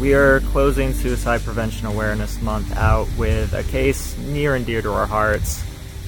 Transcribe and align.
we 0.00 0.14
are 0.14 0.40
closing 0.40 0.94
Suicide 0.94 1.42
Prevention 1.42 1.86
Awareness 1.86 2.40
Month 2.40 2.74
out 2.74 3.06
with 3.18 3.52
a 3.52 3.62
case 3.64 4.16
near 4.16 4.54
and 4.54 4.64
dear 4.64 4.80
to 4.80 4.90
our 4.90 5.04
hearts 5.04 5.62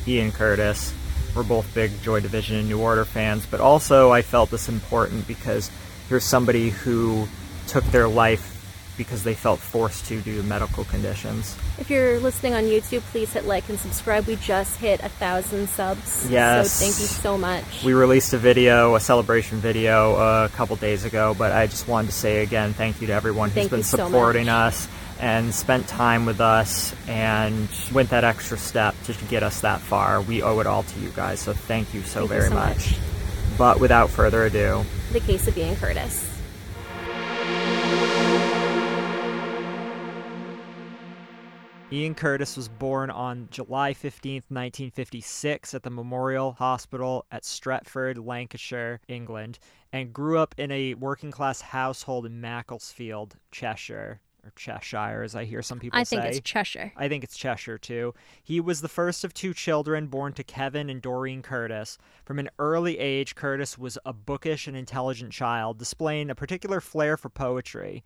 Ian 0.08 0.32
Curtis. 0.32 0.94
We're 1.36 1.42
both 1.42 1.74
big 1.74 2.02
Joy 2.02 2.20
Division 2.20 2.56
and 2.56 2.68
New 2.68 2.80
Order 2.80 3.04
fans, 3.04 3.44
but 3.44 3.60
also 3.60 4.10
I 4.10 4.22
felt 4.22 4.50
this 4.50 4.70
important 4.70 5.26
because 5.28 5.70
here's 6.08 6.24
somebody 6.24 6.70
who 6.70 7.28
took 7.66 7.84
their 7.84 8.08
life 8.08 8.51
because 8.96 9.22
they 9.22 9.34
felt 9.34 9.58
forced 9.58 10.06
to 10.06 10.20
due 10.20 10.40
to 10.40 10.46
medical 10.46 10.84
conditions. 10.84 11.56
If 11.78 11.90
you're 11.90 12.18
listening 12.20 12.54
on 12.54 12.64
YouTube, 12.64 13.00
please 13.10 13.32
hit 13.32 13.44
like 13.44 13.68
and 13.68 13.78
subscribe. 13.78 14.26
We 14.26 14.36
just 14.36 14.78
hit 14.78 15.00
a 15.02 15.08
thousand 15.08 15.68
subs. 15.68 16.28
Yes. 16.30 16.72
So 16.72 16.84
thank 16.84 16.98
you 17.00 17.06
so 17.06 17.38
much. 17.38 17.84
We 17.84 17.94
released 17.94 18.32
a 18.32 18.38
video, 18.38 18.94
a 18.94 19.00
celebration 19.00 19.58
video, 19.58 20.14
uh, 20.16 20.48
a 20.50 20.56
couple 20.56 20.76
days 20.76 21.04
ago, 21.04 21.34
but 21.36 21.52
I 21.52 21.66
just 21.66 21.88
wanted 21.88 22.08
to 22.08 22.14
say 22.14 22.42
again 22.42 22.72
thank 22.74 23.00
you 23.00 23.06
to 23.08 23.12
everyone 23.12 23.48
who's 23.48 23.54
Thank 23.54 23.70
been 23.70 23.78
you 23.80 23.84
so 23.84 23.96
supporting 23.98 24.48
us 24.48 24.88
and 25.20 25.54
spent 25.54 25.86
time 25.86 26.26
with 26.26 26.40
us 26.40 26.94
and 27.06 27.68
went 27.92 28.10
that 28.10 28.24
extra 28.24 28.58
step 28.58 28.94
to 29.04 29.12
get 29.26 29.42
us 29.42 29.60
that 29.60 29.80
far. 29.80 30.20
We 30.20 30.42
owe 30.42 30.58
it 30.60 30.66
all 30.66 30.82
to 30.82 31.00
you 31.00 31.10
guys, 31.10 31.40
so 31.40 31.52
thank 31.52 31.94
you 31.94 32.02
so 32.02 32.20
Thank 32.20 32.22
you 32.22 32.28
very 32.36 32.48
so 32.48 32.54
much. 32.54 32.90
much. 32.92 32.98
But 33.56 33.80
without 33.80 34.10
further 34.10 34.44
ado, 34.44 34.84
The 35.12 35.20
case 35.20 35.46
of 35.46 35.56
Ian 35.56 35.76
Curtis. 35.76 36.31
Ian 41.92 42.14
Curtis 42.14 42.56
was 42.56 42.70
born 42.70 43.10
on 43.10 43.48
July 43.50 43.92
15th, 43.92 44.48
1956, 44.48 45.74
at 45.74 45.82
the 45.82 45.90
Memorial 45.90 46.52
Hospital 46.52 47.26
at 47.30 47.42
Stretford, 47.42 48.16
Lancashire, 48.24 49.00
England, 49.08 49.58
and 49.92 50.10
grew 50.10 50.38
up 50.38 50.54
in 50.56 50.70
a 50.70 50.94
working 50.94 51.30
class 51.30 51.60
household 51.60 52.24
in 52.24 52.40
Macclesfield, 52.40 53.36
Cheshire, 53.50 54.22
or 54.42 54.52
Cheshire, 54.56 55.22
as 55.22 55.36
I 55.36 55.44
hear 55.44 55.60
some 55.60 55.78
people 55.78 55.98
I 55.98 56.04
say. 56.04 56.16
I 56.16 56.20
think 56.22 56.34
it's 56.36 56.40
Cheshire. 56.40 56.92
I 56.96 57.08
think 57.08 57.24
it's 57.24 57.36
Cheshire 57.36 57.76
too. 57.76 58.14
He 58.42 58.58
was 58.58 58.80
the 58.80 58.88
first 58.88 59.22
of 59.22 59.34
two 59.34 59.52
children 59.52 60.06
born 60.06 60.32
to 60.32 60.42
Kevin 60.42 60.88
and 60.88 61.02
Doreen 61.02 61.42
Curtis. 61.42 61.98
From 62.24 62.38
an 62.38 62.48
early 62.58 62.98
age, 62.98 63.34
Curtis 63.34 63.76
was 63.76 63.98
a 64.06 64.14
bookish 64.14 64.66
and 64.66 64.78
intelligent 64.78 65.32
child, 65.32 65.78
displaying 65.78 66.30
a 66.30 66.34
particular 66.34 66.80
flair 66.80 67.18
for 67.18 67.28
poetry. 67.28 68.02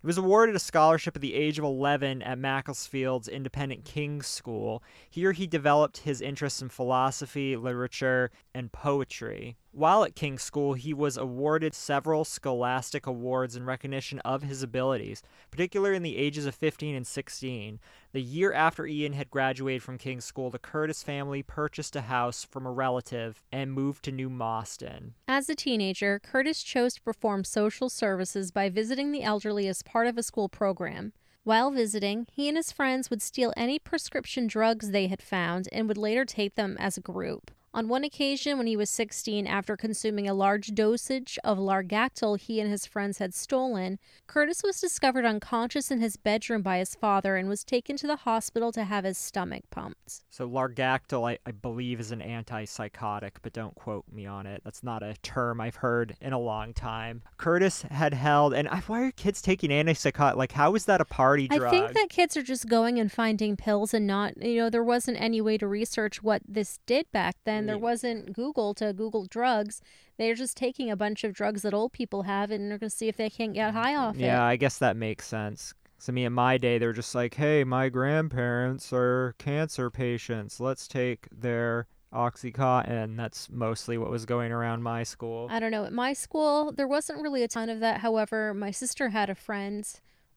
He 0.00 0.06
was 0.06 0.16
awarded 0.16 0.56
a 0.56 0.60
scholarship 0.60 1.14
at 1.14 1.20
the 1.20 1.34
age 1.34 1.58
of 1.58 1.64
11 1.64 2.22
at 2.22 2.38
Macclesfield's 2.38 3.28
independent 3.28 3.84
King's 3.84 4.26
School. 4.26 4.82
Here 5.10 5.32
he 5.32 5.46
developed 5.46 5.98
his 5.98 6.22
interests 6.22 6.62
in 6.62 6.70
philosophy, 6.70 7.54
literature, 7.54 8.30
and 8.54 8.72
poetry. 8.72 9.58
While 9.72 10.02
at 10.02 10.16
King's 10.16 10.42
School, 10.42 10.74
he 10.74 10.92
was 10.92 11.16
awarded 11.16 11.74
several 11.74 12.24
scholastic 12.24 13.06
awards 13.06 13.54
in 13.54 13.64
recognition 13.64 14.18
of 14.20 14.42
his 14.42 14.64
abilities, 14.64 15.22
particularly 15.52 15.94
in 15.94 16.02
the 16.02 16.16
ages 16.16 16.44
of 16.44 16.56
15 16.56 16.96
and 16.96 17.06
16. 17.06 17.78
The 18.12 18.20
year 18.20 18.52
after 18.52 18.84
Ian 18.84 19.12
had 19.12 19.30
graduated 19.30 19.84
from 19.84 19.96
King's 19.96 20.24
School, 20.24 20.50
the 20.50 20.58
Curtis 20.58 21.04
family 21.04 21.44
purchased 21.44 21.94
a 21.94 22.00
house 22.00 22.44
from 22.44 22.66
a 22.66 22.72
relative 22.72 23.44
and 23.52 23.72
moved 23.72 24.04
to 24.06 24.12
New 24.12 24.28
Moston. 24.28 25.12
As 25.28 25.48
a 25.48 25.54
teenager, 25.54 26.18
Curtis 26.18 26.64
chose 26.64 26.94
to 26.94 27.02
perform 27.02 27.44
social 27.44 27.88
services 27.88 28.50
by 28.50 28.70
visiting 28.70 29.12
the 29.12 29.22
elderly 29.22 29.68
as 29.68 29.84
part 29.84 30.08
of 30.08 30.18
a 30.18 30.24
school 30.24 30.48
program. 30.48 31.12
While 31.44 31.70
visiting, 31.70 32.26
he 32.32 32.48
and 32.48 32.56
his 32.56 32.72
friends 32.72 33.08
would 33.08 33.22
steal 33.22 33.54
any 33.56 33.78
prescription 33.78 34.48
drugs 34.48 34.90
they 34.90 35.06
had 35.06 35.22
found 35.22 35.68
and 35.70 35.86
would 35.86 35.96
later 35.96 36.24
take 36.24 36.56
them 36.56 36.76
as 36.80 36.96
a 36.96 37.00
group. 37.00 37.52
On 37.72 37.86
one 37.86 38.02
occasion, 38.02 38.58
when 38.58 38.66
he 38.66 38.76
was 38.76 38.90
16, 38.90 39.46
after 39.46 39.76
consuming 39.76 40.28
a 40.28 40.34
large 40.34 40.74
dosage 40.74 41.38
of 41.44 41.56
Largactil 41.56 42.36
he 42.36 42.58
and 42.58 42.68
his 42.68 42.84
friends 42.84 43.18
had 43.18 43.32
stolen, 43.32 44.00
Curtis 44.26 44.62
was 44.64 44.80
discovered 44.80 45.24
unconscious 45.24 45.88
in 45.88 46.00
his 46.00 46.16
bedroom 46.16 46.62
by 46.62 46.78
his 46.78 46.96
father 46.96 47.36
and 47.36 47.48
was 47.48 47.62
taken 47.62 47.96
to 47.98 48.08
the 48.08 48.16
hospital 48.16 48.72
to 48.72 48.82
have 48.82 49.04
his 49.04 49.16
stomach 49.16 49.62
pumped. 49.70 50.24
So 50.30 50.48
Largactil, 50.48 51.30
I, 51.30 51.38
I 51.46 51.52
believe, 51.52 52.00
is 52.00 52.10
an 52.10 52.20
antipsychotic, 52.20 53.36
but 53.40 53.52
don't 53.52 53.76
quote 53.76 54.04
me 54.10 54.26
on 54.26 54.46
it. 54.46 54.62
That's 54.64 54.82
not 54.82 55.04
a 55.04 55.14
term 55.22 55.60
I've 55.60 55.76
heard 55.76 56.16
in 56.20 56.32
a 56.32 56.40
long 56.40 56.74
time. 56.74 57.22
Curtis 57.36 57.82
had 57.82 58.14
held, 58.14 58.52
and 58.52 58.66
I, 58.68 58.78
why 58.80 59.02
are 59.02 59.12
kids 59.12 59.40
taking 59.40 59.70
antipsychotic? 59.70 60.34
Like, 60.34 60.52
how 60.52 60.74
is 60.74 60.86
that 60.86 61.00
a 61.00 61.04
party 61.04 61.46
drug? 61.46 61.62
I 61.62 61.70
think 61.70 61.92
that 61.92 62.08
kids 62.08 62.36
are 62.36 62.42
just 62.42 62.68
going 62.68 62.98
and 62.98 63.12
finding 63.12 63.56
pills 63.56 63.94
and 63.94 64.08
not, 64.08 64.42
you 64.42 64.56
know, 64.56 64.70
there 64.70 64.82
wasn't 64.82 65.20
any 65.20 65.40
way 65.40 65.56
to 65.56 65.68
research 65.68 66.20
what 66.20 66.42
this 66.48 66.80
did 66.84 67.06
back 67.12 67.36
then. 67.44 67.59
And 67.60 67.68
there 67.68 67.78
wasn't 67.78 68.32
Google 68.32 68.74
to 68.74 68.92
Google 68.92 69.26
drugs. 69.26 69.80
They're 70.18 70.34
just 70.34 70.56
taking 70.56 70.90
a 70.90 70.96
bunch 70.96 71.22
of 71.24 71.32
drugs 71.32 71.62
that 71.62 71.72
old 71.74 71.92
people 71.92 72.22
have 72.24 72.50
and 72.50 72.70
they're 72.70 72.78
going 72.78 72.90
to 72.90 72.96
see 72.96 73.08
if 73.08 73.16
they 73.16 73.30
can't 73.30 73.54
get 73.54 73.72
high 73.72 73.94
off 73.94 74.16
it. 74.16 74.22
Yeah. 74.22 74.42
I 74.44 74.56
guess 74.56 74.78
that 74.78 74.96
makes 74.96 75.26
sense. 75.26 75.72
'Cause, 75.98 76.08
I 76.08 76.12
mean, 76.12 76.26
in 76.26 76.32
my 76.32 76.56
day, 76.56 76.78
they 76.78 76.86
were 76.86 76.92
just 76.94 77.14
like, 77.14 77.34
hey, 77.34 77.62
my 77.62 77.90
grandparents 77.90 78.90
are 78.92 79.34
cancer 79.38 79.90
patients. 79.90 80.58
Let's 80.58 80.88
take 80.88 81.28
their 81.30 81.86
Oxycontin. 82.12 83.16
That's 83.16 83.50
mostly 83.50 83.98
what 83.98 84.10
was 84.10 84.24
going 84.24 84.50
around 84.50 84.82
my 84.82 85.02
school. 85.02 85.46
I 85.50 85.60
don't 85.60 85.70
know. 85.70 85.84
At 85.84 85.92
my 85.92 86.12
school, 86.12 86.72
there 86.72 86.88
wasn't 86.88 87.20
really 87.22 87.42
a 87.42 87.48
ton 87.48 87.68
of 87.68 87.80
that. 87.80 88.00
However, 88.00 88.54
my 88.54 88.70
sister 88.70 89.10
had 89.10 89.28
a 89.30 89.34
friend 89.34 89.86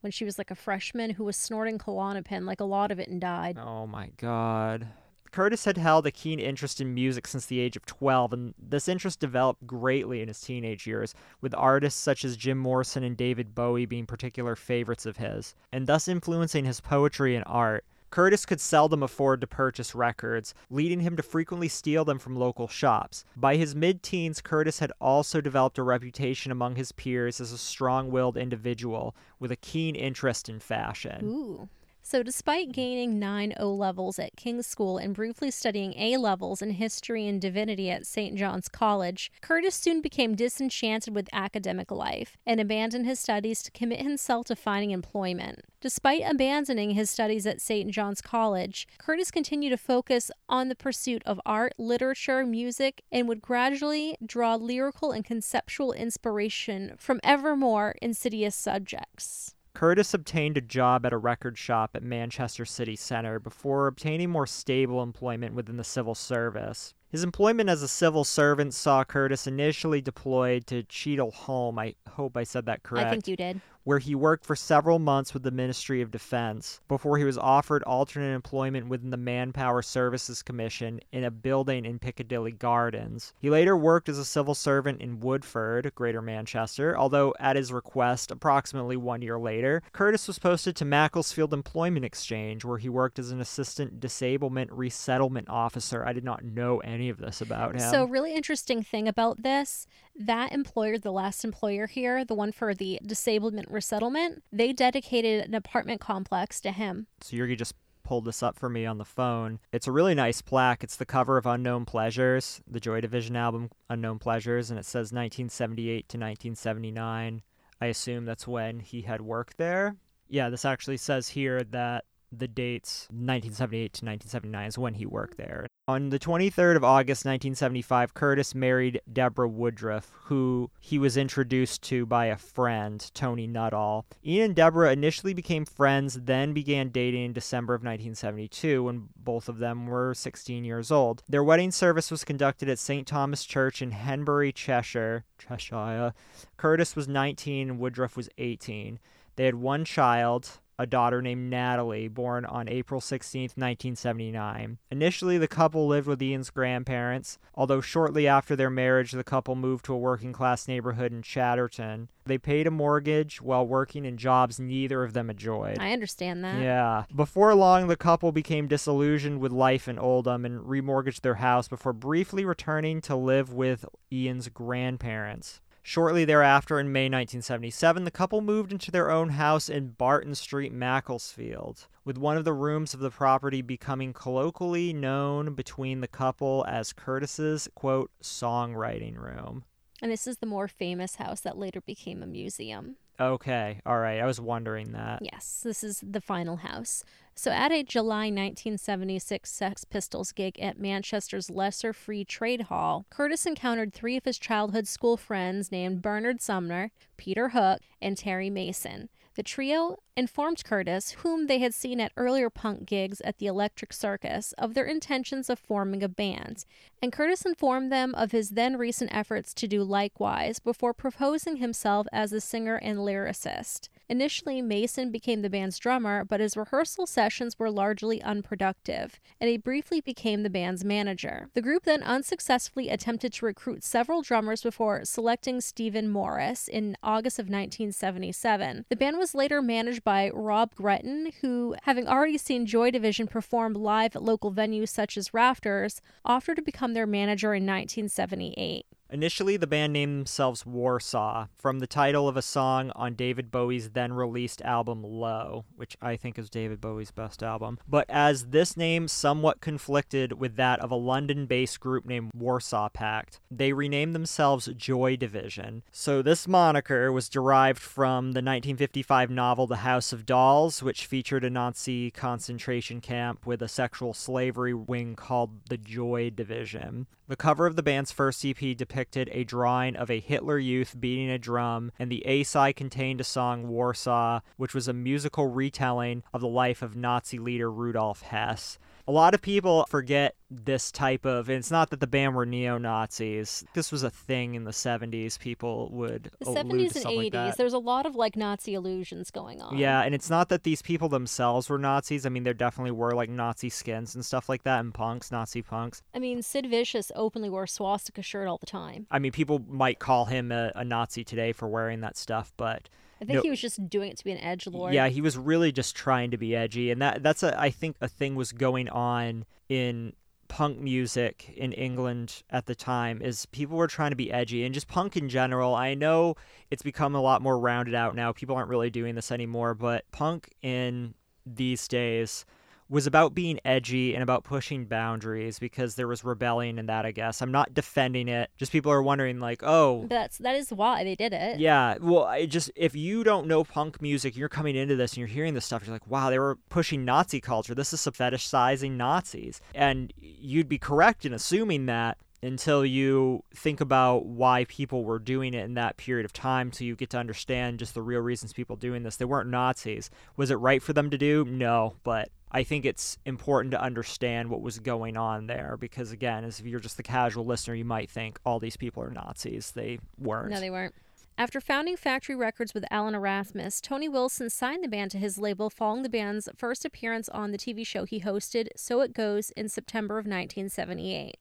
when 0.01 0.12
she 0.12 0.25
was 0.25 0.38
like 0.38 0.51
a 0.51 0.56
freshman 0.56 1.12
who 1.12 1.23
was 1.23 1.38
snorting 1.38 1.78
Klonopin, 1.78 2.45
like 2.45 2.59
a 2.59 2.66
lot 2.66 2.91
of 2.91 3.00
it, 3.00 3.07
and 3.07 3.22
died. 3.22 3.57
Oh 3.57 3.88
my 3.88 4.09
god. 4.17 4.88
Curtis 5.33 5.66
had 5.66 5.79
held 5.79 6.05
a 6.05 6.11
keen 6.11 6.39
interest 6.39 6.79
in 6.79 6.94
music 6.94 7.25
since 7.25 7.47
the 7.47 7.59
age 7.59 7.75
of 7.75 7.88
12, 7.88 8.33
and 8.33 8.53
this 8.59 8.88
interest 8.88 9.19
developed 9.19 9.66
greatly 9.66 10.21
in 10.21 10.27
his 10.27 10.39
teenage 10.39 10.85
years, 10.85 11.16
with 11.41 11.55
artists 11.55 11.99
such 11.99 12.23
as 12.23 12.38
Jim 12.38 12.59
Morrison 12.59 13.03
and 13.03 13.17
David 13.17 13.55
Bowie 13.55 13.88
being 13.88 14.05
particular 14.05 14.55
favorites 14.55 15.07
of 15.07 15.17
his, 15.17 15.55
and 15.71 15.88
thus 15.88 16.07
influencing 16.07 16.66
his 16.66 16.79
poetry 16.79 17.35
and 17.35 17.44
art. 17.47 17.83
Curtis 18.11 18.45
could 18.45 18.61
seldom 18.61 19.01
afford 19.01 19.41
to 19.41 19.47
purchase 19.47 19.95
records, 19.95 20.53
leading 20.69 20.99
him 20.99 21.17
to 21.17 21.23
frequently 21.23 21.67
steal 21.67 22.05
them 22.05 22.19
from 22.19 22.35
local 22.35 22.67
shops. 22.67 23.25
By 23.35 23.55
his 23.55 23.73
mid 23.73 24.03
teens, 24.03 24.39
Curtis 24.39 24.77
had 24.77 24.91
also 25.01 25.41
developed 25.41 25.79
a 25.79 25.83
reputation 25.83 26.51
among 26.51 26.75
his 26.75 26.91
peers 26.91 27.41
as 27.41 27.51
a 27.51 27.57
strong 27.57 28.11
willed 28.11 28.38
individual 28.38 29.15
with 29.39 29.51
a 29.51 29.55
keen 29.55 29.95
interest 29.95 30.47
in 30.47 30.59
fashion. 30.59 31.25
Ooh. 31.25 31.69
So, 32.05 32.21
despite 32.21 32.73
gaining 32.73 33.17
nine 33.17 33.53
O 33.57 33.69
levels 33.69 34.19
at 34.19 34.35
King's 34.35 34.67
School 34.67 34.97
and 34.97 35.15
briefly 35.15 35.49
studying 35.49 35.93
A 35.97 36.17
levels 36.17 36.61
in 36.61 36.71
history 36.71 37.25
and 37.25 37.39
divinity 37.39 37.89
at 37.89 38.05
St. 38.05 38.35
John's 38.35 38.67
College, 38.67 39.31
Curtis 39.39 39.73
soon 39.75 40.01
became 40.01 40.35
disenchanted 40.35 41.15
with 41.15 41.29
academic 41.31 41.91
life 41.91 42.35
and 42.45 42.59
abandoned 42.59 43.05
his 43.05 43.21
studies 43.21 43.63
to 43.63 43.71
commit 43.71 44.01
himself 44.01 44.47
to 44.47 44.55
finding 44.57 44.91
employment. 44.91 45.61
Despite 45.79 46.23
abandoning 46.29 46.91
his 46.91 47.09
studies 47.09 47.47
at 47.47 47.61
St. 47.61 47.89
John's 47.89 48.21
College, 48.21 48.85
Curtis 48.97 49.31
continued 49.31 49.69
to 49.69 49.77
focus 49.77 50.29
on 50.49 50.67
the 50.67 50.75
pursuit 50.75 51.23
of 51.25 51.39
art, 51.45 51.73
literature, 51.77 52.45
music, 52.45 53.01
and 53.13 53.29
would 53.29 53.41
gradually 53.41 54.17
draw 54.23 54.55
lyrical 54.55 55.13
and 55.13 55.23
conceptual 55.23 55.93
inspiration 55.93 56.95
from 56.97 57.21
ever 57.23 57.55
more 57.55 57.95
insidious 58.01 58.55
subjects. 58.55 59.55
Curtis 59.73 60.13
obtained 60.13 60.57
a 60.57 60.61
job 60.61 61.06
at 61.06 61.13
a 61.13 61.17
record 61.17 61.57
shop 61.57 61.91
at 61.95 62.03
Manchester 62.03 62.63
City 62.63 62.95
Centre 62.95 63.39
before 63.39 63.88
obtaining 63.88 64.29
more 64.29 64.45
stable 64.45 65.01
employment 65.01 65.56
within 65.56 65.78
the 65.78 65.84
civil 65.84 66.16
service. 66.16 66.94
His 67.09 67.24
employment 67.24 67.69
as 67.69 67.81
a 67.83 67.88
civil 67.88 68.24
servant 68.24 68.74
saw 68.74 69.03
Curtis 69.03 69.45
initially 69.45 70.01
deployed 70.01 70.68
to 70.68 70.83
Cheadle 70.83 71.31
Home, 71.31 71.77
I 71.80 71.95
hope 72.09 72.38
I 72.38 72.44
said 72.44 72.65
that 72.68 72.83
correct, 72.83 73.07
I 73.07 73.12
think 73.12 73.27
you 73.27 73.36
did. 73.36 73.62
Where 73.83 74.00
he 74.00 74.15
worked 74.15 74.45
for 74.45 74.56
several 74.56 75.00
months 75.00 75.33
with 75.33 75.44
the 75.44 75.51
Ministry 75.51 76.01
of 76.01 76.12
Defense 76.12 76.81
before 76.88 77.18
he 77.18 77.24
was 77.24 77.38
offered 77.38 77.83
alternate 77.83 78.33
employment 78.33 78.88
within 78.88 79.09
the 79.09 79.18
Manpower 79.18 79.81
Services 79.81 80.41
Commission 80.41 81.00
in 81.12 81.24
a 81.24 81.31
building 81.31 81.85
in 81.85 82.00
Piccadilly 82.00 82.51
Gardens. 82.51 83.33
He 83.39 83.50
later 83.50 83.75
worked 83.75 84.09
as 84.09 84.18
a 84.18 84.25
civil 84.25 84.56
servant 84.56 85.01
in 85.01 85.19
Woodford, 85.19 85.94
Greater 85.95 86.21
Manchester, 86.21 86.97
although 86.97 87.33
at 87.39 87.56
his 87.56 87.71
request, 87.71 88.31
approximately 88.31 88.97
one 88.97 89.21
year 89.21 89.39
later, 89.39 89.81
Curtis 89.91 90.27
was 90.27 90.39
posted 90.39 90.75
to 90.77 90.85
Macclesfield 90.85 91.53
Employment 91.53 92.06
Exchange, 92.06 92.63
where 92.65 92.77
he 92.77 92.89
worked 92.89 93.19
as 93.19 93.31
an 93.31 93.41
assistant 93.41 94.00
disablement 94.00 94.71
resettlement 94.71 95.50
officer. 95.50 96.06
I 96.06 96.13
did 96.13 96.24
not 96.24 96.44
know 96.44 96.80
any 96.80 97.09
of 97.09 97.18
this 97.18 97.41
about 97.41 97.74
him. 97.75 97.80
So, 97.80 98.06
really 98.06 98.33
interesting 98.33 98.83
thing 98.83 99.07
about 99.07 99.44
this 99.44 99.88
that 100.15 100.51
employer, 100.51 100.98
the 100.98 101.12
last 101.12 101.44
employer 101.44 101.88
here, 101.88 102.24
the 102.24 102.36
one 102.36 102.51
for 102.51 102.74
the 102.74 103.00
disablement 103.06 103.69
resettlement, 103.69 104.44
they 104.51 104.74
dedicated 104.74 105.45
an 105.45 105.56
apartment 105.56 106.01
complex 106.01 106.62
to 106.62 106.71
him. 106.71 107.07
So 107.21 107.36
Yergy 107.36 107.57
just 107.57 107.75
pulled 108.04 108.25
this 108.25 108.44
up 108.44 108.57
for 108.57 108.69
me 108.69 108.86
on 108.86 108.98
the 108.98 109.06
phone. 109.06 109.60
It's 109.71 109.88
a 109.88 109.92
really 109.92 110.13
nice 110.13 110.42
plaque. 110.42 110.83
It's 110.83 110.98
the 110.98 111.06
cover 111.06 111.38
of 111.38 111.45
Unknown 111.45 111.86
Pleasures, 111.86 112.62
the 112.69 112.80
Joy 112.80 113.01
Division 113.01 113.36
album 113.36 113.69
Unknown 113.89 114.19
Pleasures, 114.19 114.69
and 114.69 114.80
it 114.80 114.86
says 114.86 115.13
1978 115.13 116.10
to 116.10 116.18
1979. 116.18 117.42
I 117.81 117.86
assume 117.86 118.25
that's 118.25 118.48
when 118.48 118.80
he 118.80 119.01
had 119.01 119.21
worked 119.21 119.57
there. 119.57 119.95
Yeah, 120.27 120.50
this 120.50 120.66
actually 120.66 120.98
says 120.98 121.30
here 121.30 121.63
that 121.66 122.06
the 122.39 122.47
dates 122.47 123.07
1978 123.09 123.94
to 123.94 124.06
1979 124.06 124.68
is 124.68 124.77
when 124.77 124.94
he 124.95 125.06
worked 125.06 125.38
there. 125.38 125.68
On 125.88 126.09
the 126.09 126.19
23rd 126.19 126.77
of 126.77 126.83
August 126.85 127.25
1975, 127.25 128.13
Curtis 128.13 128.56
married 128.56 129.01
Deborah 129.12 129.50
Woodruff, 129.50 130.13
who 130.25 130.71
he 130.80 130.97
was 130.97 131.18
introduced 131.18 131.81
to 131.83 132.06
by 132.06 132.27
a 132.27 132.38
friend, 132.38 133.12
Tony 133.13 133.47
Nuttall. 133.47 134.06
Ian 134.25 134.45
and 134.45 134.56
Deborah 134.56 134.94
initially 134.94 135.33
became 135.33 135.65
friends, 135.65 136.19
then 136.24 136.53
began 136.53 136.88
dating 136.88 137.25
in 137.25 137.33
December 137.33 137.74
of 137.74 137.81
1972 137.81 138.83
when 138.83 139.09
both 139.18 139.50
of 139.50 139.57
them 139.57 139.88
were 139.88 140.13
16 140.13 140.63
years 140.63 140.89
old. 140.89 141.21
Their 141.27 141.44
wedding 141.44 141.71
service 141.71 142.09
was 142.09 142.24
conducted 142.24 142.69
at 142.69 142.80
St. 142.80 143.06
Thomas 143.06 143.44
Church 143.44 143.81
in 143.81 143.91
Henbury, 143.91 144.53
Cheshire. 144.53 145.25
Cheshire. 145.38 146.13
Curtis 146.56 146.95
was 146.95 147.09
19 147.09 147.71
and 147.71 147.80
Woodruff 147.80 148.15
was 148.15 148.30
18. 148.38 149.00
They 149.35 149.45
had 149.45 149.56
one 149.56 149.83
child, 149.83 150.59
a 150.77 150.85
daughter 150.85 151.21
named 151.21 151.49
Natalie, 151.49 152.07
born 152.07 152.45
on 152.45 152.67
April 152.67 153.01
16, 153.01 153.41
1979. 153.55 154.77
Initially, 154.91 155.37
the 155.37 155.47
couple 155.47 155.87
lived 155.87 156.07
with 156.07 156.21
Ian's 156.21 156.49
grandparents, 156.49 157.37
although 157.55 157.81
shortly 157.81 158.27
after 158.27 158.55
their 158.55 158.69
marriage, 158.69 159.11
the 159.11 159.23
couple 159.23 159.55
moved 159.55 159.85
to 159.85 159.93
a 159.93 159.97
working 159.97 160.33
class 160.33 160.67
neighborhood 160.67 161.11
in 161.11 161.21
Chadderton. 161.21 162.07
They 162.25 162.37
paid 162.37 162.67
a 162.67 162.71
mortgage 162.71 163.41
while 163.41 163.67
working 163.67 164.05
in 164.05 164.17
jobs 164.17 164.59
neither 164.59 165.03
of 165.03 165.13
them 165.13 165.29
enjoyed. 165.29 165.77
I 165.79 165.91
understand 165.91 166.43
that. 166.43 166.61
Yeah. 166.61 167.03
Before 167.13 167.53
long, 167.53 167.87
the 167.87 167.97
couple 167.97 168.31
became 168.31 168.67
disillusioned 168.67 169.39
with 169.39 169.51
life 169.51 169.87
in 169.87 169.99
Oldham 169.99 170.45
and 170.45 170.61
remortgaged 170.61 171.21
their 171.21 171.35
house 171.35 171.67
before 171.67 171.93
briefly 171.93 172.45
returning 172.45 173.01
to 173.01 173.15
live 173.15 173.51
with 173.51 173.85
Ian's 174.11 174.47
grandparents. 174.49 175.59
Shortly 175.85 176.24
thereafter, 176.24 176.80
in 176.80 176.94
May 176.94 177.06
1977, 177.06 178.06
the 178.06 178.09
couple 178.09 178.39
moved 178.39 178.71
into 178.71 178.89
their 178.89 179.12
own 179.12 179.30
house 179.30 179.68
in 179.68 179.89
Barton 179.89 180.33
Street, 180.33 180.71
Macclesfield, 180.71 181.88
with 182.06 182.18
one 182.18 182.38
of 182.38 182.45
the 182.45 182.53
rooms 182.53 182.94
of 182.94 183.01
the 183.01 183.09
property 183.09 183.62
becoming 183.62 184.13
colloquially 184.13 184.94
known 184.94 185.56
between 185.56 186.00
the 186.00 186.07
couple 186.07 186.65
as 186.69 186.94
Curtis's, 186.94 187.68
quote, 187.75 188.12
songwriting 188.24 189.18
room. 189.18 189.65
And 190.01 190.09
this 190.09 190.25
is 190.25 190.38
the 190.38 190.45
more 190.45 190.69
famous 190.69 191.15
house 191.15 191.41
that 191.41 191.57
later 191.57 191.81
became 191.81 192.24
a 192.24 192.27
museum. 192.27 192.95
Okay, 193.23 193.79
all 193.85 193.99
right. 193.99 194.19
I 194.19 194.25
was 194.25 194.39
wondering 194.39 194.91
that. 194.91 195.19
Yes, 195.21 195.61
this 195.63 195.83
is 195.83 196.03
the 196.05 196.21
final 196.21 196.57
house. 196.57 197.03
So, 197.35 197.49
at 197.49 197.71
a 197.71 197.83
July 197.83 198.25
1976 198.25 199.49
Sex 199.49 199.85
Pistols 199.85 200.31
gig 200.31 200.59
at 200.59 200.77
Manchester's 200.77 201.49
Lesser 201.49 201.91
Free 201.91 202.23
Trade 202.23 202.63
Hall, 202.63 203.05
Curtis 203.09 203.45
encountered 203.45 203.93
three 203.93 204.17
of 204.17 204.25
his 204.25 204.37
childhood 204.37 204.87
school 204.87 205.17
friends 205.17 205.71
named 205.71 206.01
Bernard 206.01 206.41
Sumner, 206.41 206.91
Peter 207.17 207.49
Hook, 207.49 207.79
and 208.01 208.17
Terry 208.17 208.51
Mason. 208.51 209.09
The 209.35 209.44
trio 209.44 209.97
informed 210.15 210.63
Curtis, 210.63 211.12
whom 211.12 211.47
they 211.47 211.57
had 211.57 211.74
seen 211.74 212.00
at 212.00 212.12
earlier 212.15 212.51
punk 212.51 212.85
gigs 212.85 213.19
at 213.21 213.39
the 213.39 213.47
Electric 213.47 213.91
Circus, 213.91 214.53
of 214.59 214.75
their 214.75 214.85
intentions 214.85 215.50
of 215.50 215.57
forming 215.57 216.03
a 216.03 216.07
band, 216.07 216.65
and 217.01 217.12
Curtis 217.12 217.44
informed 217.44 217.91
them 217.91 218.13
of 218.13 218.31
his 218.31 218.51
then 218.51 218.77
recent 218.77 219.13
efforts 219.13 219.53
to 219.56 219.68
do 219.68 219.83
likewise 219.83 220.59
before 220.59 220.94
proposing 220.94 221.56
himself 221.56 222.06
as 222.12 222.31
a 222.31 222.41
singer 222.41 222.75
and 222.75 223.00
lyricist. 223.00 223.89
Initially, 224.09 224.61
Mason 224.61 225.11
became 225.11 225.41
the 225.41 225.50
band's 225.50 225.79
drummer, 225.79 226.25
but 226.25 226.39
his 226.39 226.57
rehearsal 226.57 227.07
sessions 227.07 227.57
were 227.57 227.71
largely 227.71 228.21
unproductive, 228.21 229.19
and 229.39 229.50
he 229.50 229.57
briefly 229.57 230.01
became 230.01 230.44
the 230.44 230.50
band's 230.50 230.83
manager. 230.83 231.50
The 231.53 231.61
group 231.61 231.83
then 231.83 232.03
unsuccessfully 232.03 232.89
attempted 232.89 233.33
to 233.33 233.45
recruit 233.45 233.83
several 233.83 234.21
drummers 234.21 234.61
before 234.61 235.05
selecting 235.05 235.61
Stephen 235.61 236.09
Morris 236.09 236.67
in 236.67 236.97
August 237.01 237.39
of 237.39 237.45
1977. 237.45 238.85
The 238.89 238.95
band 238.95 239.17
was 239.17 239.33
later 239.33 239.61
managed 239.61 240.03
by 240.03 240.29
Rob 240.33 240.75
Gretton, 240.75 241.31
who, 241.41 241.75
having 241.83 242.07
already 242.07 242.38
seen 242.38 242.65
Joy 242.65 242.91
Division 242.91 243.27
perform 243.27 243.73
live 243.73 244.15
at 244.15 244.23
local 244.23 244.51
venues 244.51 244.89
such 244.89 245.17
as 245.17 245.33
Rafters, 245.33 246.01
offered 246.25 246.56
to 246.56 246.61
become 246.61 246.94
their 246.94 247.07
manager 247.07 247.53
in 247.53 247.63
1978. 247.63 248.85
Initially, 249.13 249.57
the 249.57 249.68
band 249.68 249.94
named 249.94 250.21
themselves 250.21 250.65
Warsaw 250.65 251.45
from 251.56 251.77
the 251.77 251.86
title 251.86 252.27
of 252.27 252.36
a 252.36 252.42
song 252.42 252.92
on 252.95 253.13
David 253.13 253.51
Bowie's 253.51 253.92
then 253.92 254.12
released 254.12 254.60
album 254.63 255.04
Low, 255.04 255.65
which 255.75 255.95
I 256.01 256.15
think 256.15 256.39
is 256.39 256.50
David 256.50 256.81
Bowie's 256.81 257.12
best 257.12 257.44
album. 257.44 257.77
But 257.88 258.10
as 258.10 258.48
this 258.48 258.75
name 258.75 259.07
somewhat 259.07 259.62
conflicted 259.62 260.39
with 260.39 260.56
that 260.56 260.80
of 260.80 260.89
a 260.89 260.95
London 260.95 261.45
based 261.45 261.80
group 261.80 262.07
named 262.07 262.31
Warsaw 262.33 262.89
Pakt, 262.89 263.39
they 263.51 263.71
renamed 263.71 264.15
themselves 264.15 264.68
Joy 264.75 265.16
Division. 265.16 265.83
So 265.92 266.24
this 266.24 266.48
moniker 266.48 267.12
was 267.12 267.30
derived 267.30 267.83
from 267.83 268.31
the 268.31 268.39
1955 268.39 269.30
novel 269.30 269.68
The 269.68 269.75
House 269.75 270.12
of 270.12 270.25
Dolls, 270.25 270.81
which 270.81 271.06
featured 271.06 271.44
a 271.44 271.51
Nazi 271.51 272.09
concentration 272.09 273.00
camp 273.00 273.45
with 273.45 273.62
a 273.62 273.68
sexual 273.68 274.16
slavery 274.16 274.74
wing 274.74 275.16
called 275.16 275.69
the 275.69 275.77
Joy 275.77 276.31
Division. 276.31 277.06
The 277.25 277.37
cover 277.37 277.65
of 277.65 277.77
the 277.77 277.83
band's 277.83 278.11
first 278.11 278.45
EP 278.45 278.75
depicted 278.75 279.29
a 279.31 279.45
drawing 279.45 279.95
of 279.95 280.11
a 280.11 280.19
Hitler 280.19 280.59
Youth 280.59 280.99
beating 280.99 281.29
a 281.29 281.37
drum, 281.37 281.93
and 281.97 282.11
the 282.11 282.25
A 282.25 282.43
side 282.43 282.75
contained 282.75 283.21
a 283.21 283.23
song 283.23 283.69
Warsaw, 283.69 284.41
which 284.57 284.73
was 284.73 284.89
a 284.89 284.93
musical 284.93 285.47
retelling 285.47 286.23
of 286.33 286.41
the 286.41 286.49
life 286.49 286.81
of 286.81 286.97
Nazi 286.97 287.39
leader 287.39 287.71
Rudolf 287.71 288.23
Hess 288.23 288.77
a 289.07 289.11
lot 289.11 289.33
of 289.33 289.41
people 289.41 289.85
forget 289.89 290.35
this 290.50 290.91
type 290.91 291.25
of 291.25 291.50
and 291.50 291.57
it's 291.57 291.71
not 291.71 291.89
that 291.89 292.00
the 292.00 292.07
band 292.07 292.35
were 292.35 292.45
neo-nazis. 292.45 293.65
This 293.73 293.91
was 293.91 294.03
a 294.03 294.09
thing 294.09 294.55
in 294.55 294.63
the 294.63 294.71
70s 294.71 295.39
people 295.39 295.89
would 295.91 296.31
the 296.39 296.45
70s 296.45 296.95
and 296.95 297.05
80s 297.05 297.33
like 297.33 297.55
there's 297.55 297.73
a 297.73 297.79
lot 297.79 298.05
of 298.05 298.15
like 298.15 298.35
nazi 298.35 298.75
illusions 298.75 299.31
going 299.31 299.61
on. 299.61 299.77
Yeah 299.77 300.01
and 300.01 300.13
it's 300.13 300.29
not 300.29 300.50
that 300.50 300.63
these 300.63 300.81
people 300.81 301.09
themselves 301.09 301.69
were 301.69 301.79
nazis. 301.79 302.25
I 302.25 302.29
mean 302.29 302.44
there 302.44 302.53
definitely 302.53 302.91
were 302.91 303.13
like 303.13 303.29
nazi 303.29 303.69
skins 303.69 304.15
and 304.15 304.23
stuff 304.23 304.47
like 304.47 304.63
that 304.63 304.79
and 304.79 304.94
punks 304.94 305.31
nazi 305.31 305.61
punks. 305.61 306.01
I 306.13 306.19
mean 306.19 306.41
sid 306.41 306.67
vicious 306.69 307.11
openly 307.15 307.49
wore 307.49 307.63
a 307.63 307.67
swastika 307.67 308.21
shirt 308.21 308.47
all 308.47 308.57
the 308.57 308.67
time. 308.67 309.07
I 309.11 309.19
mean 309.19 309.31
people 309.31 309.59
might 309.67 309.99
call 309.99 310.25
him 310.25 310.51
a, 310.51 310.71
a 310.75 310.83
nazi 310.83 311.23
today 311.23 311.51
for 311.51 311.67
wearing 311.67 312.01
that 312.01 312.15
stuff 312.15 312.53
but 312.57 312.89
I 313.23 313.25
think 313.25 313.37
no, 313.37 313.41
he 313.43 313.49
was 313.49 313.61
just 313.61 313.89
doing 313.89 314.09
it 314.11 314.17
to 314.17 314.23
be 314.25 314.33
an 314.33 314.37
edge 314.39 314.67
lord. 314.67 314.93
Yeah, 314.93 315.07
he 315.07 315.21
was 315.21 315.37
really 315.37 315.71
just 315.71 315.95
trying 315.95 316.31
to 316.31 316.37
be 316.37 316.53
edgy, 316.53 316.91
and 316.91 317.01
that 317.01 317.23
that's 317.23 317.41
a 317.41 317.57
I 317.57 317.69
think 317.69 317.95
a 318.01 318.09
thing 318.09 318.35
was 318.35 318.51
going 318.51 318.89
on 318.89 319.45
in 319.69 320.11
punk 320.49 320.77
music 320.77 321.53
in 321.55 321.71
England 321.71 322.44
at 322.49 322.65
the 322.65 322.75
time 322.75 323.21
is 323.21 323.45
people 323.47 323.77
were 323.77 323.87
trying 323.87 324.11
to 324.11 324.18
be 324.18 324.30
edgy 324.30 324.65
and 324.65 324.73
just 324.73 324.89
punk 324.89 325.15
in 325.15 325.30
general. 325.30 325.73
I 325.73 325.94
know 325.94 326.35
it's 326.69 326.83
become 326.83 327.15
a 327.15 327.21
lot 327.21 327.42
more 327.42 327.57
rounded 327.57 327.95
out 327.95 328.13
now. 328.13 328.33
People 328.33 328.57
aren't 328.57 328.69
really 328.69 328.89
doing 328.89 329.15
this 329.15 329.31
anymore, 329.31 329.73
but 329.73 330.03
punk 330.11 330.49
in 330.61 331.13
these 331.45 331.87
days 331.87 332.45
was 332.94 333.07
about 333.07 333.33
being 333.33 333.59
edgy 333.66 334.14
and 334.14 334.21
about 334.21 334.44
pushing 334.44 334.85
boundaries 334.85 335.57
because 335.57 335.95
there 335.95 336.07
was 336.07 336.23
rebellion 336.23 336.78
in 336.78 336.85
that, 336.85 337.07
I 337.07 337.12
guess. 337.12 337.42
I'm 337.42 337.52
not 337.52 337.73
defending 337.73 338.28
it. 338.28 338.52
Just 338.56 338.71
people 338.71 338.92
are 338.92 339.02
wondering 339.02 339.40
like, 339.40 339.64
"Oh, 339.64 340.06
that's 340.07 340.38
that 340.38 340.56
is 340.56 340.71
why 340.71 341.04
they 341.04 341.16
did 341.16 341.33
it." 341.33 341.59
Yeah. 341.59 341.97
Well, 342.00 342.26
I 342.26 342.45
just 342.45 342.69
if 342.76 342.95
you 342.95 343.23
don't 343.23 343.47
know 343.47 343.64
punk 343.64 344.00
music, 344.00 344.38
you're 344.38 344.47
coming 344.47 344.76
into 344.76 344.95
this 344.95 345.14
and 345.14 345.18
you're 345.18 345.28
hearing 345.28 345.56
this 345.56 345.66
stuff, 345.66 345.88
you're 345.88 345.95
like, 345.95 346.07
"Wow, 346.07 346.30
they 346.30 346.38
were 346.38 346.59
pushing 346.69 347.04
Nazi 347.04 347.42
culture. 347.42 347.73
This 347.73 347.94
is 347.94 348.02
some 348.02 348.14
fetishizing 348.14 348.92
Nazis." 348.92 349.59
And 349.73 350.14
you'd 350.21 350.69
be 350.69 350.78
correct 350.78 351.26
in 351.26 351.33
assuming 351.33 351.88
that 351.88 352.19
until 352.44 352.85
you 352.85 353.44
think 353.56 353.81
about 353.81 354.26
why 354.26 354.66
people 354.66 355.04
were 355.04 355.19
doing 355.19 355.54
it 355.54 355.64
in 355.64 355.73
that 355.76 355.97
period 355.97 356.26
of 356.26 356.33
time 356.33 356.71
so 356.71 356.83
you 356.83 356.95
get 356.95 357.09
to 357.09 357.18
understand 357.18 357.80
just 357.80 357.94
the 357.94 358.02
real 358.02 358.19
reasons 358.19 358.54
people 358.54 358.76
doing 358.76 359.04
this 359.04 359.16
they 359.18 359.26
weren't 359.26 359.50
nazis 359.50 360.09
was 360.35 360.52
it 360.52 360.56
right 360.56 360.83
for 360.83 360.94
them 360.94 361.09
to 361.09 361.18
do 361.18 361.45
no 361.45 361.95
but 362.04 362.30
I 362.56 362.64
think 362.64 362.85
it's 362.85 363.18
important 363.26 363.71
to 363.71 363.81
understand 363.81 364.50
what 364.52 364.62
was 364.62 364.78
going 364.78 365.18
on 365.18 365.47
there 365.47 365.76
because, 365.80 366.12
again, 366.12 366.44
as 366.44 366.59
if 366.59 366.68
you're 366.68 366.80
just 366.80 366.97
the 366.97 367.04
casual 367.04 367.45
listener, 367.45 367.73
you 367.73 367.83
might 367.83 368.12
think 368.12 368.40
all 368.45 368.59
these 368.59 368.78
people 368.78 369.02
are 369.02 369.09
Nazis. 369.09 369.71
They 369.71 369.97
weren't. 370.19 370.52
No, 370.52 370.59
they 370.59 370.69
weren't. 370.69 370.94
After 371.35 371.59
founding 371.59 371.97
Factory 371.97 372.35
Records 372.35 372.76
with 372.76 372.85
Alan 372.92 373.16
Erasmus, 373.16 373.81
Tony 373.81 374.07
Wilson 374.07 374.52
signed 374.52 374.83
the 374.83 374.88
band 374.88 375.09
to 375.12 375.18
his 375.18 375.40
label 375.40 375.71
following 375.71 376.04
the 376.04 376.09
band's 376.09 376.47
first 376.56 376.85
appearance 376.85 377.28
on 377.30 377.52
the 377.52 377.57
TV 377.57 377.85
show 377.85 378.06
he 378.06 378.19
hosted, 378.21 378.68
So 378.76 379.02
It 379.02 379.14
Goes, 379.14 379.50
in 379.52 379.68
September 379.68 380.19
of 380.19 380.26
1978. 380.26 381.40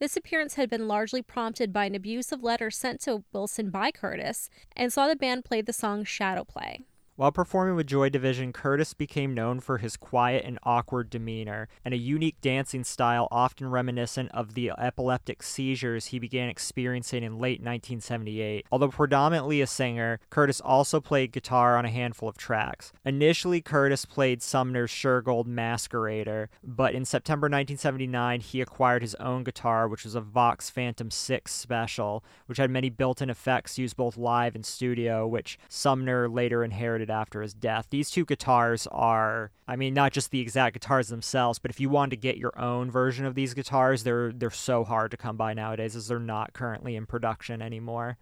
This 0.00 0.16
appearance 0.16 0.54
had 0.54 0.70
been 0.70 0.86
largely 0.86 1.22
prompted 1.22 1.72
by 1.72 1.86
an 1.86 1.94
abusive 1.94 2.42
letter 2.42 2.70
sent 2.70 3.00
to 3.02 3.24
Wilson 3.32 3.70
by 3.70 3.90
Curtis 3.90 4.48
and 4.76 4.92
saw 4.92 5.08
the 5.08 5.16
band 5.16 5.44
play 5.44 5.60
the 5.60 5.72
song 5.72 6.04
Shadow 6.04 6.44
Play. 6.44 6.84
While 7.18 7.32
performing 7.32 7.74
with 7.74 7.88
Joy 7.88 8.10
Division, 8.10 8.52
Curtis 8.52 8.94
became 8.94 9.34
known 9.34 9.58
for 9.58 9.78
his 9.78 9.96
quiet 9.96 10.44
and 10.44 10.56
awkward 10.62 11.10
demeanor 11.10 11.66
and 11.84 11.92
a 11.92 11.96
unique 11.96 12.40
dancing 12.40 12.84
style 12.84 13.26
often 13.32 13.68
reminiscent 13.68 14.30
of 14.30 14.54
the 14.54 14.70
epileptic 14.78 15.42
seizures 15.42 16.06
he 16.06 16.20
began 16.20 16.48
experiencing 16.48 17.24
in 17.24 17.40
late 17.40 17.58
1978. 17.58 18.66
Although 18.70 18.90
predominantly 18.90 19.60
a 19.60 19.66
singer, 19.66 20.20
Curtis 20.30 20.60
also 20.60 21.00
played 21.00 21.32
guitar 21.32 21.76
on 21.76 21.84
a 21.84 21.90
handful 21.90 22.28
of 22.28 22.38
tracks. 22.38 22.92
Initially, 23.04 23.60
Curtis 23.60 24.04
played 24.04 24.40
Sumner's 24.40 24.92
Shergold 24.92 25.48
Masquerader, 25.48 26.46
but 26.62 26.94
in 26.94 27.04
September 27.04 27.46
1979, 27.46 28.42
he 28.42 28.60
acquired 28.60 29.02
his 29.02 29.16
own 29.16 29.42
guitar, 29.42 29.88
which 29.88 30.04
was 30.04 30.14
a 30.14 30.20
Vox 30.20 30.70
Phantom 30.70 31.10
6 31.10 31.52
Special, 31.52 32.22
which 32.46 32.58
had 32.58 32.70
many 32.70 32.90
built 32.90 33.20
in 33.20 33.28
effects 33.28 33.76
used 33.76 33.96
both 33.96 34.16
live 34.16 34.54
and 34.54 34.64
studio, 34.64 35.26
which 35.26 35.58
Sumner 35.68 36.28
later 36.28 36.62
inherited 36.62 37.07
after 37.10 37.42
his 37.42 37.54
death. 37.54 37.86
These 37.90 38.10
two 38.10 38.24
guitars 38.24 38.86
are, 38.90 39.50
I 39.66 39.76
mean, 39.76 39.94
not 39.94 40.12
just 40.12 40.30
the 40.30 40.40
exact 40.40 40.74
guitars 40.74 41.08
themselves, 41.08 41.58
but 41.58 41.70
if 41.70 41.80
you 41.80 41.88
wanted 41.88 42.10
to 42.10 42.16
get 42.16 42.36
your 42.36 42.58
own 42.58 42.90
version 42.90 43.24
of 43.24 43.34
these 43.34 43.54
guitars, 43.54 44.02
they're 44.04 44.32
they're 44.32 44.50
so 44.50 44.84
hard 44.84 45.10
to 45.10 45.16
come 45.16 45.36
by 45.36 45.54
nowadays 45.54 45.96
as 45.96 46.08
they're 46.08 46.18
not 46.18 46.52
currently 46.52 46.96
in 46.96 47.06
production 47.06 47.62
anymore. 47.62 48.18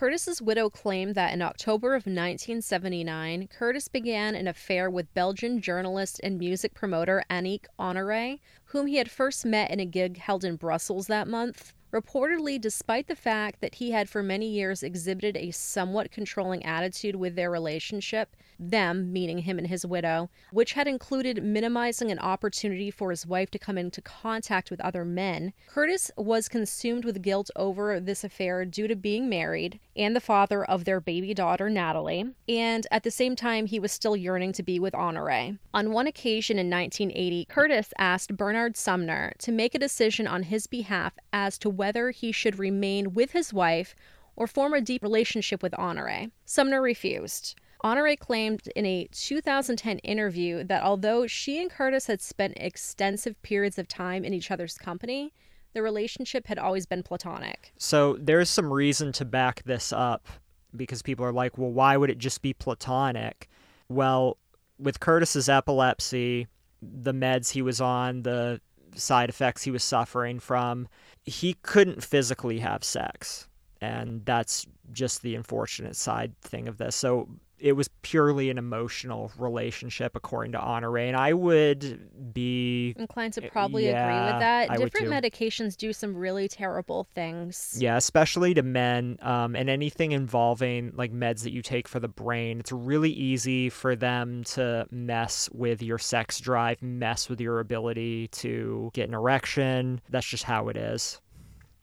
Curtis's 0.00 0.40
widow 0.40 0.70
claimed 0.70 1.14
that 1.14 1.34
in 1.34 1.42
October 1.42 1.88
of 1.88 2.06
1979, 2.06 3.48
Curtis 3.48 3.88
began 3.88 4.34
an 4.34 4.48
affair 4.48 4.88
with 4.88 5.12
Belgian 5.12 5.60
journalist 5.60 6.20
and 6.22 6.38
music 6.38 6.72
promoter 6.72 7.22
Annick 7.28 7.66
Honoré, 7.78 8.40
whom 8.66 8.86
he 8.86 8.96
had 8.96 9.10
first 9.10 9.44
met 9.44 9.70
in 9.70 9.78
a 9.78 9.84
gig 9.84 10.16
held 10.16 10.42
in 10.42 10.56
Brussels 10.56 11.06
that 11.08 11.28
month. 11.28 11.74
Reportedly, 11.92 12.60
despite 12.60 13.08
the 13.08 13.16
fact 13.16 13.60
that 13.60 13.76
he 13.76 13.90
had 13.90 14.08
for 14.08 14.22
many 14.22 14.46
years 14.46 14.82
exhibited 14.82 15.36
a 15.36 15.50
somewhat 15.50 16.12
controlling 16.12 16.64
attitude 16.64 17.16
with 17.16 17.34
their 17.34 17.50
relationship, 17.50 18.36
them, 18.60 19.12
meaning 19.12 19.38
him 19.38 19.58
and 19.58 19.66
his 19.66 19.86
widow, 19.86 20.30
which 20.52 20.74
had 20.74 20.86
included 20.86 21.42
minimizing 21.42 22.10
an 22.10 22.18
opportunity 22.18 22.90
for 22.90 23.10
his 23.10 23.26
wife 23.26 23.50
to 23.50 23.58
come 23.58 23.78
into 23.78 24.02
contact 24.02 24.70
with 24.70 24.80
other 24.80 25.04
men, 25.04 25.52
Curtis 25.66 26.10
was 26.16 26.48
consumed 26.48 27.04
with 27.04 27.22
guilt 27.22 27.50
over 27.56 27.98
this 27.98 28.22
affair 28.22 28.64
due 28.64 28.86
to 28.86 28.94
being 28.94 29.28
married 29.28 29.80
and 29.96 30.14
the 30.14 30.20
father 30.20 30.64
of 30.64 30.84
their 30.84 31.00
baby 31.00 31.32
daughter, 31.32 31.70
Natalie, 31.70 32.34
and 32.48 32.86
at 32.90 33.02
the 33.02 33.10
same 33.10 33.34
time, 33.34 33.66
he 33.66 33.80
was 33.80 33.92
still 33.92 34.16
yearning 34.16 34.52
to 34.52 34.62
be 34.62 34.78
with 34.78 34.94
Honore. 34.94 35.58
On 35.72 35.92
one 35.92 36.06
occasion 36.06 36.58
in 36.58 36.68
1980, 36.68 37.46
Curtis 37.48 37.92
asked 37.98 38.36
Bernard 38.36 38.76
Sumner 38.76 39.32
to 39.38 39.52
make 39.52 39.74
a 39.74 39.78
decision 39.78 40.26
on 40.26 40.44
his 40.44 40.66
behalf 40.66 41.14
as 41.32 41.56
to 41.58 41.70
whether 41.70 42.10
he 42.10 42.32
should 42.32 42.58
remain 42.58 43.14
with 43.14 43.32
his 43.32 43.52
wife 43.52 43.94
or 44.36 44.46
form 44.46 44.72
a 44.72 44.80
deep 44.80 45.02
relationship 45.02 45.62
with 45.62 45.74
Honore. 45.74 46.28
Sumner 46.44 46.80
refused. 46.80 47.54
Honore 47.82 48.16
claimed 48.16 48.68
in 48.76 48.84
a 48.86 49.08
2010 49.12 49.98
interview 49.98 50.64
that 50.64 50.82
although 50.82 51.26
she 51.26 51.60
and 51.60 51.70
Curtis 51.70 52.06
had 52.06 52.20
spent 52.20 52.54
extensive 52.56 53.40
periods 53.42 53.78
of 53.78 53.88
time 53.88 54.24
in 54.24 54.34
each 54.34 54.50
other's 54.50 54.76
company, 54.76 55.32
the 55.72 55.82
relationship 55.82 56.46
had 56.46 56.58
always 56.58 56.86
been 56.86 57.02
platonic. 57.02 57.72
So 57.78 58.16
there's 58.20 58.50
some 58.50 58.72
reason 58.72 59.12
to 59.12 59.24
back 59.24 59.62
this 59.64 59.92
up 59.92 60.28
because 60.76 61.02
people 61.02 61.24
are 61.24 61.32
like, 61.32 61.58
well, 61.58 61.70
why 61.70 61.96
would 61.96 62.10
it 62.10 62.18
just 62.18 62.42
be 62.42 62.52
platonic? 62.52 63.48
Well, 63.88 64.36
with 64.78 65.00
Curtis's 65.00 65.48
epilepsy, 65.48 66.46
the 66.82 67.12
meds 67.12 67.50
he 67.50 67.62
was 67.62 67.80
on, 67.80 68.22
the 68.22 68.60
side 68.94 69.28
effects 69.28 69.62
he 69.62 69.70
was 69.70 69.84
suffering 69.84 70.40
from, 70.40 70.88
he 71.24 71.54
couldn't 71.62 72.02
physically 72.02 72.58
have 72.58 72.84
sex. 72.84 73.48
And 73.80 74.24
that's 74.24 74.66
just 74.92 75.22
the 75.22 75.34
unfortunate 75.34 75.96
side 75.96 76.38
thing 76.42 76.68
of 76.68 76.78
this. 76.78 76.94
So 76.96 77.28
it 77.60 77.72
was 77.72 77.88
purely 78.02 78.50
an 78.50 78.58
emotional 78.58 79.30
relationship, 79.38 80.16
according 80.16 80.52
to 80.52 80.60
Honore. 80.60 80.98
And 80.98 81.16
I 81.16 81.32
would 81.32 82.32
be 82.32 82.94
inclined 82.98 83.34
to 83.34 83.42
probably 83.42 83.86
yeah, 83.86 84.04
agree 84.04 84.32
with 84.32 84.40
that. 84.40 84.70
I 84.70 84.76
Different 84.76 85.08
medications 85.08 85.76
do 85.76 85.92
some 85.92 86.16
really 86.16 86.48
terrible 86.48 87.06
things. 87.14 87.76
Yeah, 87.78 87.96
especially 87.96 88.54
to 88.54 88.62
men, 88.62 89.18
um, 89.22 89.54
and 89.54 89.68
anything 89.68 90.12
involving 90.12 90.92
like 90.96 91.12
meds 91.12 91.42
that 91.42 91.52
you 91.52 91.62
take 91.62 91.86
for 91.86 92.00
the 92.00 92.08
brain. 92.08 92.60
It's 92.60 92.72
really 92.72 93.10
easy 93.10 93.68
for 93.68 93.94
them 93.94 94.44
to 94.44 94.86
mess 94.90 95.48
with 95.52 95.82
your 95.82 95.98
sex 95.98 96.40
drive, 96.40 96.82
mess 96.82 97.28
with 97.28 97.40
your 97.40 97.60
ability 97.60 98.28
to 98.28 98.90
get 98.94 99.08
an 99.08 99.14
erection. 99.14 100.00
That's 100.08 100.26
just 100.26 100.44
how 100.44 100.68
it 100.68 100.76
is. 100.76 101.20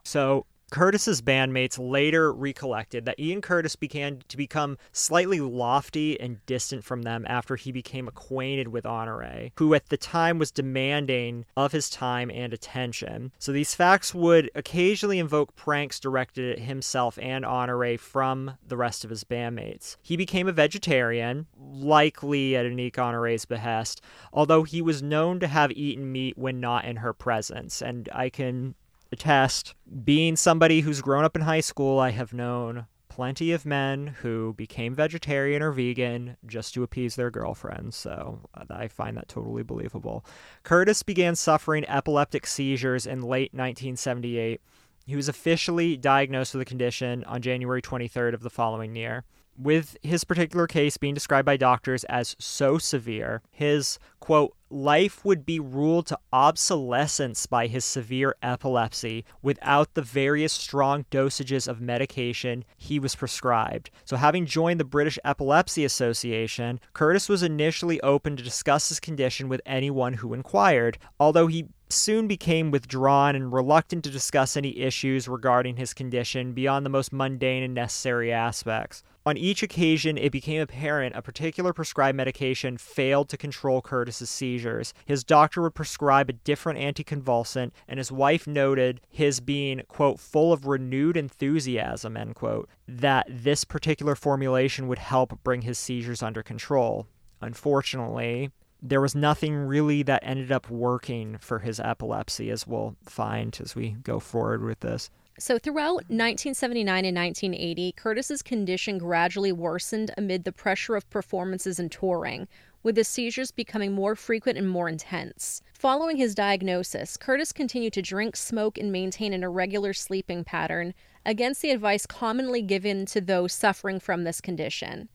So 0.03 0.45
Curtis's 0.69 1.21
bandmates 1.21 1.79
later 1.79 2.33
recollected 2.33 3.05
that 3.05 3.19
Ian 3.19 3.41
Curtis 3.41 3.75
began 3.77 4.21
to 4.27 4.35
become 4.35 4.77
slightly 4.91 5.39
lofty 5.39 6.19
and 6.19 6.45
distant 6.45 6.83
from 6.83 7.03
them 7.03 7.25
after 7.27 7.55
he 7.55 7.71
became 7.71 8.07
acquainted 8.07 8.67
with 8.67 8.85
Honore, 8.85 9.49
who 9.57 9.73
at 9.73 9.87
the 9.87 9.97
time 9.97 10.39
was 10.39 10.51
demanding 10.51 11.45
of 11.55 11.71
his 11.71 11.89
time 11.89 12.29
and 12.29 12.51
attention. 12.51 13.31
So 13.39 13.53
these 13.53 13.75
facts 13.75 14.13
would 14.13 14.51
occasionally 14.55 15.19
invoke 15.19 15.55
pranks 15.55 15.99
directed 16.01 16.51
at 16.51 16.65
himself 16.65 17.17
and 17.21 17.45
Honore 17.45 17.97
from 17.97 18.57
the 18.67 18.77
rest 18.77 19.05
of 19.05 19.09
his 19.09 19.23
bandmates. 19.23 19.95
He 20.01 20.17
became 20.17 20.47
a 20.47 20.53
vegetarian, 20.53 21.47
likely 21.57 22.57
at 22.57 22.65
Annick 22.65 22.97
Honore's 22.97 23.45
behest, 23.45 24.01
although 24.33 24.63
he 24.63 24.81
was 24.81 25.01
known 25.01 25.39
to 25.39 25.47
have 25.47 25.71
eaten 25.71 26.11
meat 26.11 26.37
when 26.37 26.59
not 26.59 26.83
in 26.83 26.97
her 26.97 27.13
presence, 27.13 27.81
and 27.81 28.09
I 28.11 28.29
can 28.29 28.75
attest 29.11 29.75
being 30.03 30.35
somebody 30.35 30.81
who's 30.81 31.01
grown 31.01 31.23
up 31.23 31.35
in 31.35 31.41
high 31.41 31.59
school 31.59 31.99
i 31.99 32.11
have 32.11 32.33
known 32.33 32.85
plenty 33.09 33.51
of 33.51 33.65
men 33.65 34.07
who 34.21 34.53
became 34.53 34.93
vegetarian 34.93 35.63
or 35.63 35.71
vegan 35.71 36.37
just 36.45 36.73
to 36.73 36.83
appease 36.83 37.15
their 37.15 37.31
girlfriends 37.31 37.95
so 37.95 38.39
i 38.69 38.87
find 38.87 39.17
that 39.17 39.27
totally 39.27 39.63
believable. 39.63 40.23
Curtis 40.63 41.01
began 41.01 41.35
suffering 41.35 41.83
epileptic 41.87 42.45
seizures 42.45 43.07
in 43.07 43.21
late 43.21 43.53
1978 43.53 44.61
he 45.05 45.15
was 45.15 45.29
officially 45.29 45.97
diagnosed 45.97 46.53
with 46.53 46.61
the 46.61 46.65
condition 46.65 47.23
on 47.23 47.41
january 47.41 47.81
23rd 47.81 48.33
of 48.33 48.41
the 48.41 48.49
following 48.49 48.95
year 48.95 49.23
with 49.57 49.97
his 50.01 50.23
particular 50.23 50.67
case 50.67 50.97
being 50.97 51.13
described 51.13 51.45
by 51.45 51.57
doctors 51.57 52.03
as 52.05 52.35
so 52.39 52.77
severe, 52.77 53.41
his 53.51 53.99
quote, 54.19 54.55
life 54.69 55.23
would 55.23 55.45
be 55.45 55.59
ruled 55.59 56.05
to 56.07 56.19
obsolescence 56.33 57.45
by 57.45 57.67
his 57.67 57.85
severe 57.85 58.35
epilepsy 58.41 59.23
without 59.41 59.93
the 59.93 60.01
various 60.01 60.51
strong 60.51 61.05
dosages 61.09 61.67
of 61.67 61.79
medication 61.79 62.65
he 62.75 62.99
was 62.99 63.15
prescribed. 63.15 63.89
So, 64.05 64.17
having 64.17 64.45
joined 64.45 64.79
the 64.79 64.85
British 64.85 65.17
Epilepsy 65.23 65.85
Association, 65.85 66.79
Curtis 66.93 67.29
was 67.29 67.43
initially 67.43 68.01
open 68.01 68.35
to 68.35 68.43
discuss 68.43 68.89
his 68.89 68.99
condition 68.99 69.47
with 69.47 69.61
anyone 69.65 70.13
who 70.13 70.33
inquired, 70.33 70.97
although 71.19 71.47
he 71.47 71.67
soon 71.89 72.27
became 72.27 72.71
withdrawn 72.71 73.35
and 73.35 73.53
reluctant 73.53 74.03
to 74.03 74.09
discuss 74.09 74.57
any 74.57 74.77
issues 74.77 75.27
regarding 75.27 75.77
his 75.77 75.93
condition 75.93 76.53
beyond 76.53 76.85
the 76.85 76.89
most 76.89 77.13
mundane 77.13 77.63
and 77.63 77.73
necessary 77.73 78.31
aspects. 78.31 79.03
On 79.27 79.35
each 79.35 79.61
occasion, 79.61 80.17
it 80.17 80.31
became 80.31 80.61
apparent 80.61 81.13
a 81.13 81.21
particular 81.21 81.73
prescribed 81.73 82.15
medication 82.15 82.77
failed 82.77 83.27
to 83.27 83.35
control 83.35 83.81
Curtis's 83.81 84.29
seizures. 84.29 84.93
His 85.03 85.25
doctor 85.25 85.61
would 85.63 85.75
prescribe 85.75 86.29
a 86.29 86.33
different 86.33 86.79
anticonvulsant, 86.79 87.71
and 87.89 87.97
his 87.97 88.09
wife 88.09 88.47
noted 88.47 89.01
his 89.09 89.41
being, 89.41 89.81
quote, 89.89 90.21
full 90.21 90.53
of 90.53 90.65
renewed 90.65 91.17
enthusiasm, 91.17 92.15
end 92.15 92.35
quote, 92.35 92.69
that 92.87 93.27
this 93.29 93.65
particular 93.65 94.15
formulation 94.15 94.87
would 94.87 94.99
help 94.99 95.43
bring 95.43 95.63
his 95.63 95.77
seizures 95.77 96.23
under 96.23 96.41
control. 96.41 97.05
Unfortunately, 97.41 98.51
there 98.81 99.01
was 99.01 99.13
nothing 99.13 99.55
really 99.55 100.03
that 100.03 100.23
ended 100.23 100.53
up 100.53 100.69
working 100.69 101.37
for 101.41 101.59
his 101.59 101.81
epilepsy, 101.81 102.49
as 102.49 102.65
we'll 102.65 102.95
find 103.03 103.59
as 103.61 103.75
we 103.75 103.89
go 103.89 104.21
forward 104.21 104.63
with 104.63 104.79
this. 104.79 105.09
So, 105.39 105.59
throughout 105.59 106.09
1979 106.09 107.05
and 107.05 107.15
1980, 107.15 107.91
Curtis's 107.91 108.41
condition 108.41 108.97
gradually 108.97 109.51
worsened 109.51 110.11
amid 110.17 110.43
the 110.43 110.51
pressure 110.51 110.95
of 110.95 111.07
performances 111.11 111.77
and 111.77 111.91
touring, 111.91 112.47
with 112.81 112.95
the 112.95 113.03
seizures 113.03 113.51
becoming 113.51 113.91
more 113.91 114.15
frequent 114.15 114.57
and 114.57 114.67
more 114.67 114.89
intense. 114.89 115.61
Following 115.73 116.17
his 116.17 116.33
diagnosis, 116.33 117.17
Curtis 117.17 117.51
continued 117.51 117.93
to 117.93 118.01
drink, 118.01 118.35
smoke, 118.35 118.79
and 118.79 118.91
maintain 118.91 119.31
an 119.31 119.43
irregular 119.43 119.93
sleeping 119.93 120.43
pattern 120.43 120.95
against 121.23 121.61
the 121.61 121.69
advice 121.69 122.07
commonly 122.07 122.63
given 122.63 123.05
to 123.05 123.21
those 123.21 123.53
suffering 123.53 123.99
from 123.99 124.23
this 124.23 124.41
condition. 124.41 125.07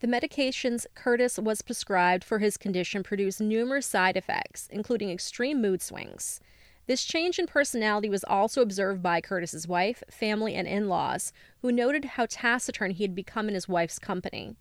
The 0.00 0.08
medications 0.08 0.84
Curtis 0.94 1.38
was 1.38 1.62
prescribed 1.62 2.22
for 2.22 2.38
his 2.38 2.58
condition 2.58 3.02
produced 3.02 3.40
numerous 3.40 3.86
side 3.86 4.18
effects, 4.18 4.68
including 4.70 5.08
extreme 5.08 5.62
mood 5.62 5.80
swings. 5.80 6.40
This 6.90 7.04
change 7.04 7.38
in 7.38 7.46
personality 7.46 8.08
was 8.08 8.24
also 8.24 8.62
observed 8.62 9.00
by 9.00 9.20
Curtis's 9.20 9.68
wife, 9.68 10.02
family, 10.10 10.56
and 10.56 10.66
in 10.66 10.88
laws, 10.88 11.32
who 11.62 11.70
noted 11.70 12.04
how 12.04 12.26
taciturn 12.28 12.90
he 12.90 13.04
had 13.04 13.14
become 13.14 13.46
in 13.46 13.54
his 13.54 13.68
wife's 13.68 14.00
company. 14.00 14.56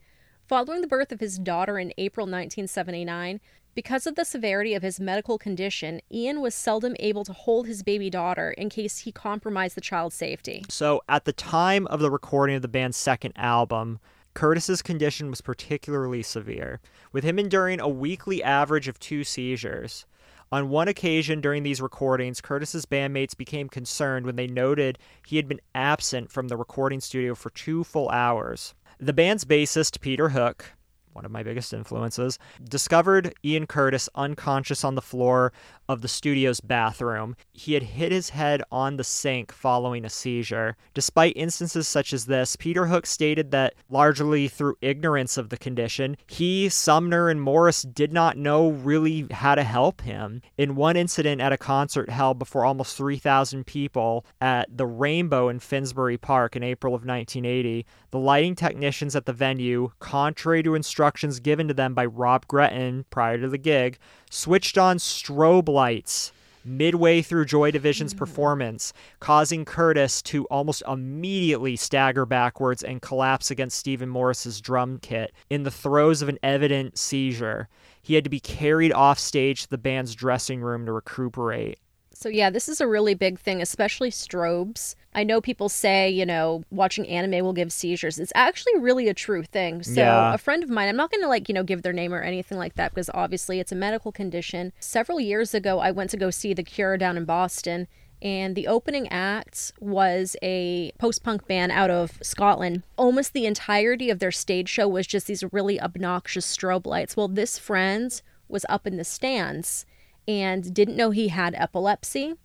Following 0.47 0.81
the 0.81 0.87
birth 0.87 1.11
of 1.11 1.21
his 1.21 1.39
daughter 1.39 1.79
in 1.79 1.91
April 1.97 2.25
1979, 2.25 3.39
because 3.73 4.05
of 4.05 4.13
the 4.13 4.25
severity 4.25 4.75
of 4.75 4.83
his 4.83 4.99
medical 4.99 5.39
condition, 5.39 6.01
Ian 6.11 6.39
was 6.39 6.53
seldom 6.53 6.95
able 6.99 7.23
to 7.23 7.33
hold 7.33 7.65
his 7.65 7.81
baby 7.81 8.11
daughter 8.11 8.51
in 8.51 8.69
case 8.69 8.99
he 8.99 9.11
compromised 9.11 9.75
the 9.75 9.81
child's 9.81 10.13
safety. 10.13 10.63
So, 10.69 11.01
at 11.09 11.25
the 11.25 11.33
time 11.33 11.87
of 11.87 11.99
the 11.99 12.11
recording 12.11 12.55
of 12.55 12.61
the 12.61 12.67
band's 12.67 12.95
second 12.95 13.33
album, 13.37 13.97
Curtis's 14.35 14.83
condition 14.83 15.31
was 15.31 15.41
particularly 15.41 16.21
severe, 16.21 16.79
with 17.11 17.23
him 17.23 17.39
enduring 17.39 17.79
a 17.79 17.89
weekly 17.89 18.43
average 18.43 18.87
of 18.87 18.99
two 18.99 19.23
seizures. 19.23 20.05
On 20.51 20.69
one 20.69 20.87
occasion 20.87 21.41
during 21.41 21.61
these 21.61 21.79
recordings, 21.79 22.41
Curtis's 22.41 22.87
bandmates 22.87 23.37
became 23.37 23.69
concerned 23.69 24.25
when 24.25 24.35
they 24.35 24.47
noted 24.47 24.97
he 25.27 25.35
had 25.35 25.47
been 25.47 25.61
absent 25.75 26.31
from 26.31 26.47
the 26.47 26.57
recording 26.57 26.99
studio 26.99 27.35
for 27.35 27.51
two 27.51 27.83
full 27.83 28.09
hours. 28.09 28.73
The 28.99 29.13
band's 29.13 29.45
bassist, 29.45 30.01
Peter 30.01 30.29
Hook, 30.29 30.73
one 31.13 31.23
of 31.23 31.31
my 31.31 31.43
biggest 31.43 31.71
influences, 31.71 32.39
discovered 32.63 33.35
Ian 33.45 33.67
Curtis 33.67 34.09
unconscious 34.15 34.83
on 34.83 34.95
the 34.95 35.03
floor 35.03 35.53
of 35.89 36.01
the 36.01 36.07
studio's 36.07 36.61
bathroom. 36.61 37.35
He 37.51 37.73
had 37.73 37.81
hit 37.81 38.11
his 38.11 38.29
head 38.29 38.61
on 38.71 38.95
the 38.95 39.03
sink 39.03 39.51
following 39.51 40.05
a 40.05 40.09
seizure. 40.09 40.77
Despite 40.93 41.35
instances 41.35 41.87
such 41.87 42.13
as 42.13 42.27
this, 42.27 42.55
Peter 42.55 42.85
Hook 42.85 43.07
stated 43.07 43.49
that 43.51 43.73
largely 43.89 44.47
through 44.47 44.77
ignorance 44.81 45.35
of 45.35 45.49
the 45.49 45.57
condition, 45.57 46.15
he, 46.27 46.69
Sumner, 46.69 47.27
and 47.27 47.41
Morris 47.41 47.81
did 47.81 48.13
not 48.13 48.37
know 48.37 48.69
really 48.69 49.25
how 49.31 49.55
to 49.55 49.63
help 49.63 50.01
him. 50.01 50.43
In 50.57 50.75
one 50.75 50.95
incident 50.95 51.41
at 51.41 51.51
a 51.51 51.57
concert 51.57 52.11
held 52.11 52.37
before 52.37 52.65
almost 52.65 52.95
3,000 52.95 53.65
people 53.65 54.25
at 54.39 54.77
the 54.77 54.85
Rainbow 54.85 55.49
in 55.49 55.59
Finsbury 55.59 56.17
Park 56.17 56.55
in 56.55 56.61
April 56.61 56.93
of 56.93 57.01
1980, 57.01 57.85
the 58.11 58.19
lighting 58.19 58.53
technicians 58.53 59.15
at 59.15 59.25
the 59.25 59.33
venue, 59.33 59.89
contrary 59.97 60.61
to 60.61 60.75
instructions 60.75 61.39
given 61.39 61.67
to 61.67 61.73
them 61.73 61.95
by 61.95 62.05
Rob 62.05 62.47
Gretton 62.47 63.05
prior 63.09 63.39
to 63.39 63.49
the 63.49 63.57
gig, 63.57 63.97
switched 64.29 64.77
on 64.77 64.97
strobe 64.97 65.67
lights 65.69 66.31
midway 66.63 67.21
through 67.21 67.45
Joy 67.45 67.71
Division's 67.71 68.13
mm. 68.13 68.17
performance, 68.17 68.93
causing 69.19 69.65
Curtis 69.65 70.21
to 70.23 70.45
almost 70.45 70.83
immediately 70.87 71.75
stagger 71.75 72.25
backwards 72.25 72.83
and 72.83 73.01
collapse 73.01 73.51
against 73.51 73.77
Stephen 73.77 74.09
Morris's 74.09 74.61
drum 74.61 74.99
kit 74.99 75.33
in 75.49 75.63
the 75.63 75.71
throes 75.71 76.21
of 76.21 76.29
an 76.29 76.39
evident 76.43 76.97
seizure. 76.97 77.67
He 78.01 78.15
had 78.15 78.23
to 78.23 78.29
be 78.29 78.39
carried 78.39 78.93
off 78.93 79.19
stage 79.19 79.63
to 79.63 79.69
the 79.69 79.77
band's 79.77 80.15
dressing 80.15 80.61
room 80.61 80.85
to 80.85 80.91
recuperate. 80.91 81.79
So, 82.19 82.27
yeah, 82.27 82.49
this 82.49 82.67
is 82.67 82.81
a 82.81 82.87
really 82.87 83.13
big 83.13 83.39
thing, 83.39 83.61
especially 83.61 84.11
strobes. 84.11 84.95
I 85.15 85.23
know 85.23 85.39
people 85.39 85.69
say, 85.69 86.09
you 86.09 86.25
know, 86.25 86.65
watching 86.69 87.07
anime 87.07 87.45
will 87.45 87.53
give 87.53 87.71
seizures. 87.71 88.19
It's 88.19 88.33
actually 88.35 88.77
really 88.77 89.07
a 89.07 89.13
true 89.13 89.41
thing. 89.43 89.83
So, 89.83 90.01
Yeah. 90.01 90.33
a 90.33 90.37
friend 90.37 90.61
of 90.61 90.69
mine, 90.69 90.89
I'm 90.89 90.97
not 90.97 91.11
going 91.11 91.21
to 91.21 91.29
like, 91.29 91.47
you 91.47 91.55
know, 91.55 91.63
give 91.63 91.81
their 91.81 91.93
name 91.93 92.13
or 92.13 92.21
anything 92.21 92.57
like 92.57 92.75
that 92.75 92.93
because 92.93 93.09
obviously 93.13 93.61
it's 93.61 93.71
a 93.71 93.75
medical 93.75 94.11
condition. 94.11 94.73
Several 94.81 95.21
years 95.21 95.53
ago, 95.53 95.79
I 95.79 95.91
went 95.91 96.09
to 96.09 96.17
go 96.17 96.29
see 96.29 96.53
The 96.53 96.61
Cure 96.61 96.97
down 96.97 97.15
in 97.15 97.23
Boston. 97.23 97.87
And 98.21 98.53
the 98.53 98.67
opening 98.67 99.07
act 99.07 99.71
was 99.79 100.35
a 100.41 100.91
post 100.97 101.23
punk 101.23 101.47
band 101.47 101.71
out 101.71 101.89
of 101.89 102.19
Scotland. 102.21 102.83
Almost 102.97 103.31
the 103.31 103.45
entirety 103.45 104.09
of 104.09 104.19
their 104.19 104.33
stage 104.33 104.67
show 104.67 104.89
was 104.89 105.07
just 105.07 105.27
these 105.27 105.45
really 105.53 105.79
obnoxious 105.79 106.45
strobe 106.45 106.85
lights. 106.85 107.15
Well, 107.15 107.29
this 107.29 107.57
friend 107.57 108.21
was 108.49 108.65
up 108.67 108.85
in 108.85 108.97
the 108.97 109.05
stands 109.05 109.85
and 110.29 110.73
didn't 110.73 110.95
know 110.95 111.09
he 111.11 111.27
had 111.29 111.55
epilepsy 111.55 112.35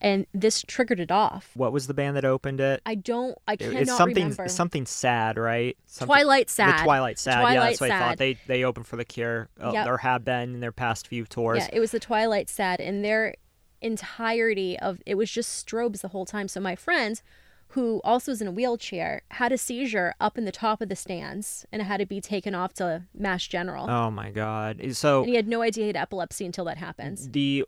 and 0.00 0.26
this 0.34 0.62
triggered 0.66 0.98
it 1.00 1.10
off 1.12 1.50
What 1.54 1.72
was 1.72 1.86
the 1.88 1.94
band 1.94 2.16
that 2.16 2.24
opened 2.24 2.60
it? 2.60 2.80
i 2.86 2.94
don't 2.94 3.36
i 3.48 3.56
cannot 3.56 3.82
it's 3.82 3.96
something 3.96 4.24
remember 4.30 4.48
something 4.48 4.86
sad, 4.86 5.36
right? 5.38 5.76
Something, 5.86 6.06
twilight 6.06 6.48
sad 6.50 6.78
The 6.78 6.82
Twilight 6.84 7.18
Sad. 7.18 7.32
yeah, 7.34 7.40
Twilight 7.42 7.68
that's 7.70 7.80
what 7.80 7.90
I 7.90 7.98
thought. 7.98 8.18
They 8.18 8.38
they 8.46 8.64
opened 8.64 8.86
for 8.86 8.96
the 8.96 9.04
Cure. 9.04 9.48
Uh, 9.60 9.72
Yep. 9.74 9.84
There 9.84 9.96
have 9.98 10.24
been 10.24 10.54
in 10.54 10.60
their 10.60 10.72
past 10.72 11.06
few 11.08 11.24
tours. 11.26 11.58
yeah 11.58 11.68
it 11.72 11.80
was 11.80 11.90
the 11.90 12.00
twilight 12.00 12.48
sad 12.48 12.80
and 12.80 13.04
their 13.04 13.34
entirety 13.80 14.78
of 14.78 15.00
it 15.06 15.16
was 15.16 15.30
just 15.30 15.66
strobes 15.66 16.00
the 16.00 16.08
whole 16.08 16.24
time 16.24 16.48
so 16.48 16.60
my 16.60 16.76
friend 16.76 17.20
who 17.72 18.00
also 18.04 18.32
is 18.32 18.40
in 18.40 18.46
a 18.48 18.52
wheelchair 18.52 19.22
had 19.32 19.52
a 19.52 19.58
seizure 19.58 20.14
up 20.20 20.36
in 20.38 20.44
the 20.44 20.52
top 20.52 20.80
of 20.80 20.88
the 20.88 20.96
stands 20.96 21.66
and 21.72 21.82
had 21.82 21.98
to 21.98 22.06
be 22.06 22.20
taken 22.20 22.54
off 22.54 22.72
to 22.74 23.02
mass 23.14 23.46
general 23.46 23.88
Oh 23.88 24.10
my 24.10 24.30
god. 24.30 24.80
So 24.92 25.20
and 25.20 25.28
he 25.28 25.36
had 25.36 25.48
no 25.48 25.62
idea 25.62 25.84
he 25.84 25.88
had 25.88 25.96
epilepsy 25.96 26.44
until 26.46 26.64
that 26.66 26.78
happens. 26.78 27.28
the 27.30 27.64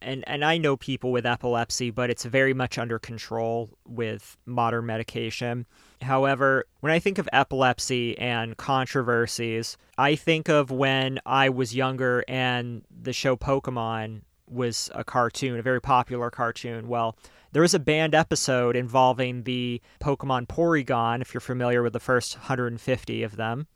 and 0.00 0.24
and 0.26 0.44
I 0.44 0.58
know 0.58 0.76
people 0.76 1.12
with 1.12 1.24
epilepsy, 1.24 1.90
but 1.90 2.10
it's 2.10 2.24
very 2.24 2.52
much 2.54 2.76
under 2.76 2.98
control 2.98 3.70
with 3.86 4.36
modern 4.46 4.86
medication. 4.86 5.66
However, 6.00 6.64
when 6.80 6.92
I 6.92 6.98
think 6.98 7.18
of 7.18 7.28
epilepsy 7.32 8.18
and 8.18 8.56
controversies, 8.56 9.76
I 9.96 10.16
think 10.16 10.48
of 10.48 10.70
when 10.70 11.20
I 11.24 11.48
was 11.48 11.74
younger 11.74 12.24
and 12.26 12.82
the 12.90 13.12
show 13.12 13.36
Pokemon 13.36 14.22
was 14.48 14.90
a 14.94 15.04
cartoon, 15.04 15.58
a 15.58 15.62
very 15.62 15.80
popular 15.80 16.30
cartoon. 16.30 16.88
Well, 16.88 17.16
there 17.52 17.62
was 17.62 17.74
a 17.74 17.78
banned 17.78 18.14
episode 18.14 18.76
involving 18.76 19.44
the 19.44 19.80
Pokemon 20.00 20.48
Porygon, 20.48 21.20
if 21.20 21.32
you're 21.34 21.40
familiar 21.40 21.82
with 21.82 21.92
the 21.92 22.00
first 22.00 22.36
150 22.36 23.22
of 23.22 23.36
them, 23.36 23.66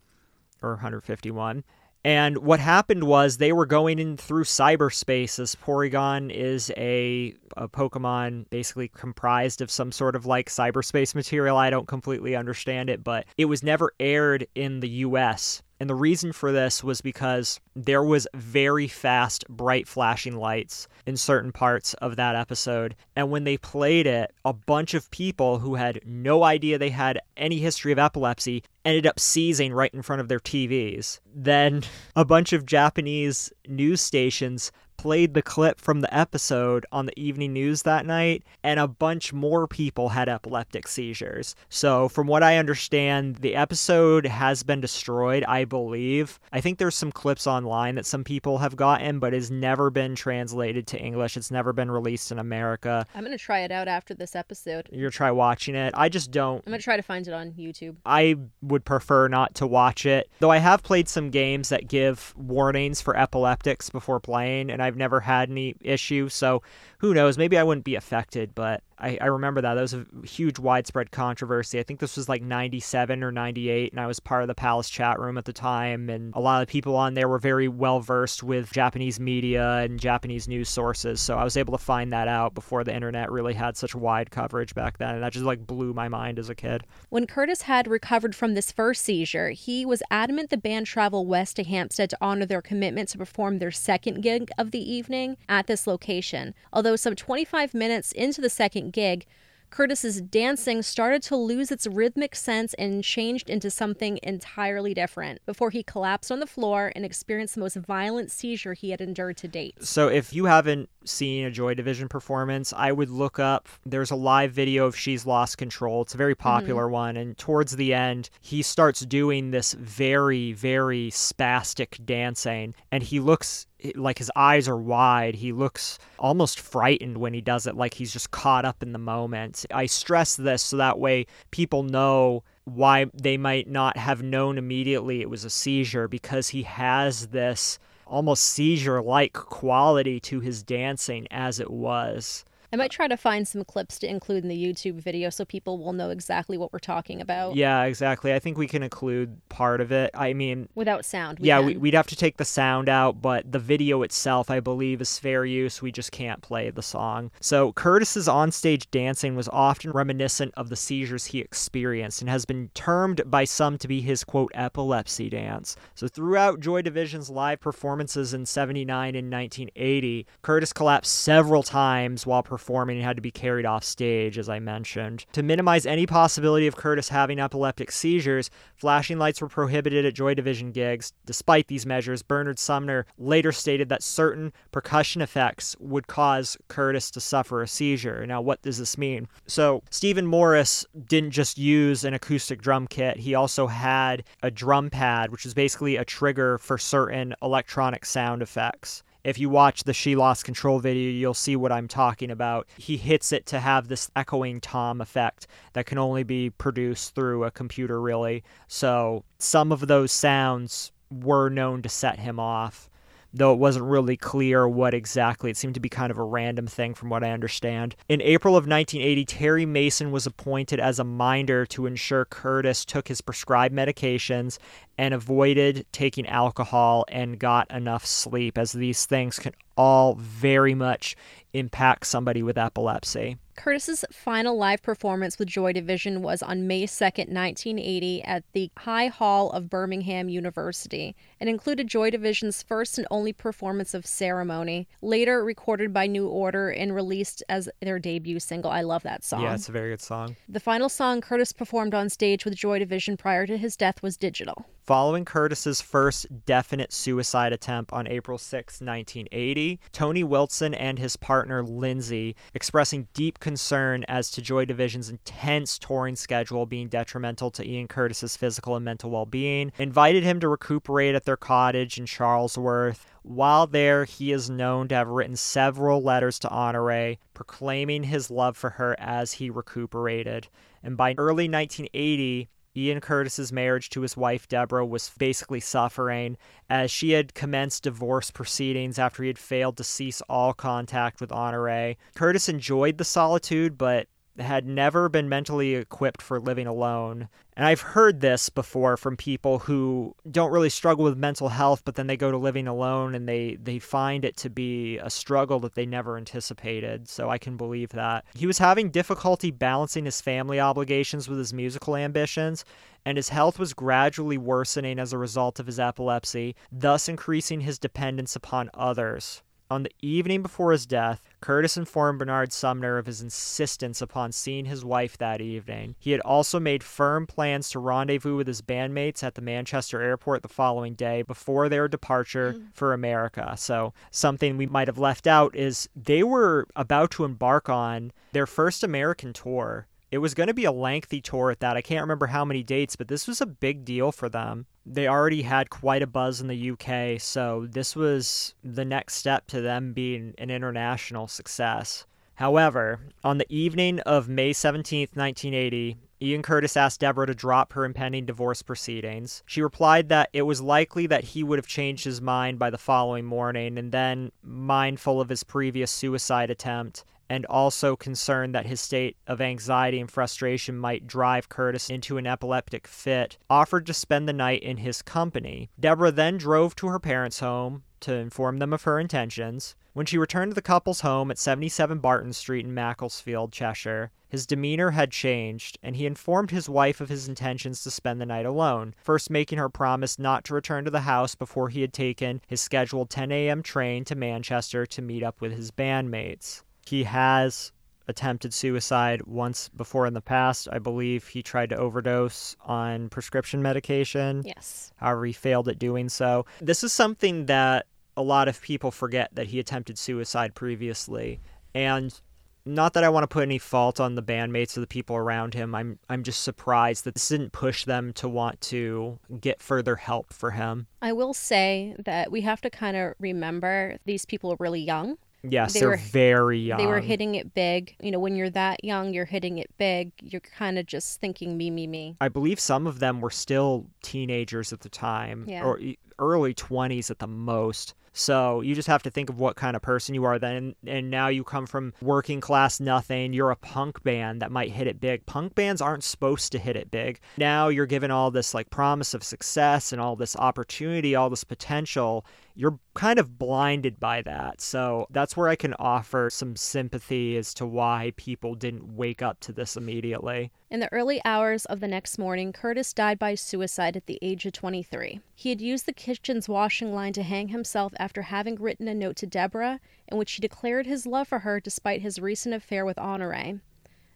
or 0.62 0.70
151. 0.70 1.62
And 2.06 2.38
what 2.38 2.60
happened 2.60 3.02
was 3.04 3.38
they 3.38 3.52
were 3.52 3.66
going 3.66 3.98
in 3.98 4.16
through 4.16 4.44
cyberspace 4.44 5.40
as 5.40 5.56
Porygon 5.56 6.30
is 6.30 6.70
a, 6.76 7.34
a 7.56 7.68
Pokemon 7.68 8.48
basically 8.48 8.86
comprised 8.86 9.60
of 9.60 9.72
some 9.72 9.90
sort 9.90 10.14
of 10.14 10.24
like 10.24 10.48
cyberspace 10.48 11.16
material. 11.16 11.56
I 11.56 11.68
don't 11.68 11.88
completely 11.88 12.36
understand 12.36 12.90
it, 12.90 13.02
but 13.02 13.26
it 13.36 13.46
was 13.46 13.64
never 13.64 13.92
aired 13.98 14.46
in 14.54 14.78
the 14.78 14.88
US. 14.88 15.62
And 15.78 15.90
the 15.90 15.94
reason 15.94 16.32
for 16.32 16.52
this 16.52 16.82
was 16.82 17.00
because 17.00 17.60
there 17.74 18.02
was 18.02 18.26
very 18.34 18.88
fast, 18.88 19.46
bright 19.48 19.86
flashing 19.86 20.36
lights 20.36 20.88
in 21.04 21.16
certain 21.16 21.52
parts 21.52 21.94
of 21.94 22.16
that 22.16 22.34
episode. 22.34 22.96
And 23.14 23.30
when 23.30 23.44
they 23.44 23.58
played 23.58 24.06
it, 24.06 24.32
a 24.44 24.52
bunch 24.52 24.94
of 24.94 25.10
people 25.10 25.58
who 25.58 25.74
had 25.74 26.00
no 26.04 26.44
idea 26.44 26.78
they 26.78 26.90
had 26.90 27.20
any 27.36 27.58
history 27.58 27.92
of 27.92 27.98
epilepsy 27.98 28.62
ended 28.84 29.06
up 29.06 29.20
seizing 29.20 29.72
right 29.72 29.92
in 29.92 30.02
front 30.02 30.20
of 30.20 30.28
their 30.28 30.40
TVs. 30.40 31.20
Then 31.34 31.82
a 32.16 32.24
bunch 32.24 32.52
of 32.52 32.64
Japanese 32.64 33.52
news 33.68 34.00
stations 34.00 34.72
played 34.96 35.34
the 35.34 35.42
clip 35.42 35.80
from 35.80 36.00
the 36.00 36.14
episode 36.16 36.86
on 36.92 37.06
the 37.06 37.18
evening 37.18 37.52
news 37.52 37.82
that 37.82 38.06
night, 38.06 38.42
and 38.62 38.78
a 38.80 38.88
bunch 38.88 39.32
more 39.32 39.66
people 39.66 40.10
had 40.10 40.28
epileptic 40.28 40.88
seizures. 40.88 41.54
So, 41.68 42.08
from 42.08 42.26
what 42.26 42.42
I 42.42 42.56
understand, 42.56 43.36
the 43.36 43.54
episode 43.54 44.26
has 44.26 44.62
been 44.62 44.80
destroyed, 44.80 45.44
I 45.44 45.64
believe. 45.64 46.38
I 46.52 46.60
think 46.60 46.78
there's 46.78 46.94
some 46.94 47.12
clips 47.12 47.46
online 47.46 47.94
that 47.96 48.06
some 48.06 48.24
people 48.24 48.58
have 48.58 48.76
gotten, 48.76 49.18
but 49.18 49.32
has 49.32 49.50
never 49.50 49.90
been 49.90 50.14
translated 50.14 50.86
to 50.88 50.98
English. 50.98 51.36
It's 51.36 51.50
never 51.50 51.72
been 51.72 51.90
released 51.90 52.32
in 52.32 52.38
America. 52.38 53.06
i'm 53.14 53.24
gonna 53.24 53.38
try 53.38 53.60
it 53.60 53.70
out 53.70 53.88
after 53.88 54.14
this 54.14 54.34
episode 54.34 54.88
You'll 54.92 55.10
try 55.10 55.30
watching 55.30 55.74
it. 55.74 55.92
I 55.96 56.08
just 56.08 56.30
don't 56.30 56.62
i'm 56.66 56.72
gonna 56.72 56.82
try 56.82 56.96
to 56.96 57.02
find 57.02 57.26
it 57.26 57.34
on 57.34 57.52
youtube 57.52 57.96
I 58.04 58.36
would 58.62 58.84
prefer 58.84 59.28
not 59.28 59.54
to 59.56 59.66
watch 59.66 60.06
it. 60.06 60.30
Though 60.40 60.50
I 60.50 60.58
have 60.58 60.82
played 60.82 61.08
some 61.08 61.30
games 61.30 61.68
that 61.68 61.88
give 61.88 62.34
warnings 62.36 63.00
for 63.00 63.16
epileptics 63.16 63.90
before 63.90 64.20
playing, 64.20 64.70
and 64.70 64.82
I've 64.86 64.96
never 64.96 65.20
had 65.20 65.50
any 65.50 65.74
issue. 65.80 66.28
So 66.28 66.62
who 66.98 67.12
knows? 67.12 67.36
Maybe 67.36 67.58
I 67.58 67.62
wouldn't 67.62 67.84
be 67.84 67.94
affected, 67.94 68.54
but 68.54 68.82
I, 68.98 69.18
I 69.20 69.26
remember 69.26 69.60
that. 69.60 69.74
That 69.74 69.82
was 69.82 69.94
a 69.94 70.06
huge 70.24 70.58
widespread 70.58 71.10
controversy. 71.10 71.78
I 71.78 71.82
think 71.82 72.00
this 72.00 72.16
was 72.16 72.28
like 72.28 72.42
97 72.42 73.22
or 73.22 73.30
98, 73.30 73.92
and 73.92 74.00
I 74.00 74.06
was 74.06 74.20
part 74.20 74.42
of 74.42 74.48
the 74.48 74.54
Palace 74.54 74.88
chat 74.88 75.18
room 75.18 75.36
at 75.36 75.44
the 75.44 75.52
time. 75.52 76.08
And 76.08 76.32
a 76.34 76.40
lot 76.40 76.62
of 76.62 76.68
people 76.68 76.96
on 76.96 77.14
there 77.14 77.28
were 77.28 77.38
very 77.38 77.68
well 77.68 78.00
versed 78.00 78.42
with 78.42 78.72
Japanese 78.72 79.20
media 79.20 79.78
and 79.78 80.00
Japanese 80.00 80.48
news 80.48 80.68
sources. 80.68 81.20
So 81.20 81.36
I 81.36 81.44
was 81.44 81.56
able 81.56 81.76
to 81.76 81.82
find 81.82 82.12
that 82.12 82.28
out 82.28 82.54
before 82.54 82.84
the 82.84 82.94
internet 82.94 83.30
really 83.30 83.54
had 83.54 83.76
such 83.76 83.94
wide 83.94 84.30
coverage 84.30 84.74
back 84.74 84.98
then. 84.98 85.14
And 85.14 85.22
that 85.22 85.32
just 85.32 85.44
like 85.44 85.66
blew 85.66 85.92
my 85.92 86.08
mind 86.08 86.38
as 86.38 86.48
a 86.48 86.54
kid. 86.54 86.84
When 87.10 87.26
Curtis 87.26 87.62
had 87.62 87.86
recovered 87.86 88.34
from 88.34 88.54
this 88.54 88.72
first 88.72 89.02
seizure, 89.02 89.50
he 89.50 89.84
was 89.84 90.02
adamant 90.10 90.50
the 90.50 90.56
band 90.56 90.86
travel 90.86 91.26
west 91.26 91.56
to 91.56 91.64
Hampstead 91.64 92.10
to 92.10 92.18
honor 92.20 92.46
their 92.46 92.62
commitment 92.62 93.08
to 93.10 93.18
perform 93.18 93.58
their 93.58 93.70
second 93.70 94.22
gig 94.22 94.50
of 94.56 94.70
the 94.70 94.92
evening 94.92 95.36
at 95.48 95.66
this 95.66 95.86
location. 95.86 96.54
Although 96.72 96.96
some 96.96 97.14
25 97.14 97.74
minutes 97.74 98.12
into 98.12 98.40
the 98.40 98.50
second 98.50 98.85
gig, 98.92 99.26
Curtis's 99.70 100.20
dancing 100.20 100.80
started 100.82 101.22
to 101.24 101.36
lose 101.36 101.70
its 101.70 101.86
rhythmic 101.86 102.34
sense 102.34 102.72
and 102.74 103.02
changed 103.02 103.50
into 103.50 103.70
something 103.70 104.18
entirely 104.22 104.94
different 104.94 105.44
before 105.44 105.70
he 105.70 105.82
collapsed 105.82 106.32
on 106.32 106.40
the 106.40 106.46
floor 106.46 106.92
and 106.94 107.04
experienced 107.04 107.56
the 107.56 107.60
most 107.60 107.76
violent 107.76 108.30
seizure 108.30 108.74
he 108.74 108.90
had 108.90 109.00
endured 109.00 109.36
to 109.38 109.48
date. 109.48 109.74
So 109.84 110.08
if 110.08 110.32
you 110.32 110.46
haven't 110.46 110.88
seen 111.04 111.44
a 111.44 111.50
Joy 111.50 111.74
Division 111.74 112.08
performance, 112.08 112.72
I 112.74 112.92
would 112.92 113.10
look 113.10 113.38
up. 113.38 113.68
There's 113.84 114.10
a 114.10 114.16
live 114.16 114.52
video 114.52 114.86
of 114.86 114.96
She's 114.96 115.26
Lost 115.26 115.58
Control. 115.58 116.02
It's 116.02 116.14
a 116.14 116.18
very 116.18 116.34
mm-hmm. 116.34 116.42
popular 116.42 116.88
one, 116.88 117.16
and 117.16 117.36
towards 117.36 117.76
the 117.76 117.92
end, 117.92 118.30
he 118.40 118.62
starts 118.62 119.00
doing 119.00 119.50
this 119.50 119.72
very, 119.74 120.52
very 120.52 121.10
spastic 121.10 122.04
dancing, 122.04 122.74
and 122.90 123.02
he 123.02 123.20
looks 123.20 123.66
like 123.94 124.18
his 124.18 124.30
eyes 124.34 124.68
are 124.68 124.76
wide. 124.76 125.36
He 125.36 125.52
looks 125.52 125.98
almost 126.18 126.58
frightened 126.58 127.18
when 127.18 127.34
he 127.34 127.40
does 127.40 127.66
it, 127.66 127.76
like 127.76 127.94
he's 127.94 128.12
just 128.12 128.30
caught 128.30 128.64
up 128.64 128.82
in 128.82 128.92
the 128.92 128.98
moment. 128.98 129.64
I 129.70 129.86
stress 129.86 130.36
this 130.36 130.62
so 130.62 130.76
that 130.78 130.98
way 130.98 131.26
people 131.50 131.82
know 131.82 132.42
why 132.64 133.06
they 133.14 133.36
might 133.36 133.68
not 133.68 133.96
have 133.96 134.22
known 134.22 134.58
immediately 134.58 135.20
it 135.20 135.30
was 135.30 135.44
a 135.44 135.50
seizure 135.50 136.08
because 136.08 136.48
he 136.48 136.64
has 136.64 137.28
this 137.28 137.78
almost 138.06 138.44
seizure 138.44 139.02
like 139.02 139.32
quality 139.32 140.20
to 140.20 140.40
his 140.40 140.62
dancing 140.62 141.26
as 141.30 141.60
it 141.60 141.70
was. 141.70 142.44
I 142.72 142.76
might 142.76 142.90
try 142.90 143.08
to 143.08 143.16
find 143.16 143.46
some 143.46 143.64
clips 143.64 143.98
to 144.00 144.08
include 144.08 144.42
in 144.42 144.48
the 144.48 144.56
YouTube 144.64 145.00
video 145.00 145.30
so 145.30 145.44
people 145.44 145.78
will 145.78 145.92
know 145.92 146.10
exactly 146.10 146.58
what 146.58 146.72
we're 146.72 146.78
talking 146.78 147.20
about. 147.20 147.54
Yeah, 147.54 147.84
exactly. 147.84 148.32
I 148.34 148.38
think 148.38 148.58
we 148.58 148.66
can 148.66 148.82
include 148.82 149.40
part 149.48 149.80
of 149.80 149.92
it. 149.92 150.10
I 150.14 150.32
mean, 150.32 150.68
Without 150.74 151.04
sound. 151.04 151.38
we 151.38 151.48
yeah, 151.48 151.60
can. 151.62 151.80
we'd 151.80 151.94
have 151.94 152.06
to 152.08 152.16
take 152.16 152.36
the 152.36 152.44
sound 152.44 152.88
out, 152.88 153.22
but 153.22 153.50
the 153.50 153.58
video 153.58 154.02
itself, 154.02 154.50
I 154.50 154.60
believe, 154.60 155.00
is 155.00 155.18
fair 155.18 155.44
use. 155.44 155.80
We 155.80 155.92
just 155.92 156.12
can't 156.12 156.42
play 156.42 156.70
the 156.70 156.82
song. 156.82 157.30
So 157.40 157.72
Curtis's 157.72 158.26
onstage 158.28 158.86
dancing 158.90 159.36
was 159.36 159.48
often 159.48 159.92
reminiscent 159.92 160.52
of 160.56 160.68
the 160.68 160.76
seizures 160.76 161.26
he 161.26 161.40
experienced 161.40 162.20
and 162.20 162.28
has 162.30 162.44
been 162.44 162.70
termed 162.74 163.22
by 163.26 163.44
some 163.44 163.78
to 163.78 163.88
be 163.88 164.00
his 164.00 164.24
quote 164.24 164.50
epilepsy 164.54 165.30
dance. 165.30 165.76
So 165.94 166.08
throughout 166.08 166.60
Joy 166.60 166.82
Division's 166.82 167.30
live 167.30 167.60
performances 167.60 168.34
in 168.34 168.44
79 168.46 169.14
and 169.14 169.30
1980, 169.32 170.26
Curtis 170.42 170.72
collapsed 170.72 171.14
several 171.14 171.62
times 171.62 172.26
while 172.26 172.42
performing 172.42 172.55
and 172.98 173.04
had 173.04 173.16
to 173.16 173.22
be 173.22 173.30
carried 173.30 173.66
off 173.66 173.84
stage, 173.84 174.38
as 174.38 174.48
I 174.48 174.58
mentioned. 174.58 175.26
To 175.32 175.42
minimize 175.42 175.86
any 175.86 176.06
possibility 176.06 176.66
of 176.66 176.76
Curtis 176.76 177.08
having 177.08 177.38
epileptic 177.38 177.90
seizures, 177.90 178.50
flashing 178.74 179.18
lights 179.18 179.40
were 179.40 179.48
prohibited 179.48 180.04
at 180.04 180.14
Joy 180.14 180.34
Division 180.34 180.72
gigs. 180.72 181.12
Despite 181.24 181.68
these 181.68 181.86
measures, 181.86 182.22
Bernard 182.22 182.58
Sumner 182.58 183.06
later 183.18 183.52
stated 183.52 183.88
that 183.88 184.02
certain 184.02 184.52
percussion 184.72 185.22
effects 185.22 185.76
would 185.78 186.06
cause 186.06 186.56
Curtis 186.68 187.10
to 187.12 187.20
suffer 187.20 187.62
a 187.62 187.68
seizure. 187.68 188.26
Now, 188.26 188.40
what 188.40 188.62
does 188.62 188.78
this 188.78 188.98
mean? 188.98 189.28
So, 189.46 189.82
Stephen 189.90 190.26
Morris 190.26 190.84
didn't 191.06 191.32
just 191.32 191.58
use 191.58 192.04
an 192.04 192.14
acoustic 192.14 192.62
drum 192.62 192.86
kit, 192.86 193.18
he 193.18 193.34
also 193.34 193.66
had 193.66 194.24
a 194.42 194.50
drum 194.50 194.90
pad, 194.90 195.30
which 195.30 195.46
is 195.46 195.54
basically 195.54 195.96
a 195.96 196.04
trigger 196.04 196.58
for 196.58 196.78
certain 196.78 197.34
electronic 197.42 198.04
sound 198.04 198.42
effects. 198.42 199.02
If 199.26 199.40
you 199.40 199.48
watch 199.48 199.82
the 199.82 199.92
She 199.92 200.14
Lost 200.14 200.44
Control 200.44 200.78
video, 200.78 201.10
you'll 201.10 201.34
see 201.34 201.56
what 201.56 201.72
I'm 201.72 201.88
talking 201.88 202.30
about. 202.30 202.68
He 202.78 202.96
hits 202.96 203.32
it 203.32 203.44
to 203.46 203.58
have 203.58 203.88
this 203.88 204.08
echoing 204.14 204.60
tom 204.60 205.00
effect 205.00 205.48
that 205.72 205.84
can 205.84 205.98
only 205.98 206.22
be 206.22 206.50
produced 206.50 207.16
through 207.16 207.42
a 207.42 207.50
computer, 207.50 208.00
really. 208.00 208.44
So 208.68 209.24
some 209.40 209.72
of 209.72 209.88
those 209.88 210.12
sounds 210.12 210.92
were 211.10 211.48
known 211.48 211.82
to 211.82 211.88
set 211.88 212.20
him 212.20 212.38
off, 212.38 212.88
though 213.36 213.52
it 213.52 213.58
wasn't 213.58 213.84
really 213.84 214.16
clear 214.16 214.66
what 214.68 214.94
exactly. 214.94 215.50
It 215.50 215.56
seemed 215.56 215.74
to 215.74 215.80
be 215.80 215.88
kind 215.88 216.10
of 216.10 216.18
a 216.18 216.22
random 216.22 216.66
thing, 216.66 216.94
from 216.94 217.10
what 217.10 217.22
I 217.22 217.30
understand. 217.30 217.94
In 218.08 218.20
April 218.22 218.56
of 218.56 218.66
1980, 218.66 219.24
Terry 219.24 219.66
Mason 219.66 220.10
was 220.10 220.26
appointed 220.26 220.80
as 220.80 220.98
a 220.98 221.04
minder 221.04 221.66
to 221.66 221.86
ensure 221.86 222.24
Curtis 222.24 222.84
took 222.84 223.08
his 223.08 223.20
prescribed 223.20 223.74
medications 223.74 224.58
and 224.98 225.12
avoided 225.12 225.86
taking 225.92 226.26
alcohol 226.26 227.04
and 227.08 227.38
got 227.38 227.70
enough 227.70 228.06
sleep, 228.06 228.56
as 228.56 228.72
these 228.72 229.06
things 229.06 229.38
can 229.38 229.52
all 229.76 230.14
very 230.14 230.74
much 230.74 231.16
impact 231.52 232.06
somebody 232.06 232.42
with 232.42 232.58
epilepsy. 232.58 233.38
Curtis's 233.56 234.04
final 234.12 234.56
live 234.58 234.82
performance 234.82 235.38
with 235.38 235.48
Joy 235.48 235.72
Division 235.72 236.20
was 236.20 236.42
on 236.42 236.66
May 236.66 236.84
2nd, 236.84 237.32
1980, 237.32 238.22
at 238.22 238.44
the 238.52 238.70
High 238.76 239.06
Hall 239.06 239.50
of 239.50 239.70
Birmingham 239.70 240.28
University 240.28 241.16
and 241.40 241.48
included 241.48 241.88
Joy 241.88 242.10
Division's 242.10 242.62
first 242.62 242.98
and 242.98 243.06
only 243.10 243.32
performance 243.32 243.94
of 243.94 244.04
Ceremony, 244.04 244.86
later 245.00 245.42
recorded 245.42 245.94
by 245.94 246.06
New 246.06 246.28
Order 246.28 246.68
and 246.68 246.94
released 246.94 247.42
as 247.48 247.68
their 247.80 247.98
debut 247.98 248.38
single. 248.40 248.70
I 248.70 248.82
love 248.82 249.02
that 249.04 249.24
song. 249.24 249.42
Yeah, 249.42 249.54
it's 249.54 249.70
a 249.70 249.72
very 249.72 249.90
good 249.90 250.02
song. 250.02 250.36
The 250.48 250.60
final 250.60 250.90
song 250.90 251.22
Curtis 251.22 251.52
performed 251.52 251.94
on 251.94 252.10
stage 252.10 252.44
with 252.44 252.54
Joy 252.54 252.78
Division 252.78 253.16
prior 253.16 253.46
to 253.46 253.56
his 253.56 253.76
death 253.76 254.02
was 254.02 254.18
Digital. 254.18 254.66
Following 254.86 255.24
Curtis's 255.24 255.80
first 255.80 256.44
definite 256.44 256.92
suicide 256.92 257.52
attempt 257.52 257.92
on 257.92 258.06
April 258.06 258.38
6, 258.38 258.74
1980, 258.74 259.80
Tony 259.90 260.22
Wilson 260.22 260.74
and 260.74 260.96
his 260.96 261.16
partner 261.16 261.64
Lindsay, 261.64 262.36
expressing 262.54 263.08
deep 263.12 263.40
concern 263.40 264.04
as 264.06 264.30
to 264.30 264.40
Joy 264.40 264.64
Division's 264.64 265.10
intense 265.10 265.76
touring 265.76 266.14
schedule 266.14 266.66
being 266.66 266.86
detrimental 266.86 267.50
to 267.50 267.68
Ian 267.68 267.88
Curtis's 267.88 268.36
physical 268.36 268.76
and 268.76 268.84
mental 268.84 269.10
well-being, 269.10 269.72
invited 269.76 270.22
him 270.22 270.38
to 270.38 270.48
recuperate 270.48 271.16
at 271.16 271.24
their 271.24 271.36
cottage 271.36 271.98
in 271.98 272.04
Charlesworth. 272.04 273.06
While 273.24 273.66
there, 273.66 274.04
he 274.04 274.30
is 274.30 274.48
known 274.48 274.86
to 274.86 274.94
have 274.94 275.08
written 275.08 275.34
several 275.34 276.00
letters 276.00 276.38
to 276.38 276.48
Honore, 276.48 277.16
proclaiming 277.34 278.04
his 278.04 278.30
love 278.30 278.56
for 278.56 278.70
her 278.70 278.94
as 279.00 279.32
he 279.32 279.50
recuperated. 279.50 280.46
And 280.80 280.96
by 280.96 281.16
early 281.18 281.48
1980, 281.48 282.48
Ian 282.76 283.00
Curtis's 283.00 283.52
marriage 283.52 283.88
to 283.90 284.02
his 284.02 284.16
wife 284.16 284.48
Deborah 284.48 284.84
was 284.84 285.10
basically 285.18 285.60
suffering 285.60 286.36
as 286.68 286.90
she 286.90 287.12
had 287.12 287.34
commenced 287.34 287.84
divorce 287.84 288.30
proceedings 288.30 288.98
after 288.98 289.22
he 289.22 289.28
had 289.28 289.38
failed 289.38 289.76
to 289.78 289.84
cease 289.84 290.20
all 290.28 290.52
contact 290.52 291.20
with 291.20 291.32
Honore. 291.32 291.94
Curtis 292.14 292.48
enjoyed 292.48 292.98
the 292.98 293.04
solitude, 293.04 293.78
but 293.78 294.08
had 294.38 294.66
never 294.66 295.08
been 295.08 295.28
mentally 295.28 295.74
equipped 295.74 296.22
for 296.22 296.40
living 296.40 296.66
alone. 296.66 297.28
And 297.56 297.64
I've 297.64 297.80
heard 297.80 298.20
this 298.20 298.50
before 298.50 298.96
from 298.96 299.16
people 299.16 299.60
who 299.60 300.14
don't 300.30 300.52
really 300.52 300.68
struggle 300.68 301.04
with 301.04 301.16
mental 301.16 301.48
health, 301.48 301.82
but 301.84 301.94
then 301.94 302.06
they 302.06 302.16
go 302.16 302.30
to 302.30 302.36
living 302.36 302.68
alone 302.68 303.14
and 303.14 303.26
they, 303.26 303.56
they 303.62 303.78
find 303.78 304.24
it 304.24 304.36
to 304.38 304.50
be 304.50 304.98
a 304.98 305.08
struggle 305.08 305.58
that 305.60 305.74
they 305.74 305.86
never 305.86 306.18
anticipated. 306.18 307.08
So 307.08 307.30
I 307.30 307.38
can 307.38 307.56
believe 307.56 307.90
that. 307.90 308.26
He 308.34 308.46
was 308.46 308.58
having 308.58 308.90
difficulty 308.90 309.50
balancing 309.50 310.04
his 310.04 310.20
family 310.20 310.60
obligations 310.60 311.28
with 311.28 311.38
his 311.38 311.54
musical 311.54 311.96
ambitions, 311.96 312.64
and 313.06 313.16
his 313.16 313.30
health 313.30 313.58
was 313.58 313.72
gradually 313.72 314.36
worsening 314.36 314.98
as 314.98 315.12
a 315.12 315.18
result 315.18 315.58
of 315.58 315.66
his 315.66 315.80
epilepsy, 315.80 316.56
thus 316.70 317.08
increasing 317.08 317.60
his 317.62 317.78
dependence 317.78 318.36
upon 318.36 318.68
others. 318.74 319.42
On 319.68 319.82
the 319.82 319.90
evening 320.00 320.42
before 320.42 320.70
his 320.70 320.86
death, 320.86 321.28
Curtis 321.40 321.76
informed 321.76 322.20
Bernard 322.20 322.52
Sumner 322.52 322.98
of 322.98 323.06
his 323.06 323.20
insistence 323.20 324.00
upon 324.00 324.30
seeing 324.30 324.66
his 324.66 324.84
wife 324.84 325.18
that 325.18 325.40
evening. 325.40 325.96
He 325.98 326.12
had 326.12 326.20
also 326.20 326.60
made 326.60 326.84
firm 326.84 327.26
plans 327.26 327.68
to 327.70 327.80
rendezvous 327.80 328.36
with 328.36 328.46
his 328.46 328.62
bandmates 328.62 329.24
at 329.24 329.34
the 329.34 329.40
Manchester 329.40 330.00
airport 330.00 330.42
the 330.42 330.48
following 330.48 330.94
day 330.94 331.22
before 331.22 331.68
their 331.68 331.88
departure 331.88 332.52
Mm. 332.52 332.66
for 332.74 332.92
America. 332.92 333.54
So, 333.56 333.92
something 334.12 334.56
we 334.56 334.66
might 334.66 334.86
have 334.86 334.98
left 334.98 335.26
out 335.26 335.56
is 335.56 335.88
they 335.96 336.22
were 336.22 336.68
about 336.76 337.10
to 337.12 337.24
embark 337.24 337.68
on 337.68 338.12
their 338.32 338.46
first 338.46 338.84
American 338.84 339.32
tour. 339.32 339.88
It 340.12 340.18
was 340.18 340.34
going 340.34 340.46
to 340.46 340.54
be 340.54 340.64
a 340.64 340.70
lengthy 340.70 341.20
tour 341.20 341.50
at 341.50 341.58
that. 341.58 341.76
I 341.76 341.82
can't 341.82 342.02
remember 342.02 342.28
how 342.28 342.44
many 342.44 342.62
dates, 342.62 342.94
but 342.94 343.08
this 343.08 343.26
was 343.26 343.40
a 343.40 343.46
big 343.46 343.84
deal 343.84 344.12
for 344.12 344.28
them. 344.28 344.66
They 344.88 345.08
already 345.08 345.42
had 345.42 345.68
quite 345.68 346.02
a 346.02 346.06
buzz 346.06 346.40
in 346.40 346.46
the 346.46 346.70
UK, 346.70 347.20
so 347.20 347.66
this 347.68 347.96
was 347.96 348.54
the 348.62 348.84
next 348.84 349.14
step 349.14 349.48
to 349.48 349.60
them 349.60 349.92
being 349.92 350.32
an 350.38 350.48
international 350.48 351.26
success. 351.26 352.06
However, 352.36 353.00
on 353.24 353.38
the 353.38 353.52
evening 353.52 353.98
of 354.00 354.28
May 354.28 354.52
17, 354.52 355.08
1980, 355.14 355.96
Ian 356.22 356.42
Curtis 356.42 356.76
asked 356.76 357.00
Deborah 357.00 357.26
to 357.26 357.34
drop 357.34 357.72
her 357.72 357.84
impending 357.84 358.26
divorce 358.26 358.62
proceedings. 358.62 359.42
She 359.44 359.60
replied 359.60 360.08
that 360.10 360.30
it 360.32 360.42
was 360.42 360.60
likely 360.60 361.06
that 361.08 361.24
he 361.24 361.42
would 361.42 361.58
have 361.58 361.66
changed 361.66 362.04
his 362.04 362.20
mind 362.20 362.58
by 362.58 362.70
the 362.70 362.78
following 362.78 363.24
morning, 363.24 363.76
and 363.76 363.90
then, 363.90 364.30
mindful 364.42 365.20
of 365.20 365.28
his 365.30 365.44
previous 365.44 365.90
suicide 365.90 366.50
attempt, 366.50 367.04
and 367.28 367.44
also 367.46 367.96
concerned 367.96 368.54
that 368.54 368.66
his 368.66 368.80
state 368.80 369.16
of 369.26 369.40
anxiety 369.40 370.00
and 370.00 370.10
frustration 370.10 370.76
might 370.76 371.06
drive 371.06 371.48
Curtis 371.48 371.90
into 371.90 372.18
an 372.18 372.26
epileptic 372.26 372.86
fit, 372.86 373.38
offered 373.50 373.86
to 373.86 373.94
spend 373.94 374.28
the 374.28 374.32
night 374.32 374.62
in 374.62 374.78
his 374.78 375.02
company. 375.02 375.70
Deborah 375.78 376.12
then 376.12 376.36
drove 376.36 376.74
to 376.76 376.88
her 376.88 376.98
parents' 376.98 377.40
home 377.40 377.82
to 378.00 378.14
inform 378.14 378.58
them 378.58 378.72
of 378.72 378.82
her 378.82 379.00
intentions. 379.00 379.74
When 379.92 380.06
she 380.06 380.18
returned 380.18 380.50
to 380.50 380.54
the 380.54 380.62
couple's 380.62 381.00
home 381.00 381.30
at 381.30 381.38
77 381.38 382.00
Barton 382.00 382.32
Street 382.34 382.66
in 382.66 382.74
Macclesfield, 382.74 383.50
Cheshire, 383.50 384.10
his 384.28 384.46
demeanor 384.46 384.90
had 384.90 385.10
changed, 385.10 385.78
and 385.82 385.96
he 385.96 386.04
informed 386.04 386.50
his 386.50 386.68
wife 386.68 387.00
of 387.00 387.08
his 387.08 387.28
intentions 387.28 387.82
to 387.82 387.90
spend 387.90 388.20
the 388.20 388.26
night 388.26 388.44
alone, 388.44 388.94
first 388.98 389.30
making 389.30 389.58
her 389.58 389.70
promise 389.70 390.18
not 390.18 390.44
to 390.44 390.54
return 390.54 390.84
to 390.84 390.90
the 390.90 391.00
house 391.00 391.34
before 391.34 391.70
he 391.70 391.80
had 391.80 391.92
taken 391.92 392.42
his 392.46 392.60
scheduled 392.60 393.08
10 393.08 393.32
a.m. 393.32 393.62
train 393.62 394.04
to 394.04 394.14
Manchester 394.14 394.84
to 394.84 395.00
meet 395.00 395.22
up 395.22 395.40
with 395.40 395.52
his 395.52 395.70
bandmates. 395.70 396.62
He 396.86 397.04
has 397.04 397.72
attempted 398.08 398.54
suicide 398.54 399.22
once 399.26 399.68
before 399.70 400.06
in 400.06 400.14
the 400.14 400.20
past. 400.20 400.68
I 400.70 400.78
believe 400.78 401.26
he 401.28 401.42
tried 401.42 401.70
to 401.70 401.76
overdose 401.76 402.56
on 402.64 403.08
prescription 403.08 403.62
medication. 403.62 404.42
Yes. 404.44 404.92
However, 404.96 405.26
he 405.26 405.32
failed 405.32 405.68
at 405.68 405.78
doing 405.78 406.08
so. 406.08 406.46
This 406.60 406.84
is 406.84 406.92
something 406.92 407.46
that 407.46 407.86
a 408.16 408.22
lot 408.22 408.48
of 408.48 408.60
people 408.62 408.90
forget 408.90 409.34
that 409.34 409.48
he 409.48 409.58
attempted 409.58 409.98
suicide 409.98 410.54
previously. 410.54 411.40
And 411.74 412.18
not 412.66 412.94
that 412.94 413.04
I 413.04 413.08
want 413.08 413.22
to 413.22 413.28
put 413.28 413.42
any 413.42 413.58
fault 413.58 414.00
on 414.00 414.16
the 414.16 414.22
bandmates 414.22 414.76
or 414.76 414.80
the 414.80 414.86
people 414.86 415.14
around 415.14 415.54
him. 415.54 415.74
I'm 415.74 415.98
I'm 416.08 416.22
just 416.22 416.40
surprised 416.40 417.04
that 417.04 417.14
this 417.14 417.28
didn't 417.28 417.52
push 417.52 417.84
them 417.84 418.12
to 418.14 418.28
want 418.28 418.60
to 418.62 419.18
get 419.40 419.62
further 419.62 419.96
help 419.96 420.32
for 420.32 420.50
him. 420.50 420.88
I 421.00 421.12
will 421.12 421.32
say 421.32 421.94
that 422.04 422.32
we 422.32 422.40
have 422.40 422.60
to 422.62 422.70
kind 422.70 422.96
of 422.96 423.14
remember 423.20 423.98
these 424.04 424.24
people 424.24 424.52
are 424.52 424.56
really 424.58 424.80
young. 424.80 425.16
Yes, 425.52 425.74
They 425.74 425.82
are 425.82 425.90
were- 425.90 425.96
very 425.96 426.58
young. 426.58 426.78
They 426.78 426.86
were 426.86 427.00
hitting 427.00 427.34
it 427.34 427.54
big. 427.54 427.94
You 428.00 428.10
know, 428.10 428.18
when 428.18 428.36
you're 428.36 428.50
that 428.50 428.84
young, 428.84 429.12
you're 429.14 429.24
hitting 429.24 429.58
it 429.58 429.70
big. 429.78 430.12
You're 430.22 430.40
kind 430.40 430.78
of 430.78 430.86
just 430.86 431.20
thinking 431.20 431.56
me, 431.56 431.70
me, 431.70 431.86
me. 431.86 432.16
I 432.20 432.28
believe 432.28 432.58
some 432.60 432.86
of 432.86 432.98
them 432.98 433.20
were 433.20 433.30
still 433.30 433.86
teenagers 434.02 434.72
at 434.72 434.80
the 434.80 434.88
time, 434.88 435.44
Yeah. 435.48 435.64
or 435.64 435.80
early 436.18 436.54
20s 436.54 437.10
at 437.10 437.18
the 437.18 437.26
most. 437.26 437.94
So 438.14 438.62
you 438.62 438.74
just 438.74 438.88
have 438.88 439.02
to 439.02 439.10
think 439.10 439.28
of 439.28 439.38
what 439.38 439.56
kind 439.56 439.76
of 439.76 439.82
person 439.82 440.14
you 440.14 440.24
are 440.24 440.38
then. 440.38 440.74
And 440.86 441.10
now 441.10 441.28
you 441.28 441.44
come 441.44 441.66
from 441.66 441.92
working 442.00 442.40
class 442.40 442.80
nothing. 442.80 443.34
You're 443.34 443.50
a 443.50 443.56
punk 443.56 444.02
band 444.02 444.40
that 444.40 444.50
might 444.50 444.70
hit 444.70 444.86
it 444.86 444.98
big. 444.98 445.26
Punk 445.26 445.54
bands 445.54 445.82
aren't 445.82 446.02
supposed 446.02 446.50
to 446.52 446.58
hit 446.58 446.76
it 446.76 446.90
big. 446.90 447.20
Now 447.36 447.68
you're 447.68 447.84
given 447.84 448.10
all 448.10 448.30
this 448.30 448.54
like 448.54 448.70
promise 448.70 449.12
of 449.12 449.22
success 449.22 449.92
and 449.92 450.00
all 450.00 450.16
this 450.16 450.34
opportunity, 450.36 451.14
all 451.14 451.28
this 451.28 451.44
potential 451.44 452.24
you're 452.56 452.78
kind 452.94 453.18
of 453.18 453.38
blinded 453.38 454.00
by 454.00 454.22
that. 454.22 454.60
So 454.60 455.06
that's 455.10 455.36
where 455.36 455.48
I 455.48 455.56
can 455.56 455.74
offer 455.74 456.30
some 456.30 456.56
sympathy 456.56 457.36
as 457.36 457.52
to 457.54 457.66
why 457.66 458.12
people 458.16 458.54
didn't 458.54 458.96
wake 458.96 459.20
up 459.20 459.38
to 459.40 459.52
this 459.52 459.76
immediately. 459.76 460.50
In 460.70 460.80
the 460.80 460.92
early 460.92 461.20
hours 461.24 461.66
of 461.66 461.80
the 461.80 461.86
next 461.86 462.18
morning, 462.18 462.52
Curtis 462.52 462.94
died 462.94 463.18
by 463.18 463.34
suicide 463.34 463.96
at 463.96 464.06
the 464.06 464.18
age 464.22 464.46
of 464.46 464.54
23. 464.54 465.20
He 465.34 465.50
had 465.50 465.60
used 465.60 465.84
the 465.84 465.92
kitchen's 465.92 466.48
washing 466.48 466.94
line 466.94 467.12
to 467.12 467.22
hang 467.22 467.48
himself 467.48 467.92
after 467.98 468.22
having 468.22 468.56
written 468.56 468.88
a 468.88 468.94
note 468.94 469.16
to 469.16 469.26
Deborah 469.26 469.78
in 470.08 470.16
which 470.16 470.32
he 470.32 470.40
declared 470.40 470.86
his 470.86 471.06
love 471.06 471.28
for 471.28 471.40
her 471.40 471.60
despite 471.60 472.00
his 472.00 472.18
recent 472.18 472.54
affair 472.54 472.86
with 472.86 472.98
Honore. 472.98 473.60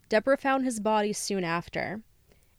Deborah 0.08 0.38
found 0.38 0.64
his 0.64 0.80
body 0.80 1.12
soon 1.12 1.44
after. 1.44 2.00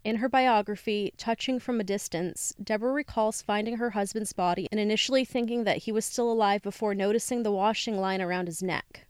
In 0.04 0.16
her 0.16 0.28
biography, 0.28 1.14
Touching 1.16 1.60
from 1.60 1.80
a 1.80 1.84
Distance, 1.84 2.56
Deborah 2.62 2.92
recalls 2.92 3.44
finding 3.44 3.78
her 3.78 3.92
husband's 3.92 4.34
body 4.34 4.68
and 4.72 4.80
initially 4.80 5.24
thinking 5.24 5.64
that 5.64 5.84
he 5.84 5.92
was 5.92 6.06
still 6.06 6.32
alive 6.32 6.64
before 6.64 6.96
noticing 6.96 7.44
the 7.44 7.52
washing 7.52 8.00
line 8.00 8.20
around 8.20 8.48
his 8.48 8.64
neck. 8.64 9.06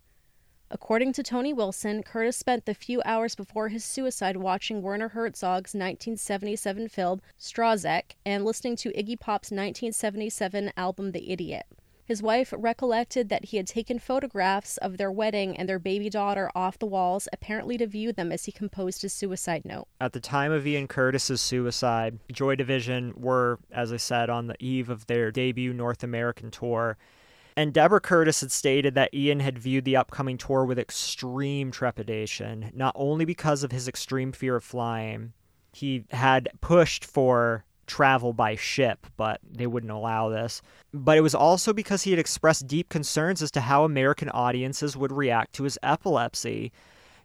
According 0.70 1.14
to 1.14 1.22
Tony 1.22 1.54
Wilson, 1.54 2.02
Curtis 2.02 2.36
spent 2.36 2.66
the 2.66 2.74
few 2.74 3.00
hours 3.06 3.34
before 3.34 3.68
his 3.68 3.84
suicide 3.84 4.36
watching 4.36 4.82
Werner 4.82 5.10
Herzog's 5.10 5.74
1977 5.74 6.88
film 6.88 7.22
Stroszek 7.40 8.16
and 8.26 8.44
listening 8.44 8.76
to 8.76 8.90
Iggy 8.90 9.18
Pop's 9.18 9.50
1977 9.50 10.72
album 10.76 11.12
The 11.12 11.30
Idiot. 11.30 11.66
His 12.04 12.22
wife 12.22 12.52
recollected 12.56 13.28
that 13.28 13.46
he 13.46 13.56
had 13.56 13.66
taken 13.66 13.98
photographs 13.98 14.76
of 14.78 14.96
their 14.96 15.10
wedding 15.10 15.56
and 15.56 15.68
their 15.68 15.78
baby 15.78 16.10
daughter 16.10 16.50
off 16.54 16.78
the 16.78 16.86
walls, 16.86 17.28
apparently 17.32 17.78
to 17.78 17.86
view 17.86 18.12
them 18.12 18.32
as 18.32 18.44
he 18.44 18.52
composed 18.52 19.02
his 19.02 19.12
suicide 19.12 19.64
note. 19.64 19.86
At 20.00 20.12
the 20.12 20.20
time 20.20 20.52
of 20.52 20.66
Ian 20.66 20.88
Curtis's 20.88 21.40
suicide, 21.40 22.18
Joy 22.30 22.56
Division 22.56 23.14
were, 23.16 23.60
as 23.70 23.92
I 23.92 23.98
said, 23.98 24.28
on 24.30 24.48
the 24.48 24.56
eve 24.58 24.90
of 24.90 25.06
their 25.06 25.30
debut 25.30 25.72
North 25.72 26.02
American 26.02 26.50
tour. 26.50 26.98
And 27.56 27.72
Deborah 27.72 28.00
Curtis 28.00 28.40
had 28.40 28.50
stated 28.50 28.94
that 28.94 29.14
Ian 29.14 29.40
had 29.40 29.58
viewed 29.58 29.84
the 29.84 29.96
upcoming 29.96 30.38
tour 30.38 30.64
with 30.64 30.78
extreme 30.78 31.70
trepidation, 31.70 32.70
not 32.74 32.94
only 32.96 33.24
because 33.24 33.62
of 33.62 33.72
his 33.72 33.86
extreme 33.86 34.32
fear 34.32 34.56
of 34.56 34.64
flying, 34.64 35.34
he 35.72 36.04
had 36.10 36.48
pushed 36.60 37.04
for 37.04 37.64
travel 37.86 38.32
by 38.32 38.56
ship, 38.56 39.06
but 39.16 39.40
they 39.48 39.66
wouldn't 39.66 39.92
allow 39.92 40.28
this. 40.28 40.62
But 40.92 41.18
it 41.18 41.22
was 41.22 41.34
also 41.34 41.72
because 41.72 42.02
he 42.02 42.10
had 42.10 42.18
expressed 42.18 42.66
deep 42.66 42.88
concerns 42.88 43.42
as 43.42 43.50
to 43.52 43.60
how 43.60 43.84
American 43.84 44.28
audiences 44.30 44.96
would 44.96 45.12
react 45.12 45.54
to 45.54 45.64
his 45.64 45.78
epilepsy. 45.82 46.72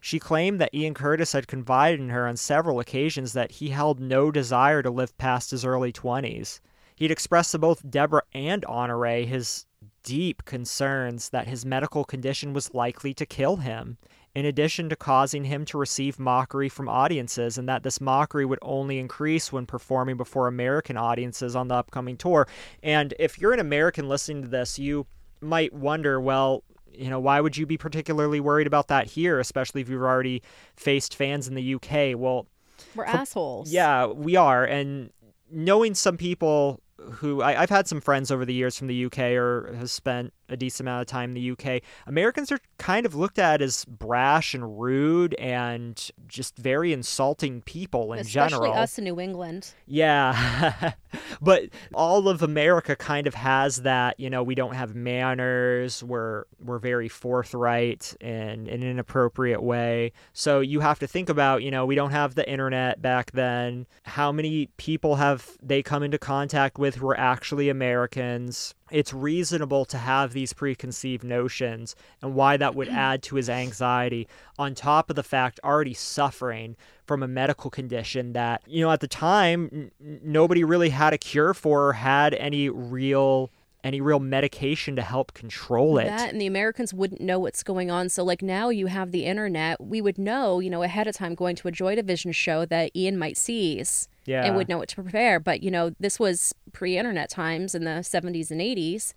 She 0.00 0.18
claimed 0.18 0.60
that 0.60 0.74
Ian 0.74 0.94
Curtis 0.94 1.32
had 1.32 1.48
confided 1.48 2.00
in 2.00 2.10
her 2.10 2.26
on 2.26 2.36
several 2.36 2.80
occasions 2.80 3.32
that 3.32 3.52
he 3.52 3.70
held 3.70 4.00
no 4.00 4.30
desire 4.30 4.82
to 4.82 4.90
live 4.90 5.16
past 5.18 5.50
his 5.50 5.64
early 5.64 5.92
20s. 5.92 6.60
He'd 6.96 7.10
expressed 7.10 7.52
to 7.52 7.58
both 7.58 7.88
Deborah 7.88 8.22
and 8.32 8.64
Honore 8.64 9.24
his 9.24 9.66
deep 10.02 10.44
concerns 10.44 11.28
that 11.30 11.48
his 11.48 11.64
medical 11.64 12.04
condition 12.04 12.52
was 12.52 12.74
likely 12.74 13.14
to 13.14 13.26
kill 13.26 13.56
him 13.56 13.98
in 14.34 14.44
addition 14.44 14.88
to 14.88 14.96
causing 14.96 15.44
him 15.44 15.64
to 15.66 15.78
receive 15.78 16.18
mockery 16.18 16.68
from 16.68 16.88
audiences, 16.88 17.58
and 17.58 17.68
that 17.68 17.82
this 17.82 18.00
mockery 18.00 18.44
would 18.44 18.58
only 18.62 18.98
increase 18.98 19.52
when 19.52 19.66
performing 19.66 20.16
before 20.16 20.46
American 20.46 20.96
audiences 20.96 21.56
on 21.56 21.68
the 21.68 21.74
upcoming 21.74 22.16
tour. 22.16 22.46
And 22.82 23.14
if 23.18 23.38
you're 23.38 23.52
an 23.52 23.60
American 23.60 24.08
listening 24.08 24.42
to 24.42 24.48
this, 24.48 24.78
you 24.78 25.06
might 25.40 25.72
wonder, 25.72 26.20
well, 26.20 26.64
you 26.92 27.10
know, 27.10 27.20
why 27.20 27.40
would 27.40 27.56
you 27.56 27.66
be 27.66 27.78
particularly 27.78 28.40
worried 28.40 28.66
about 28.66 28.88
that 28.88 29.06
here, 29.06 29.38
especially 29.38 29.80
if 29.80 29.88
you've 29.88 30.02
already 30.02 30.42
faced 30.76 31.14
fans 31.14 31.48
in 31.48 31.54
the 31.54 31.74
UK? 31.74 32.18
Well, 32.18 32.46
we're 32.94 33.06
for, 33.06 33.06
assholes. 33.06 33.70
Yeah, 33.70 34.06
we 34.06 34.36
are. 34.36 34.64
And 34.64 35.10
knowing 35.50 35.94
some 35.94 36.16
people 36.16 36.80
who 36.98 37.42
I, 37.42 37.52
have 37.54 37.70
had 37.70 37.86
some 37.86 38.00
friends 38.00 38.30
over 38.30 38.44
the 38.44 38.54
years 38.54 38.76
from 38.76 38.88
the 38.88 39.04
UK 39.04 39.18
or 39.18 39.72
has 39.78 39.92
spent 39.92 40.32
a 40.48 40.56
decent 40.56 40.86
amount 40.88 41.02
of 41.02 41.06
time 41.06 41.30
in 41.30 41.34
the 41.34 41.50
UK, 41.50 41.82
Americans 42.06 42.50
are 42.50 42.58
kind 42.78 43.06
of 43.06 43.14
looked 43.14 43.38
at 43.38 43.60
as 43.60 43.84
brash 43.84 44.54
and 44.54 44.80
rude 44.80 45.34
and 45.34 46.10
just 46.26 46.56
very 46.56 46.92
insulting 46.92 47.62
people 47.62 48.12
in 48.12 48.20
Especially 48.20 48.50
general. 48.50 48.70
Especially 48.70 48.82
us 48.82 48.98
in 48.98 49.04
New 49.04 49.20
England. 49.20 49.74
Yeah. 49.86 50.92
but 51.40 51.64
all 51.94 52.28
of 52.28 52.42
America 52.42 52.96
kind 52.96 53.26
of 53.26 53.34
has 53.34 53.82
that, 53.82 54.18
you 54.18 54.30
know, 54.30 54.42
we 54.42 54.54
don't 54.54 54.74
have 54.74 54.94
manners, 54.94 56.02
we're 56.02 56.44
we're 56.60 56.78
very 56.78 57.08
forthright 57.08 58.16
in, 58.20 58.66
in 58.66 58.82
an 58.82 58.90
inappropriate 58.90 59.62
way. 59.62 60.12
So 60.32 60.60
you 60.60 60.80
have 60.80 60.98
to 61.00 61.06
think 61.06 61.28
about, 61.28 61.62
you 61.62 61.70
know, 61.70 61.86
we 61.86 61.94
don't 61.94 62.10
have 62.10 62.34
the 62.34 62.48
internet 62.48 63.00
back 63.02 63.32
then. 63.32 63.86
How 64.04 64.32
many 64.32 64.70
people 64.76 65.16
have 65.16 65.56
they 65.62 65.82
come 65.82 66.02
into 66.02 66.18
contact 66.18 66.78
with 66.78 66.96
who 66.96 67.08
are 67.08 67.18
actually 67.18 67.68
Americans? 67.68 68.74
It's 68.90 69.12
reasonable 69.12 69.84
to 69.86 69.98
have 69.98 70.32
these 70.32 70.52
preconceived 70.52 71.24
notions 71.24 71.94
and 72.22 72.34
why 72.34 72.56
that 72.56 72.74
would 72.74 72.88
add 72.98 73.22
to 73.24 73.36
his 73.36 73.48
anxiety 73.48 74.28
on 74.58 74.74
top 74.74 75.10
of 75.10 75.16
the 75.16 75.22
fact 75.22 75.60
already 75.64 75.94
suffering 75.94 76.76
from 77.06 77.22
a 77.22 77.28
medical 77.28 77.70
condition 77.70 78.32
that 78.32 78.62
you 78.66 78.82
know 78.82 78.90
at 78.90 79.00
the 79.00 79.08
time 79.08 79.70
n- 79.72 80.20
nobody 80.22 80.64
really 80.64 80.90
had 80.90 81.12
a 81.12 81.18
cure 81.18 81.54
for 81.54 81.88
or 81.88 81.92
had 81.94 82.34
any 82.34 82.68
real 82.68 83.50
any 83.88 84.00
real 84.00 84.20
medication 84.20 84.94
to 84.96 85.02
help 85.02 85.34
control 85.34 85.98
it. 85.98 86.04
That 86.04 86.30
and 86.30 86.40
the 86.40 86.46
Americans 86.46 86.94
wouldn't 86.94 87.20
know 87.20 87.40
what's 87.40 87.62
going 87.62 87.90
on. 87.90 88.08
So 88.08 88.22
like 88.22 88.42
now 88.42 88.68
you 88.68 88.86
have 88.86 89.10
the 89.10 89.24
internet, 89.24 89.80
we 89.80 90.00
would 90.00 90.18
know, 90.18 90.60
you 90.60 90.70
know, 90.70 90.82
ahead 90.82 91.08
of 91.08 91.16
time 91.16 91.34
going 91.34 91.56
to 91.56 91.68
a 91.68 91.72
Joy 91.72 91.96
Division 91.96 92.32
show 92.32 92.64
that 92.66 92.94
Ian 92.94 93.18
might 93.18 93.36
seize 93.36 94.08
yeah. 94.26 94.44
and 94.44 94.54
would 94.54 94.68
know 94.68 94.78
what 94.78 94.88
to 94.90 94.96
prepare. 94.96 95.40
But 95.40 95.62
you 95.62 95.70
know, 95.70 95.90
this 95.98 96.20
was 96.20 96.54
pre-internet 96.72 97.30
times 97.30 97.74
in 97.74 97.84
the 97.84 98.02
70s 98.02 98.50
and 98.50 98.60
80s. 98.60 99.14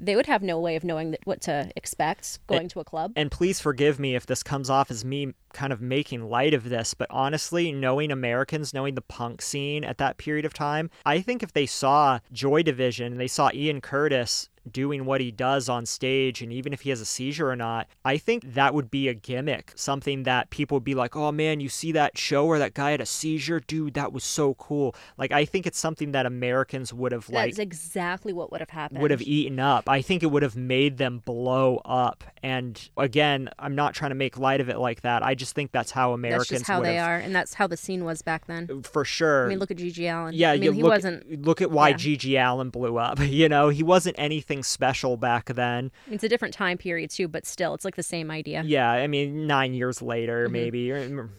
They 0.00 0.16
would 0.16 0.26
have 0.26 0.42
no 0.42 0.58
way 0.58 0.76
of 0.76 0.84
knowing 0.84 1.10
that, 1.10 1.20
what 1.24 1.42
to 1.42 1.70
expect 1.76 2.38
going 2.46 2.62
and, 2.62 2.70
to 2.70 2.80
a 2.80 2.84
club. 2.84 3.12
And 3.14 3.30
please 3.30 3.60
forgive 3.60 3.98
me 3.98 4.14
if 4.14 4.24
this 4.24 4.42
comes 4.42 4.70
off 4.70 4.90
as 4.90 5.04
me 5.04 5.34
kind 5.52 5.72
of 5.72 5.80
making 5.80 6.28
light 6.28 6.54
of 6.54 6.68
this, 6.68 6.94
but 6.94 7.08
honestly, 7.10 7.72
knowing 7.72 8.10
Americans, 8.10 8.74
knowing 8.74 8.94
the 8.94 9.02
punk 9.02 9.42
scene 9.42 9.84
at 9.84 9.98
that 9.98 10.18
period 10.18 10.44
of 10.44 10.54
time, 10.54 10.90
I 11.04 11.20
think 11.20 11.42
if 11.42 11.52
they 11.52 11.66
saw 11.66 12.20
Joy 12.32 12.62
Division, 12.62 13.18
they 13.18 13.28
saw 13.28 13.50
Ian 13.52 13.80
Curtis 13.80 14.48
doing 14.70 15.04
what 15.04 15.20
he 15.20 15.30
does 15.30 15.68
on 15.68 15.86
stage 15.86 16.42
and 16.42 16.52
even 16.52 16.72
if 16.72 16.82
he 16.82 16.90
has 16.90 17.00
a 17.00 17.04
seizure 17.04 17.50
or 17.50 17.56
not, 17.56 17.88
I 18.04 18.16
think 18.16 18.54
that 18.54 18.74
would 18.74 18.90
be 18.90 19.08
a 19.08 19.14
gimmick. 19.14 19.72
Something 19.74 20.22
that 20.24 20.50
people 20.50 20.76
would 20.76 20.84
be 20.84 20.94
like, 20.94 21.16
oh 21.16 21.32
man, 21.32 21.60
you 21.60 21.68
see 21.68 21.92
that 21.92 22.16
show 22.16 22.44
where 22.46 22.58
that 22.58 22.74
guy 22.74 22.92
had 22.92 23.00
a 23.00 23.06
seizure? 23.06 23.60
Dude, 23.60 23.94
that 23.94 24.12
was 24.12 24.24
so 24.24 24.54
cool. 24.54 24.94
Like, 25.16 25.32
I 25.32 25.44
think 25.44 25.66
it's 25.66 25.78
something 25.78 26.12
that 26.12 26.26
Americans 26.26 26.92
would 26.92 27.12
have 27.12 27.28
like. 27.28 27.52
That's 27.52 27.58
exactly 27.58 28.32
what 28.32 28.52
would 28.52 28.60
have 28.60 28.70
happened. 28.70 29.02
Would 29.02 29.10
have 29.10 29.22
eaten 29.22 29.58
up. 29.58 29.88
I 29.88 30.02
think 30.02 30.22
it 30.22 30.26
would 30.26 30.42
have 30.42 30.56
made 30.56 30.98
them 30.98 31.22
blow 31.24 31.80
up. 31.84 32.24
And 32.42 32.88
again, 32.96 33.50
I'm 33.58 33.74
not 33.74 33.94
trying 33.94 34.10
to 34.10 34.16
make 34.16 34.38
light 34.38 34.60
of 34.60 34.68
it 34.68 34.78
like 34.78 35.02
that. 35.02 35.22
I 35.22 35.34
just 35.42 35.54
think 35.54 35.72
that's 35.72 35.90
how 35.90 36.12
Americans 36.12 36.48
That's 36.48 36.60
just 36.60 36.70
how 36.70 36.80
they 36.80 36.98
are. 36.98 37.16
And 37.16 37.34
that's 37.34 37.54
how 37.54 37.66
the 37.66 37.76
scene 37.76 38.04
was 38.04 38.22
back 38.22 38.46
then. 38.46 38.82
For 38.82 39.04
sure. 39.04 39.46
I 39.46 39.48
mean, 39.48 39.58
look 39.58 39.70
at 39.70 39.76
GG 39.76 39.98
Allin. 39.98 40.34
Yeah, 40.34 40.52
I 40.52 40.58
mean, 40.58 40.72
he 40.72 40.82
look, 40.82 40.90
wasn't. 40.90 41.42
Look 41.42 41.60
at 41.60 41.70
why 41.70 41.90
yeah. 41.90 41.96
GG 41.96 42.50
Allin 42.50 42.70
blew 42.70 42.98
up. 42.98 43.18
You 43.32 43.48
know, 43.48 43.70
he 43.70 43.82
wasn't 43.82 44.14
anything 44.18 44.52
anything 44.52 44.62
special 44.62 45.16
back 45.16 45.46
then. 45.46 45.90
It's 46.10 46.24
a 46.24 46.28
different 46.28 46.54
time 46.54 46.78
period 46.78 47.10
too, 47.10 47.28
but 47.28 47.46
still, 47.46 47.74
it's 47.74 47.84
like 47.84 47.96
the 47.96 48.02
same 48.02 48.30
idea. 48.30 48.62
Yeah, 48.64 48.90
I 48.90 49.06
mean, 49.06 49.46
nine 49.46 49.74
years 49.74 50.02
later, 50.02 50.44
mm-hmm. 50.44 50.52
maybe, 50.52 50.92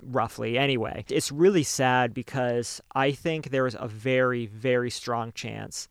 roughly. 0.04 0.58
Anyway, 0.58 1.06
it's 1.10 1.32
really 1.32 1.64
sad 1.64 2.14
because 2.14 2.82
I 2.94 3.12
think 3.12 3.50
there 3.50 3.68
is 3.68 3.76
a 3.80 3.88
very, 3.88 4.46
very 4.48 4.90
strong 4.90 5.32
chance 5.34 5.88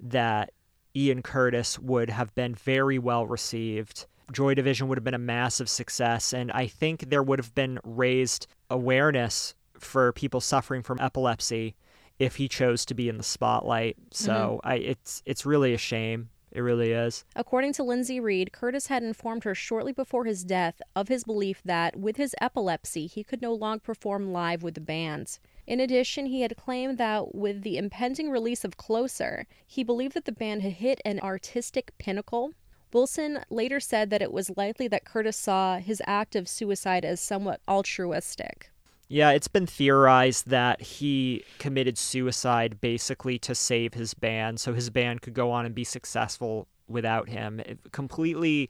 that 0.00 0.52
Ian 0.94 1.22
Curtis 1.22 1.78
would 1.78 2.10
have 2.10 2.34
been 2.34 2.54
very 2.54 2.98
well 2.98 3.26
received. 3.26 4.06
Joy 4.32 4.54
Division 4.54 4.88
would 4.88 4.98
have 4.98 5.04
been 5.04 5.14
a 5.14 5.18
massive 5.18 5.68
success, 5.68 6.32
and 6.32 6.50
I 6.52 6.66
think 6.66 7.10
there 7.10 7.22
would 7.22 7.38
have 7.38 7.54
been 7.54 7.78
raised 7.84 8.46
awareness 8.70 9.54
for 9.78 10.12
people 10.12 10.40
suffering 10.40 10.82
from 10.82 11.00
epilepsy 11.00 11.74
if 12.18 12.36
he 12.36 12.48
chose 12.48 12.84
to 12.86 12.94
be 12.94 13.08
in 13.08 13.16
the 13.16 13.22
spotlight. 13.22 13.96
So 14.10 14.32
mm-hmm. 14.32 14.68
I, 14.68 14.74
it's 14.76 15.22
it's 15.24 15.46
really 15.46 15.72
a 15.72 15.78
shame. 15.78 16.30
It 16.50 16.60
really 16.60 16.92
is. 16.92 17.24
According 17.36 17.74
to 17.74 17.82
Lindsay 17.82 18.20
Reade, 18.20 18.52
Curtis 18.52 18.86
had 18.86 19.02
informed 19.02 19.44
her 19.44 19.54
shortly 19.54 19.92
before 19.92 20.24
his 20.24 20.44
death 20.44 20.80
of 20.96 21.08
his 21.08 21.22
belief 21.22 21.60
that, 21.64 21.94
with 21.94 22.16
his 22.16 22.34
epilepsy, 22.40 23.06
he 23.06 23.22
could 23.22 23.42
no 23.42 23.52
longer 23.52 23.82
perform 23.82 24.32
live 24.32 24.62
with 24.62 24.74
the 24.74 24.80
band. 24.80 25.38
In 25.66 25.78
addition, 25.78 26.26
he 26.26 26.40
had 26.40 26.56
claimed 26.56 26.96
that 26.96 27.34
with 27.34 27.62
the 27.62 27.76
impending 27.76 28.30
release 28.30 28.64
of 28.64 28.78
Closer, 28.78 29.46
he 29.66 29.84
believed 29.84 30.14
that 30.14 30.24
the 30.24 30.32
band 30.32 30.62
had 30.62 30.72
hit 30.72 31.02
an 31.04 31.20
artistic 31.20 31.92
pinnacle. 31.98 32.54
Wilson 32.92 33.40
later 33.50 33.80
said 33.80 34.10
that 34.10 34.22
it 34.22 34.32
was 34.32 34.56
likely 34.56 34.88
that 34.88 35.04
Curtis 35.04 35.36
saw 35.36 35.78
his 35.78 36.02
act 36.06 36.34
of 36.34 36.48
suicide 36.48 37.04
as 37.04 37.20
somewhat 37.20 37.60
altruistic. 37.68 38.70
Yeah, 39.08 39.30
it's 39.30 39.48
been 39.48 39.66
theorized 39.66 40.48
that 40.48 40.82
he 40.82 41.42
committed 41.58 41.96
suicide 41.96 42.80
basically 42.80 43.38
to 43.40 43.54
save 43.54 43.94
his 43.94 44.12
band 44.12 44.60
so 44.60 44.74
his 44.74 44.90
band 44.90 45.22
could 45.22 45.32
go 45.32 45.50
on 45.50 45.64
and 45.64 45.74
be 45.74 45.84
successful 45.84 46.68
without 46.86 47.28
him, 47.28 47.60
eh, 47.64 47.74
completely 47.92 48.68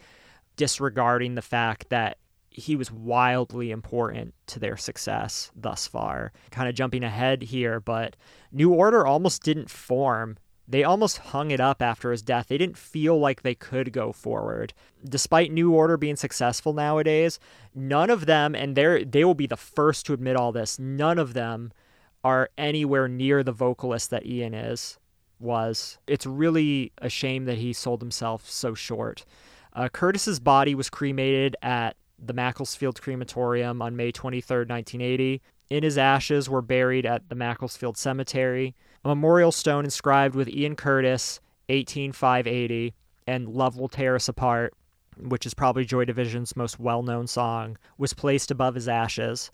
disregarding 0.57 1.35
the 1.35 1.43
fact 1.43 1.89
that 1.89 2.19
he 2.51 2.77
was 2.77 2.91
wildly 2.91 3.71
important 3.71 4.35
to 4.47 4.59
their 4.59 4.77
success 4.77 5.51
thus 5.55 5.87
far. 5.87 6.33
Kind 6.51 6.69
of 6.69 6.75
jumping 6.75 7.05
ahead 7.05 7.43
here, 7.43 7.81
but 7.81 8.17
New 8.53 8.73
Order 8.73 9.07
almost 9.07 9.43
didn't 9.43 9.71
form. 9.71 10.39
They 10.71 10.85
almost 10.85 11.19
hung 11.19 11.51
it 11.51 11.61
up 11.61 11.81
after 11.81 12.11
his 12.11 12.21
death. 12.21 12.49
They 12.49 12.59
didn't 12.59 12.77
feel 12.77 13.19
like 13.19 13.41
they 13.41 13.55
could 13.55 13.91
go 13.91 14.13
forward. 14.13 14.75
Despite 15.03 15.51
New 15.51 15.73
Order 15.73 15.97
being 15.97 16.17
successful 16.17 16.75
nowadays, 16.75 17.41
none 17.75 18.11
of 18.11 18.27
them, 18.27 18.55
and 18.55 18.77
they 18.77 19.05
they 19.05 19.25
will 19.25 19.35
be 19.35 19.47
the 19.47 19.57
first 19.57 20.05
to 20.07 20.13
admit 20.13 20.37
all 20.37 20.53
this, 20.53 20.79
none 20.79 21.19
of 21.19 21.33
them 21.33 21.73
are 22.23 22.51
anywhere 22.59 23.09
near 23.09 23.43
the 23.43 23.53
vocalist 23.53 24.11
that 24.11 24.27
Ian 24.27 24.53
is 24.53 24.99
was. 25.41 25.99
It's 26.07 26.27
really 26.27 26.93
a 26.99 27.09
shame 27.09 27.47
that 27.47 27.59
he 27.59 27.73
sold 27.73 28.03
himself 28.03 28.49
so 28.49 28.75
short. 28.75 29.25
Uh, 29.73 29.89
Curtis's 29.89 30.41
body 30.41 30.75
was 30.75 30.91
cremated 30.91 31.57
at 31.63 31.97
the 32.19 32.33
Macclesfield 32.33 33.01
Crematorium 33.01 33.81
on 33.81 33.97
May 33.97 34.11
23, 34.11 34.59
1980. 34.59 35.41
In 35.71 35.83
his 35.83 35.99
ashes 35.99 36.49
were 36.49 36.63
buried 36.63 37.05
at 37.05 37.29
the 37.29 37.35
Macclesfield 37.35 37.99
Cemetery. 37.99 38.75
A 39.05 39.09
memorial 39.09 39.53
stone 39.53 39.85
inscribed 39.85 40.35
with 40.35 40.49
Ian 40.49 40.77
Curtis, 40.77 41.41
18580, 41.69 42.95
and 43.27 43.49
Love 43.49 43.77
Will 43.77 43.89
Tear 43.89 44.15
Us 44.15 44.29
Apart, 44.29 44.73
which 45.19 45.45
is 45.45 45.53
probably 45.53 45.85
Joy 45.85 46.07
Division's 46.07 46.57
most 46.57 46.81
well 46.81 47.03
known 47.03 47.27
song, 47.27 47.77
was 47.99 48.15
placed 48.15 48.51
above 48.51 48.75
his 48.75 48.89
ashes. 48.89 49.51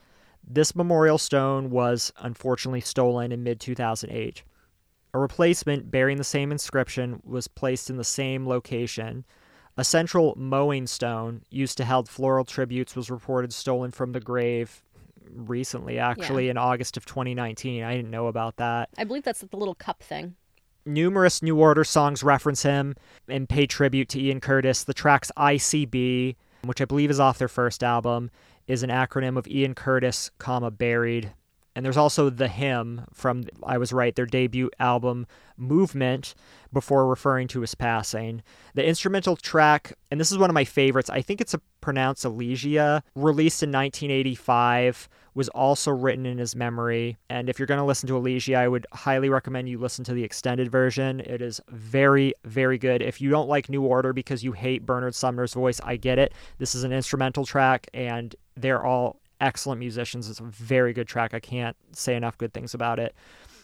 This 0.46 0.76
memorial 0.76 1.18
stone 1.18 1.70
was 1.70 2.12
unfortunately 2.18 2.82
stolen 2.82 3.32
in 3.32 3.42
mid 3.42 3.58
2008. 3.58 4.44
A 5.14 5.18
replacement 5.18 5.90
bearing 5.90 6.18
the 6.18 6.24
same 6.24 6.52
inscription 6.52 7.20
was 7.24 7.48
placed 7.48 7.90
in 7.90 7.96
the 7.96 8.04
same 8.04 8.46
location. 8.46 9.24
A 9.76 9.84
central 9.84 10.34
mowing 10.36 10.86
stone 10.86 11.42
used 11.50 11.76
to 11.78 11.84
hold 11.84 12.08
floral 12.08 12.44
tributes 12.44 12.94
was 12.94 13.10
reported 13.10 13.52
stolen 13.52 13.90
from 13.90 14.12
the 14.12 14.20
grave 14.20 14.82
recently, 15.30 15.98
actually, 15.98 16.46
yeah. 16.46 16.52
in 16.52 16.58
August 16.58 16.96
of 16.96 17.06
2019. 17.06 17.82
I 17.82 17.96
didn't 17.96 18.10
know 18.10 18.26
about 18.26 18.56
that. 18.56 18.88
I 18.98 19.04
believe 19.04 19.22
that's 19.22 19.40
the 19.40 19.56
little 19.56 19.74
cup 19.74 20.02
thing. 20.02 20.36
Numerous 20.86 21.42
New 21.42 21.58
Order 21.58 21.84
songs 21.84 22.22
reference 22.22 22.62
him 22.62 22.94
and 23.28 23.48
pay 23.48 23.66
tribute 23.66 24.08
to 24.10 24.20
Ian 24.20 24.40
Curtis. 24.40 24.84
The 24.84 24.94
tracks 24.94 25.32
ICB, 25.36 26.36
which 26.64 26.80
I 26.80 26.84
believe 26.84 27.10
is 27.10 27.20
off 27.20 27.38
their 27.38 27.48
first 27.48 27.82
album, 27.82 28.30
is 28.66 28.82
an 28.82 28.90
acronym 28.90 29.36
of 29.36 29.48
Ian 29.48 29.74
Curtis, 29.74 30.30
comma, 30.38 30.70
buried. 30.70 31.32
And 31.76 31.84
there's 31.84 31.96
also 31.96 32.30
The 32.30 32.48
Him 32.48 33.06
from, 33.12 33.44
I 33.64 33.78
was 33.78 33.92
right, 33.92 34.14
their 34.14 34.26
debut 34.26 34.70
album, 34.78 35.26
Movement, 35.56 36.34
before 36.72 37.06
referring 37.06 37.48
to 37.48 37.62
his 37.62 37.74
passing. 37.74 38.42
The 38.74 38.86
instrumental 38.86 39.36
track, 39.36 39.94
and 40.10 40.20
this 40.20 40.30
is 40.30 40.38
one 40.38 40.50
of 40.50 40.54
my 40.54 40.64
favorites, 40.64 41.10
I 41.10 41.20
think 41.20 41.40
it's 41.40 41.54
a 41.54 41.60
pronounced 41.84 42.24
Elegia, 42.24 43.02
released 43.14 43.62
in 43.62 43.70
1985, 43.70 45.06
was 45.34 45.50
also 45.50 45.90
written 45.90 46.24
in 46.24 46.38
his 46.38 46.56
memory. 46.56 47.18
And 47.28 47.50
if 47.50 47.58
you're 47.58 47.66
going 47.66 47.78
to 47.78 47.84
listen 47.84 48.06
to 48.06 48.14
Elegia, 48.14 48.56
I 48.56 48.68
would 48.68 48.86
highly 48.92 49.28
recommend 49.28 49.68
you 49.68 49.76
listen 49.76 50.02
to 50.06 50.14
the 50.14 50.24
extended 50.24 50.70
version. 50.70 51.20
It 51.20 51.42
is 51.42 51.60
very, 51.68 52.32
very 52.44 52.78
good. 52.78 53.02
If 53.02 53.20
you 53.20 53.28
don't 53.28 53.50
like 53.50 53.68
New 53.68 53.82
Order 53.82 54.14
because 54.14 54.42
you 54.42 54.52
hate 54.52 54.86
Bernard 54.86 55.14
Sumner's 55.14 55.52
voice, 55.52 55.78
I 55.84 55.96
get 55.96 56.18
it. 56.18 56.32
This 56.56 56.74
is 56.74 56.84
an 56.84 56.92
instrumental 56.92 57.44
track, 57.44 57.86
and 57.92 58.34
they're 58.56 58.82
all 58.82 59.20
excellent 59.42 59.78
musicians. 59.78 60.30
It's 60.30 60.40
a 60.40 60.44
very 60.44 60.94
good 60.94 61.06
track. 61.06 61.34
I 61.34 61.40
can't 61.40 61.76
say 61.92 62.16
enough 62.16 62.38
good 62.38 62.54
things 62.54 62.72
about 62.72 62.98
it. 62.98 63.14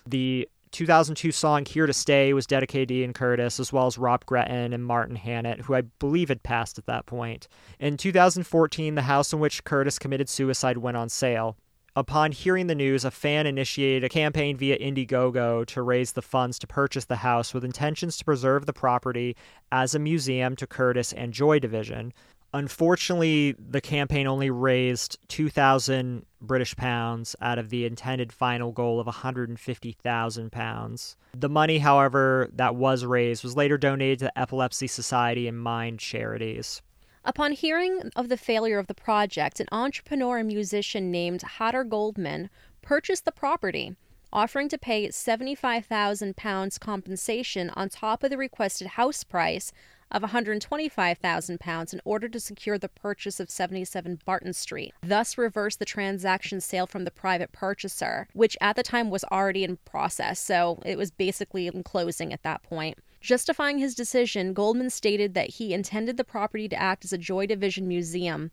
The 0.06 0.46
2002 0.72 1.32
song 1.32 1.64
Here 1.64 1.86
to 1.86 1.92
Stay 1.92 2.32
was 2.32 2.46
dedicated 2.46 2.88
to 2.88 2.94
Ian 2.94 3.12
Curtis, 3.12 3.58
as 3.58 3.72
well 3.72 3.86
as 3.86 3.98
Rob 3.98 4.24
Gretton 4.26 4.72
and 4.72 4.84
Martin 4.84 5.16
Hannett, 5.16 5.62
who 5.62 5.74
I 5.74 5.82
believe 5.82 6.28
had 6.28 6.42
passed 6.42 6.78
at 6.78 6.86
that 6.86 7.06
point. 7.06 7.48
In 7.78 7.96
2014, 7.96 8.94
the 8.94 9.02
house 9.02 9.32
in 9.32 9.40
which 9.40 9.64
Curtis 9.64 9.98
committed 9.98 10.28
suicide 10.28 10.78
went 10.78 10.96
on 10.96 11.08
sale. 11.08 11.56
Upon 11.96 12.30
hearing 12.30 12.68
the 12.68 12.76
news, 12.76 13.04
a 13.04 13.10
fan 13.10 13.46
initiated 13.46 14.04
a 14.04 14.08
campaign 14.08 14.56
via 14.56 14.78
Indiegogo 14.78 15.66
to 15.66 15.82
raise 15.82 16.12
the 16.12 16.22
funds 16.22 16.56
to 16.60 16.68
purchase 16.68 17.04
the 17.04 17.16
house 17.16 17.52
with 17.52 17.64
intentions 17.64 18.16
to 18.18 18.24
preserve 18.24 18.66
the 18.66 18.72
property 18.72 19.36
as 19.72 19.94
a 19.94 19.98
museum 19.98 20.54
to 20.56 20.68
Curtis 20.68 21.12
and 21.12 21.32
Joy 21.32 21.58
Division. 21.58 22.12
Unfortunately, 22.52 23.52
the 23.52 23.80
campaign 23.80 24.26
only 24.26 24.50
raised 24.50 25.18
2,000 25.28 26.26
British 26.40 26.74
pounds 26.74 27.36
out 27.40 27.58
of 27.58 27.70
the 27.70 27.84
intended 27.84 28.32
final 28.32 28.72
goal 28.72 28.98
of 28.98 29.06
150,000 29.06 30.52
pounds. 30.52 31.16
The 31.32 31.48
money, 31.48 31.78
however, 31.78 32.48
that 32.54 32.74
was 32.74 33.04
raised 33.04 33.44
was 33.44 33.56
later 33.56 33.78
donated 33.78 34.18
to 34.20 34.24
the 34.26 34.38
Epilepsy 34.38 34.88
Society 34.88 35.46
and 35.46 35.60
Mind 35.60 36.00
charities. 36.00 36.82
Upon 37.24 37.52
hearing 37.52 38.10
of 38.16 38.28
the 38.28 38.36
failure 38.36 38.78
of 38.78 38.86
the 38.86 38.94
project, 38.94 39.60
an 39.60 39.66
entrepreneur 39.70 40.38
and 40.38 40.48
musician 40.48 41.10
named 41.10 41.42
Hadar 41.42 41.88
Goldman 41.88 42.50
purchased 42.82 43.26
the 43.26 43.32
property, 43.32 43.94
offering 44.32 44.68
to 44.70 44.78
pay 44.78 45.06
£75,000 45.08 46.80
compensation 46.80 47.70
on 47.70 47.88
top 47.90 48.24
of 48.24 48.30
the 48.30 48.38
requested 48.38 48.88
house 48.88 49.22
price 49.22 49.70
of 50.10 50.22
£125,000 50.22 51.92
in 51.92 52.00
order 52.04 52.28
to 52.28 52.40
secure 52.40 52.78
the 52.78 52.88
purchase 52.88 53.40
of 53.40 53.50
77 53.50 54.20
Barton 54.24 54.52
Street, 54.52 54.94
thus 55.02 55.38
reverse 55.38 55.76
the 55.76 55.84
transaction 55.84 56.60
sale 56.60 56.86
from 56.86 57.04
the 57.04 57.10
private 57.10 57.52
purchaser, 57.52 58.28
which 58.32 58.56
at 58.60 58.76
the 58.76 58.82
time 58.82 59.10
was 59.10 59.24
already 59.24 59.64
in 59.64 59.76
process, 59.78 60.40
so 60.40 60.82
it 60.84 60.98
was 60.98 61.10
basically 61.10 61.66
in 61.66 61.82
closing 61.82 62.32
at 62.32 62.42
that 62.42 62.62
point. 62.62 62.98
Justifying 63.20 63.78
his 63.78 63.94
decision, 63.94 64.54
Goldman 64.54 64.88
stated 64.88 65.34
that 65.34 65.50
he 65.50 65.74
intended 65.74 66.16
the 66.16 66.24
property 66.24 66.68
to 66.68 66.80
act 66.80 67.04
as 67.04 67.12
a 67.12 67.18
Joy 67.18 67.46
Division 67.46 67.86
museum 67.86 68.50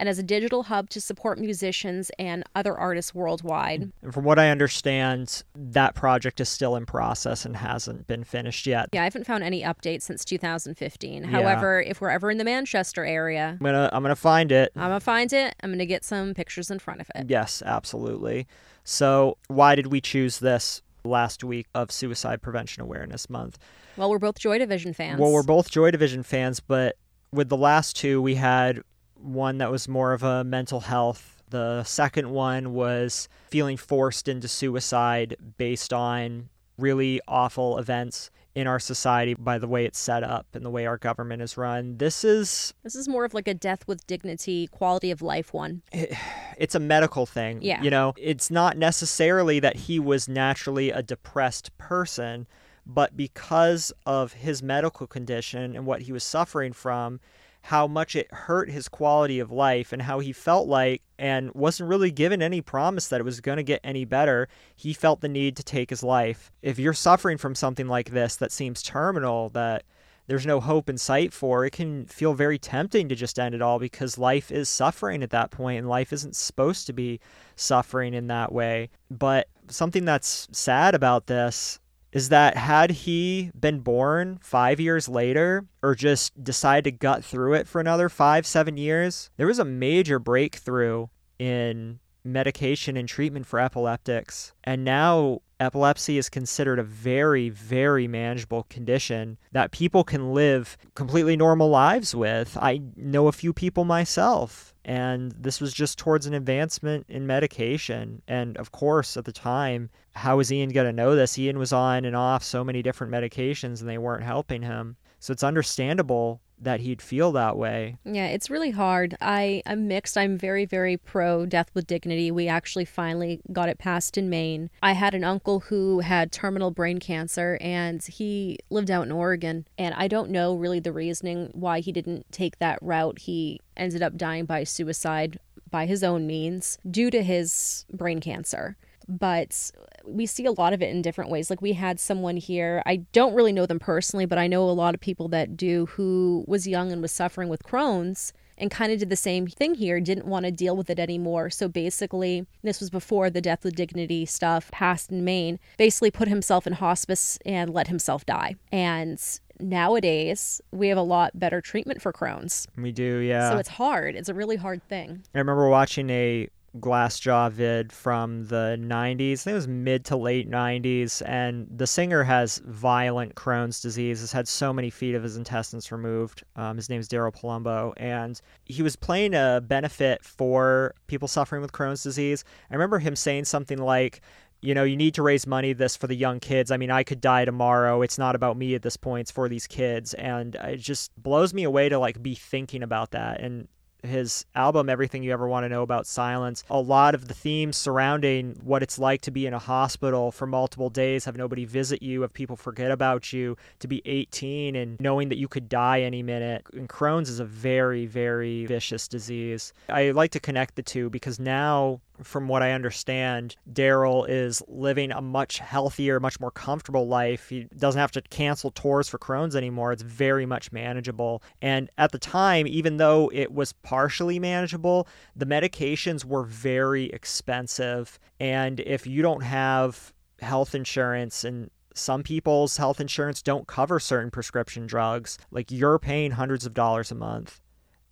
and 0.00 0.08
as 0.08 0.18
a 0.18 0.22
digital 0.22 0.64
hub 0.64 0.88
to 0.88 1.00
support 1.00 1.38
musicians 1.38 2.10
and 2.18 2.42
other 2.54 2.74
artists 2.76 3.14
worldwide. 3.14 3.92
And 4.02 4.14
from 4.14 4.24
what 4.24 4.38
I 4.38 4.48
understand, 4.48 5.42
that 5.54 5.94
project 5.94 6.40
is 6.40 6.48
still 6.48 6.74
in 6.74 6.86
process 6.86 7.44
and 7.44 7.54
hasn't 7.54 8.06
been 8.06 8.24
finished 8.24 8.66
yet. 8.66 8.88
Yeah, 8.94 9.02
I 9.02 9.04
haven't 9.04 9.26
found 9.26 9.44
any 9.44 9.62
updates 9.62 10.02
since 10.02 10.24
2015. 10.24 11.22
Yeah. 11.22 11.28
However, 11.28 11.82
if 11.82 12.00
we're 12.00 12.08
ever 12.08 12.30
in 12.30 12.38
the 12.38 12.44
Manchester 12.44 13.04
area, 13.04 13.58
I'm 13.60 13.64
gonna 13.64 13.90
I'm 13.92 14.02
gonna 14.02 14.16
find 14.16 14.50
it. 14.50 14.72
I'm 14.74 14.84
gonna 14.88 15.00
find 15.00 15.30
it. 15.34 15.54
I'm 15.62 15.70
gonna 15.70 15.84
get 15.84 16.02
some 16.02 16.32
pictures 16.32 16.70
in 16.70 16.78
front 16.78 17.02
of 17.02 17.10
it. 17.14 17.26
Yes, 17.28 17.62
absolutely. 17.64 18.46
So, 18.84 19.36
why 19.48 19.74
did 19.74 19.88
we 19.88 20.00
choose 20.00 20.38
this 20.38 20.80
last 21.04 21.44
week 21.44 21.66
of 21.74 21.92
Suicide 21.92 22.40
Prevention 22.40 22.82
Awareness 22.82 23.28
Month? 23.28 23.58
Well, 23.98 24.08
we're 24.08 24.18
both 24.18 24.38
Joy 24.38 24.56
Division 24.58 24.94
fans. 24.94 25.20
Well, 25.20 25.30
we're 25.30 25.42
both 25.42 25.70
Joy 25.70 25.90
Division 25.90 26.22
fans, 26.22 26.58
but 26.58 26.96
with 27.32 27.50
the 27.50 27.56
last 27.58 27.96
two, 27.96 28.22
we 28.22 28.36
had 28.36 28.82
one 29.22 29.58
that 29.58 29.70
was 29.70 29.88
more 29.88 30.12
of 30.12 30.22
a 30.22 30.44
mental 30.44 30.80
health. 30.80 31.42
The 31.50 31.82
second 31.84 32.30
one 32.30 32.72
was 32.72 33.28
feeling 33.50 33.76
forced 33.76 34.28
into 34.28 34.48
suicide 34.48 35.36
based 35.58 35.92
on 35.92 36.48
really 36.78 37.20
awful 37.28 37.78
events 37.78 38.30
in 38.54 38.66
our 38.66 38.80
society 38.80 39.34
by 39.34 39.58
the 39.58 39.68
way 39.68 39.84
it's 39.84 39.98
set 39.98 40.24
up 40.24 40.46
and 40.54 40.64
the 40.64 40.70
way 40.70 40.86
our 40.86 40.98
government 40.98 41.40
is 41.40 41.56
run. 41.56 41.96
This 41.98 42.24
is 42.24 42.74
this 42.82 42.96
is 42.96 43.08
more 43.08 43.24
of 43.24 43.32
like 43.32 43.46
a 43.46 43.54
death 43.54 43.86
with 43.86 44.06
dignity, 44.06 44.66
quality 44.68 45.10
of 45.10 45.22
life 45.22 45.54
one. 45.54 45.82
It, 45.92 46.12
it's 46.56 46.74
a 46.74 46.80
medical 46.80 47.26
thing. 47.26 47.60
Yeah. 47.62 47.82
You 47.82 47.90
know, 47.90 48.12
it's 48.16 48.50
not 48.50 48.76
necessarily 48.76 49.60
that 49.60 49.76
he 49.76 49.98
was 49.98 50.28
naturally 50.28 50.90
a 50.90 51.02
depressed 51.02 51.76
person, 51.78 52.46
but 52.84 53.16
because 53.16 53.92
of 54.04 54.32
his 54.32 54.62
medical 54.62 55.06
condition 55.06 55.76
and 55.76 55.86
what 55.86 56.02
he 56.02 56.12
was 56.12 56.24
suffering 56.24 56.72
from, 56.72 57.20
how 57.62 57.86
much 57.86 58.16
it 58.16 58.32
hurt 58.32 58.70
his 58.70 58.88
quality 58.88 59.38
of 59.38 59.50
life 59.50 59.92
and 59.92 60.02
how 60.02 60.18
he 60.18 60.32
felt 60.32 60.66
like 60.66 61.02
and 61.18 61.52
wasn't 61.54 61.88
really 61.88 62.10
given 62.10 62.42
any 62.42 62.60
promise 62.60 63.08
that 63.08 63.20
it 63.20 63.24
was 63.24 63.40
going 63.40 63.58
to 63.58 63.62
get 63.62 63.80
any 63.84 64.04
better. 64.04 64.48
He 64.74 64.92
felt 64.92 65.20
the 65.20 65.28
need 65.28 65.56
to 65.56 65.62
take 65.62 65.90
his 65.90 66.02
life. 66.02 66.50
If 66.62 66.78
you're 66.78 66.94
suffering 66.94 67.38
from 67.38 67.54
something 67.54 67.86
like 67.86 68.10
this 68.10 68.36
that 68.36 68.52
seems 68.52 68.82
terminal, 68.82 69.50
that 69.50 69.84
there's 70.26 70.46
no 70.46 70.60
hope 70.60 70.88
in 70.88 70.96
sight 70.96 71.32
for, 71.32 71.64
it 71.64 71.72
can 71.72 72.06
feel 72.06 72.34
very 72.34 72.58
tempting 72.58 73.08
to 73.08 73.16
just 73.16 73.38
end 73.38 73.54
it 73.54 73.60
all 73.60 73.78
because 73.78 74.16
life 74.16 74.52
is 74.52 74.68
suffering 74.68 75.22
at 75.22 75.30
that 75.30 75.50
point 75.50 75.80
and 75.80 75.88
life 75.88 76.12
isn't 76.12 76.36
supposed 76.36 76.86
to 76.86 76.92
be 76.92 77.20
suffering 77.56 78.14
in 78.14 78.28
that 78.28 78.52
way. 78.52 78.90
But 79.10 79.48
something 79.68 80.04
that's 80.04 80.48
sad 80.52 80.94
about 80.94 81.26
this 81.26 81.80
is 82.12 82.28
that 82.30 82.56
had 82.56 82.90
he 82.90 83.50
been 83.58 83.80
born 83.80 84.38
five 84.42 84.80
years 84.80 85.08
later 85.08 85.64
or 85.82 85.94
just 85.94 86.42
decided 86.42 86.84
to 86.84 86.90
gut 86.90 87.24
through 87.24 87.54
it 87.54 87.68
for 87.68 87.80
another 87.80 88.08
five, 88.08 88.46
seven 88.46 88.76
years, 88.76 89.30
there 89.36 89.46
was 89.46 89.58
a 89.58 89.64
major 89.64 90.18
breakthrough 90.18 91.06
in 91.38 92.00
medication 92.24 92.96
and 92.96 93.08
treatment 93.08 93.46
for 93.46 93.58
epileptics. 93.58 94.52
And 94.64 94.84
now 94.84 95.40
epilepsy 95.58 96.18
is 96.18 96.28
considered 96.28 96.78
a 96.78 96.82
very, 96.82 97.48
very 97.48 98.06
manageable 98.08 98.64
condition 98.64 99.38
that 99.52 99.70
people 99.70 100.04
can 100.04 100.32
live 100.32 100.76
completely 100.94 101.36
normal 101.36 101.68
lives 101.68 102.14
with. 102.14 102.56
I 102.60 102.80
know 102.96 103.28
a 103.28 103.32
few 103.32 103.52
people 103.52 103.84
myself, 103.84 104.74
and 104.84 105.32
this 105.32 105.60
was 105.60 105.72
just 105.72 105.98
towards 105.98 106.26
an 106.26 106.34
advancement 106.34 107.06
in 107.08 107.26
medication. 107.26 108.22
And 108.26 108.56
of 108.56 108.72
course, 108.72 109.16
at 109.16 109.24
the 109.24 109.32
time, 109.32 109.90
how 110.14 110.36
was 110.36 110.52
Ian 110.52 110.70
going 110.70 110.86
to 110.86 110.92
know 110.92 111.14
this? 111.14 111.38
Ian 111.38 111.58
was 111.58 111.72
on 111.72 112.04
and 112.04 112.16
off 112.16 112.42
so 112.42 112.64
many 112.64 112.82
different 112.82 113.12
medications 113.12 113.80
and 113.80 113.88
they 113.88 113.98
weren't 113.98 114.24
helping 114.24 114.62
him. 114.62 114.96
So 115.18 115.32
it's 115.32 115.42
understandable 115.42 116.40
that 116.62 116.80
he'd 116.80 117.00
feel 117.00 117.32
that 117.32 117.56
way. 117.56 117.96
Yeah, 118.04 118.26
it's 118.26 118.50
really 118.50 118.70
hard. 118.70 119.16
I, 119.20 119.62
I'm 119.64 119.88
mixed. 119.88 120.18
I'm 120.18 120.36
very, 120.36 120.64
very 120.66 120.96
pro 120.96 121.46
death 121.46 121.70
with 121.74 121.86
dignity. 121.86 122.30
We 122.30 122.48
actually 122.48 122.84
finally 122.84 123.40
got 123.52 123.68
it 123.68 123.78
passed 123.78 124.18
in 124.18 124.28
Maine. 124.28 124.70
I 124.82 124.92
had 124.92 125.14
an 125.14 125.24
uncle 125.24 125.60
who 125.60 126.00
had 126.00 126.32
terminal 126.32 126.70
brain 126.70 126.98
cancer 126.98 127.56
and 127.60 128.02
he 128.04 128.58
lived 128.68 128.90
out 128.90 129.06
in 129.06 129.12
Oregon. 129.12 129.66
And 129.78 129.94
I 129.94 130.08
don't 130.08 130.30
know 130.30 130.54
really 130.54 130.80
the 130.80 130.92
reasoning 130.92 131.50
why 131.52 131.80
he 131.80 131.92
didn't 131.92 132.30
take 132.30 132.58
that 132.58 132.78
route. 132.82 133.20
He 133.20 133.60
ended 133.76 134.02
up 134.02 134.16
dying 134.16 134.44
by 134.44 134.64
suicide 134.64 135.38
by 135.70 135.86
his 135.86 136.02
own 136.02 136.26
means 136.26 136.78
due 136.90 137.10
to 137.10 137.22
his 137.22 137.86
brain 137.92 138.20
cancer 138.20 138.76
but 139.10 139.70
we 140.04 140.26
see 140.26 140.46
a 140.46 140.52
lot 140.52 140.72
of 140.72 140.82
it 140.82 140.90
in 140.90 141.02
different 141.02 141.30
ways. 141.30 141.50
Like 141.50 141.60
we 141.60 141.72
had 141.74 142.00
someone 142.00 142.36
here, 142.36 142.82
I 142.86 142.96
don't 143.12 143.34
really 143.34 143.52
know 143.52 143.66
them 143.66 143.78
personally, 143.78 144.26
but 144.26 144.38
I 144.38 144.46
know 144.46 144.68
a 144.68 144.70
lot 144.70 144.94
of 144.94 145.00
people 145.00 145.28
that 145.28 145.56
do 145.56 145.86
who 145.86 146.44
was 146.46 146.66
young 146.66 146.92
and 146.92 147.02
was 147.02 147.12
suffering 147.12 147.48
with 147.48 147.62
Crohn's 147.62 148.32
and 148.56 148.70
kind 148.70 148.92
of 148.92 148.98
did 148.98 149.08
the 149.08 149.16
same 149.16 149.46
thing 149.46 149.74
here, 149.74 150.00
didn't 150.00 150.26
want 150.26 150.44
to 150.44 150.52
deal 150.52 150.76
with 150.76 150.90
it 150.90 150.98
anymore. 150.98 151.48
So 151.50 151.66
basically, 151.66 152.46
this 152.62 152.78
was 152.78 152.90
before 152.90 153.30
the 153.30 153.40
death 153.40 153.64
with 153.64 153.74
dignity 153.74 154.26
stuff 154.26 154.70
passed 154.70 155.10
in 155.10 155.24
Maine, 155.24 155.58
basically 155.78 156.10
put 156.10 156.28
himself 156.28 156.66
in 156.66 156.74
hospice 156.74 157.38
and 157.46 157.72
let 157.72 157.88
himself 157.88 158.26
die. 158.26 158.56
And 158.70 159.20
nowadays 159.58 160.60
we 160.72 160.88
have 160.88 160.98
a 160.98 161.02
lot 161.02 161.38
better 161.38 161.60
treatment 161.60 162.02
for 162.02 162.12
Crohn's. 162.12 162.68
We 162.76 162.92
do, 162.92 163.18
yeah. 163.18 163.50
So 163.50 163.56
it's 163.56 163.68
hard. 163.70 164.14
It's 164.14 164.28
a 164.28 164.34
really 164.34 164.56
hard 164.56 164.86
thing. 164.88 165.22
I 165.34 165.38
remember 165.38 165.68
watching 165.68 166.10
a 166.10 166.48
Glassjaw 166.78 167.50
vid 167.50 167.92
from 167.92 168.46
the 168.46 168.76
90s. 168.80 169.32
I 169.32 169.36
think 169.36 169.52
it 169.52 169.54
was 169.54 169.68
mid 169.68 170.04
to 170.06 170.16
late 170.16 170.48
90s. 170.48 171.22
And 171.26 171.66
the 171.74 171.86
singer 171.86 172.22
has 172.22 172.58
violent 172.64 173.34
Crohn's 173.34 173.80
disease, 173.80 174.20
has 174.20 174.30
had 174.30 174.46
so 174.46 174.72
many 174.72 174.90
feet 174.90 175.14
of 175.14 175.22
his 175.22 175.36
intestines 175.36 175.90
removed. 175.90 176.44
Um, 176.56 176.76
his 176.76 176.88
name 176.88 177.00
is 177.00 177.08
Daryl 177.08 177.34
Palumbo. 177.34 177.92
And 177.96 178.40
he 178.64 178.82
was 178.82 178.94
playing 178.94 179.34
a 179.34 179.60
benefit 179.66 180.24
for 180.24 180.94
people 181.08 181.26
suffering 181.26 181.62
with 181.62 181.72
Crohn's 181.72 182.02
disease. 182.02 182.44
I 182.70 182.74
remember 182.74 183.00
him 183.00 183.16
saying 183.16 183.46
something 183.46 183.78
like, 183.78 184.20
you 184.62 184.74
know, 184.74 184.84
you 184.84 184.96
need 184.96 185.14
to 185.14 185.22
raise 185.22 185.46
money 185.46 185.72
this 185.72 185.96
for 185.96 186.06
the 186.06 186.14
young 186.14 186.38
kids. 186.38 186.70
I 186.70 186.76
mean, 186.76 186.90
I 186.90 187.02
could 187.02 187.20
die 187.20 187.46
tomorrow. 187.46 188.02
It's 188.02 188.18
not 188.18 188.34
about 188.34 188.56
me 188.56 188.74
at 188.74 188.82
this 188.82 188.96
point. 188.96 189.22
It's 189.22 189.30
for 189.30 189.48
these 189.48 189.66
kids. 189.66 190.14
And 190.14 190.54
it 190.54 190.76
just 190.76 191.10
blows 191.20 191.52
me 191.52 191.64
away 191.64 191.88
to 191.88 191.98
like 191.98 192.22
be 192.22 192.34
thinking 192.34 192.82
about 192.82 193.10
that. 193.12 193.40
And 193.40 193.68
his 194.02 194.44
album 194.54 194.88
everything 194.88 195.22
you 195.22 195.32
ever 195.32 195.48
want 195.48 195.64
to 195.64 195.68
know 195.68 195.82
about 195.82 196.06
silence. 196.06 196.64
A 196.70 196.80
lot 196.80 197.14
of 197.14 197.28
the 197.28 197.34
themes 197.34 197.76
surrounding 197.76 198.58
what 198.62 198.82
it's 198.82 198.98
like 198.98 199.22
to 199.22 199.30
be 199.30 199.46
in 199.46 199.54
a 199.54 199.58
hospital 199.58 200.32
for 200.32 200.46
multiple 200.46 200.90
days 200.90 201.24
have 201.24 201.36
nobody 201.36 201.64
visit 201.64 202.02
you 202.02 202.22
have 202.22 202.32
people 202.32 202.56
forget 202.56 202.90
about 202.90 203.32
you 203.32 203.56
to 203.78 203.88
be 203.88 204.02
18 204.04 204.76
and 204.76 205.00
knowing 205.00 205.28
that 205.28 205.38
you 205.38 205.48
could 205.48 205.68
die 205.68 206.00
any 206.00 206.22
minute. 206.22 206.66
And 206.72 206.88
crohn's 206.88 207.28
is 207.28 207.40
a 207.40 207.44
very 207.44 208.06
very 208.06 208.66
vicious 208.66 209.08
disease. 209.08 209.72
I 209.88 210.10
like 210.10 210.30
to 210.32 210.40
connect 210.40 210.76
the 210.76 210.82
two 210.82 211.10
because 211.10 211.38
now 211.38 212.00
from 212.22 212.48
what 212.48 212.62
I 212.62 212.72
understand, 212.72 213.56
Daryl 213.72 214.26
is 214.28 214.62
living 214.68 215.12
a 215.12 215.20
much 215.20 215.58
healthier, 215.58 216.20
much 216.20 216.40
more 216.40 216.50
comfortable 216.50 217.06
life. 217.06 217.48
He 217.48 217.64
doesn't 217.76 218.00
have 218.00 218.12
to 218.12 218.22
cancel 218.22 218.70
tours 218.70 219.08
for 219.08 219.18
Crohn's 219.18 219.56
anymore. 219.56 219.92
It's 219.92 220.02
very 220.02 220.46
much 220.46 220.72
manageable. 220.72 221.42
And 221.60 221.90
at 221.98 222.12
the 222.12 222.18
time, 222.18 222.66
even 222.66 222.96
though 222.96 223.30
it 223.32 223.52
was 223.52 223.72
partially 223.72 224.38
manageable, 224.38 225.08
the 225.34 225.46
medications 225.46 226.24
were 226.24 226.44
very 226.44 227.06
expensive. 227.06 228.18
And 228.38 228.80
if 228.80 229.06
you 229.06 229.22
don't 229.22 229.42
have 229.42 230.12
health 230.40 230.74
insurance 230.74 231.44
and 231.44 231.70
some 231.94 232.22
people's 232.22 232.76
health 232.76 233.00
insurance 233.00 233.42
don't 233.42 233.66
cover 233.66 233.98
certain 234.00 234.30
prescription 234.30 234.86
drugs, 234.86 235.38
like 235.50 235.70
you're 235.70 235.98
paying 235.98 236.32
hundreds 236.32 236.66
of 236.66 236.74
dollars 236.74 237.10
a 237.10 237.14
month. 237.14 237.60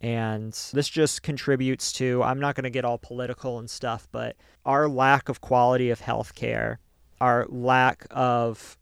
And 0.01 0.53
this 0.73 0.87
just 0.87 1.23
contributes 1.23 1.91
to, 1.93 2.23
I'm 2.23 2.39
not 2.39 2.55
going 2.55 2.63
to 2.63 2.69
get 2.69 2.85
all 2.85 2.97
political 2.97 3.59
and 3.59 3.69
stuff, 3.69 4.07
but 4.11 4.37
our 4.65 4.87
lack 4.87 5.27
of 5.27 5.41
quality 5.41 5.89
of 5.89 5.99
healthcare, 6.01 6.77
our 7.19 7.45
lack 7.49 8.07
of 8.09 8.77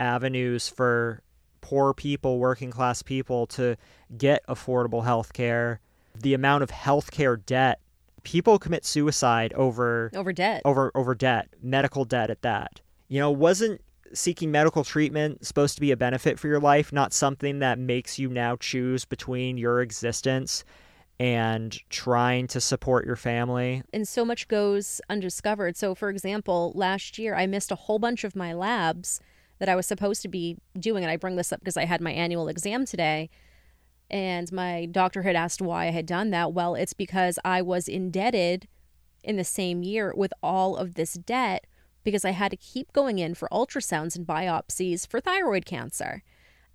avenues 0.00 0.68
for 0.68 1.22
poor 1.60 1.92
people, 1.92 2.38
working 2.38 2.70
class 2.70 3.02
people 3.02 3.46
to 3.48 3.76
get 4.16 4.46
affordable 4.46 5.04
healthcare, 5.04 5.78
the 6.14 6.34
amount 6.34 6.62
of 6.62 6.70
healthcare 6.70 7.44
debt. 7.44 7.80
People 8.22 8.58
commit 8.58 8.86
suicide 8.86 9.52
over 9.52 10.10
over 10.14 10.32
debt. 10.32 10.62
Over 10.64 10.90
over 10.94 11.14
debt, 11.14 11.48
medical 11.62 12.06
debt 12.06 12.30
at 12.30 12.40
that. 12.40 12.80
You 13.08 13.20
know, 13.20 13.30
wasn't 13.30 13.82
seeking 14.14 14.50
medical 14.50 14.84
treatment 14.84 15.44
supposed 15.44 15.74
to 15.74 15.80
be 15.80 15.90
a 15.90 15.96
benefit 15.96 16.38
for 16.38 16.48
your 16.48 16.60
life, 16.60 16.92
not 16.92 17.12
something 17.12 17.58
that 17.58 17.78
makes 17.78 18.18
you 18.18 18.28
now 18.28 18.56
choose 18.56 19.04
between 19.04 19.58
your 19.58 19.80
existence 19.80 20.64
and 21.20 21.78
trying 21.90 22.46
to 22.48 22.60
support 22.60 23.06
your 23.06 23.16
family. 23.16 23.82
And 23.92 24.06
so 24.06 24.24
much 24.24 24.48
goes 24.48 25.00
undiscovered. 25.08 25.76
So, 25.76 25.94
for 25.94 26.08
example, 26.08 26.72
last 26.74 27.18
year 27.18 27.34
I 27.34 27.46
missed 27.46 27.70
a 27.70 27.76
whole 27.76 27.98
bunch 27.98 28.24
of 28.24 28.34
my 28.34 28.52
labs 28.52 29.20
that 29.58 29.68
I 29.68 29.76
was 29.76 29.86
supposed 29.86 30.22
to 30.22 30.28
be 30.28 30.56
doing. 30.78 31.04
And 31.04 31.10
I 31.10 31.16
bring 31.16 31.36
this 31.36 31.52
up 31.52 31.60
because 31.60 31.76
I 31.76 31.84
had 31.84 32.00
my 32.00 32.10
annual 32.10 32.48
exam 32.48 32.84
today. 32.84 33.30
And 34.10 34.50
my 34.52 34.86
doctor 34.86 35.22
had 35.22 35.36
asked 35.36 35.62
why 35.62 35.86
I 35.86 35.90
had 35.90 36.06
done 36.06 36.30
that. 36.30 36.52
Well, 36.52 36.74
it's 36.74 36.92
because 36.92 37.38
I 37.44 37.62
was 37.62 37.88
indebted 37.88 38.68
in 39.22 39.36
the 39.36 39.44
same 39.44 39.82
year 39.82 40.12
with 40.14 40.32
all 40.42 40.76
of 40.76 40.94
this 40.94 41.14
debt 41.14 41.66
because 42.04 42.24
I 42.24 42.30
had 42.30 42.50
to 42.50 42.56
keep 42.56 42.92
going 42.92 43.18
in 43.18 43.34
for 43.34 43.48
ultrasounds 43.50 44.16
and 44.16 44.26
biopsies 44.26 45.06
for 45.06 45.20
thyroid 45.20 45.66
cancer. 45.66 46.22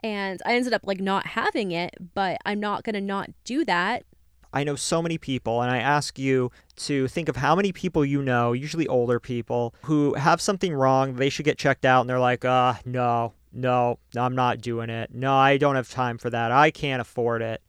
And 0.01 0.41
I 0.45 0.55
ended 0.55 0.73
up 0.73 0.81
like 0.85 0.99
not 0.99 1.27
having 1.27 1.71
it, 1.71 1.95
but 2.13 2.37
I'm 2.45 2.59
not 2.59 2.83
going 2.83 2.95
to 2.95 3.01
not 3.01 3.29
do 3.43 3.63
that. 3.65 4.03
I 4.51 4.63
know 4.63 4.75
so 4.75 5.01
many 5.01 5.19
people, 5.19 5.61
and 5.61 5.69
I 5.69 5.77
ask 5.77 6.17
you 6.17 6.51
to 6.77 7.07
think 7.07 7.29
of 7.29 7.35
how 7.35 7.55
many 7.55 7.71
people 7.71 8.03
you 8.03 8.23
know, 8.23 8.51
usually 8.53 8.87
older 8.87 9.19
people, 9.19 9.75
who 9.83 10.15
have 10.15 10.41
something 10.41 10.73
wrong. 10.73 11.15
They 11.15 11.29
should 11.29 11.45
get 11.45 11.59
checked 11.59 11.85
out, 11.85 12.01
and 12.01 12.09
they're 12.09 12.19
like, 12.19 12.43
uh, 12.43 12.73
no, 12.83 13.33
no, 13.53 13.99
I'm 14.15 14.33
not 14.33 14.61
doing 14.61 14.89
it. 14.89 15.13
No, 15.13 15.35
I 15.35 15.57
don't 15.57 15.75
have 15.75 15.89
time 15.89 16.17
for 16.17 16.31
that. 16.31 16.51
I 16.51 16.71
can't 16.71 17.01
afford 17.01 17.43
it. 17.43 17.61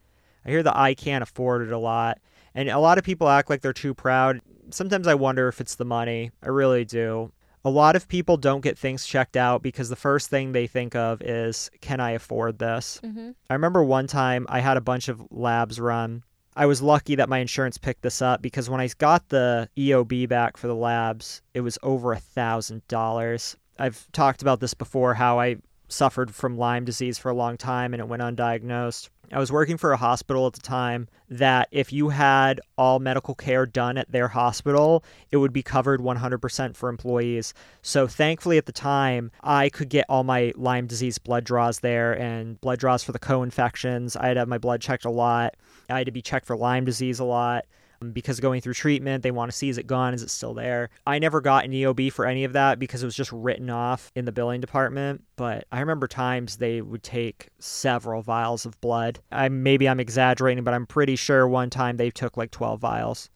I 0.45 0.51
hear 0.51 0.63
the 0.63 0.77
I 0.77 0.95
can't 0.95 1.23
afford 1.23 1.63
it 1.63 1.73
a 1.73 1.79
lot. 1.79 2.19
And 2.55 2.71
a 2.71 2.79
lot 2.79 2.97
of 2.97 3.05
people 3.05 3.29
act 3.29 3.51
like 3.51 3.61
they're 3.61 3.75
too 3.75 3.93
proud. 3.93 4.41
Sometimes 4.71 5.07
I 5.07 5.15
wonder 5.15 5.49
if 5.49 5.61
it's 5.61 5.75
the 5.75 5.85
money. 5.85 6.31
I 6.43 6.49
really 6.49 6.87
do 6.87 7.31
a 7.65 7.71
lot 7.71 7.97
of 7.97 8.09
people 8.09 8.37
don't 8.37 8.63
get 8.63 8.79
things 8.79 9.07
checked 9.07 9.37
out 9.37 9.63
because 9.63 9.89
the 9.89 9.97
first 9.97 10.31
thing 10.31 10.53
they 10.53 10.67
think 10.67 10.95
of 10.95 11.21
is, 11.23 11.71
can 11.81 12.01
I 12.01 12.13
afford 12.13 12.59
this? 12.59 13.01
Mm-hmm. 13.05 13.31
I 13.49 13.55
remember 13.55 13.85
one 13.85 14.07
time 14.07 14.47
I 14.49 14.61
had 14.61 14.77
a 14.77 14.81
bunch 14.81 15.09
of 15.09 15.23
labs 15.31 15.79
run. 15.79 16.25
I 16.57 16.67
was 16.67 16.83
lucky 16.83 17.15
that 17.15 17.29
my 17.29 17.39
insurance 17.39 17.79
picked 17.79 18.03
this 18.03 18.21
up 18.21 18.43
because 18.43 18.69
when 18.69 18.81
I 18.81 18.89
got 18.99 19.29
the 19.29 19.69
EOB 19.77 20.29
back 20.29 20.57
for 20.57 20.67
the 20.67 20.75
labs, 20.75 21.43
it 21.55 21.61
was 21.61 21.79
over 21.83 22.13
a 22.13 22.19
thousand 22.19 22.87
dollars. 22.89 23.57
I've 23.79 24.11
talked 24.13 24.43
about 24.43 24.61
this 24.61 24.75
before 24.75 25.15
how 25.15 25.39
I 25.39 25.57
suffered 25.93 26.35
from 26.35 26.57
Lyme 26.57 26.85
disease 26.85 27.19
for 27.19 27.31
a 27.31 27.35
long 27.35 27.57
time 27.57 27.93
and 27.93 28.01
it 28.01 28.09
went 28.09 28.23
undiagnosed. 28.23 29.09
I 29.33 29.39
was 29.39 29.53
working 29.53 29.77
for 29.77 29.93
a 29.93 29.97
hospital 29.97 30.49
at 30.49 30.55
the 30.55 30.61
time 30.61 31.07
that 31.29 31.69
if 31.71 31.93
you 31.93 32.09
had 32.09 32.61
all 32.77 32.99
medical 32.99 33.37
care 33.37 33.65
done 33.65 33.97
at 33.97 34.11
their 34.11 34.27
hospital, 34.27 35.05
it 35.31 35.37
would 35.37 35.53
be 35.53 35.63
covered 35.63 36.01
100% 36.01 36.77
for 36.77 36.89
employees. 36.89 37.55
So 37.81 38.09
thankfully 38.09 38.59
at 38.59 38.67
the 38.67 38.73
time, 38.73 39.31
I 39.41 39.69
could 39.69 39.89
get 39.89 40.07
all 40.09 40.25
my 40.25 40.53
Lyme 40.57 40.89
disease 40.89 41.19
blood 41.19 41.45
draws 41.45 41.79
there 41.79 42.13
and 42.13 42.61
blood 42.61 42.81
draws 42.81 43.05
for 43.05 43.13
the 43.13 43.21
co-infections. 43.21 44.17
I 44.17 44.29
had 44.29 44.35
to 44.35 44.41
have 44.41 44.49
my 44.49 44.59
blood 44.59 44.81
checked 44.81 45.05
a 45.05 45.11
lot. 45.11 45.55
I 45.89 45.99
had 45.99 46.07
to 46.07 46.13
be 46.13 46.23
checked 46.23 46.47
for 46.47 46.57
Lyme 46.57 46.85
disease 46.85 47.21
a 47.21 47.25
lot 47.25 47.67
because 48.13 48.41
going 48.41 48.63
through 48.63 48.75
treatment, 48.75 49.23
they 49.23 49.31
want 49.31 49.51
to 49.51 49.57
see 49.57 49.69
is 49.69 49.77
it 49.77 49.87
gone, 49.87 50.15
is 50.15 50.23
it 50.23 50.31
still 50.31 50.55
there. 50.55 50.89
I 51.07 51.19
never 51.19 51.41
got 51.41 51.67
an 51.67 51.73
EOB 51.73 52.13
for 52.13 52.25
any 52.25 52.45
of 52.45 52.55
that 52.55 52.79
because 52.79 53.03
it 53.03 53.07
was 53.07 53.15
just 53.15 53.31
written 53.31 53.69
off 53.69 54.11
in 54.15 54.25
the 54.25 54.33
billing 54.33 54.61
department. 54.61 55.23
But 55.37 55.67
I 55.71 55.81
remember 55.81 56.07
times 56.07 56.57
they 56.57 56.81
would 56.81 57.03
take 57.03 57.49
several 57.59 58.23
vials 58.23 58.65
of 58.65 58.81
blood. 58.81 59.21
I 59.31 59.49
maybe 59.51 59.89
I'm 59.89 60.01
exaggerating, 60.01 60.65
but 60.65 60.73
I'm 60.73 60.87
pretty 60.87 61.17
sure 61.17 61.47
one 61.47 61.69
time 61.69 61.99
they 61.99 62.11
took 62.11 62.37
like 62.39 62.51
12 62.51 62.81
vials. 62.81 63.29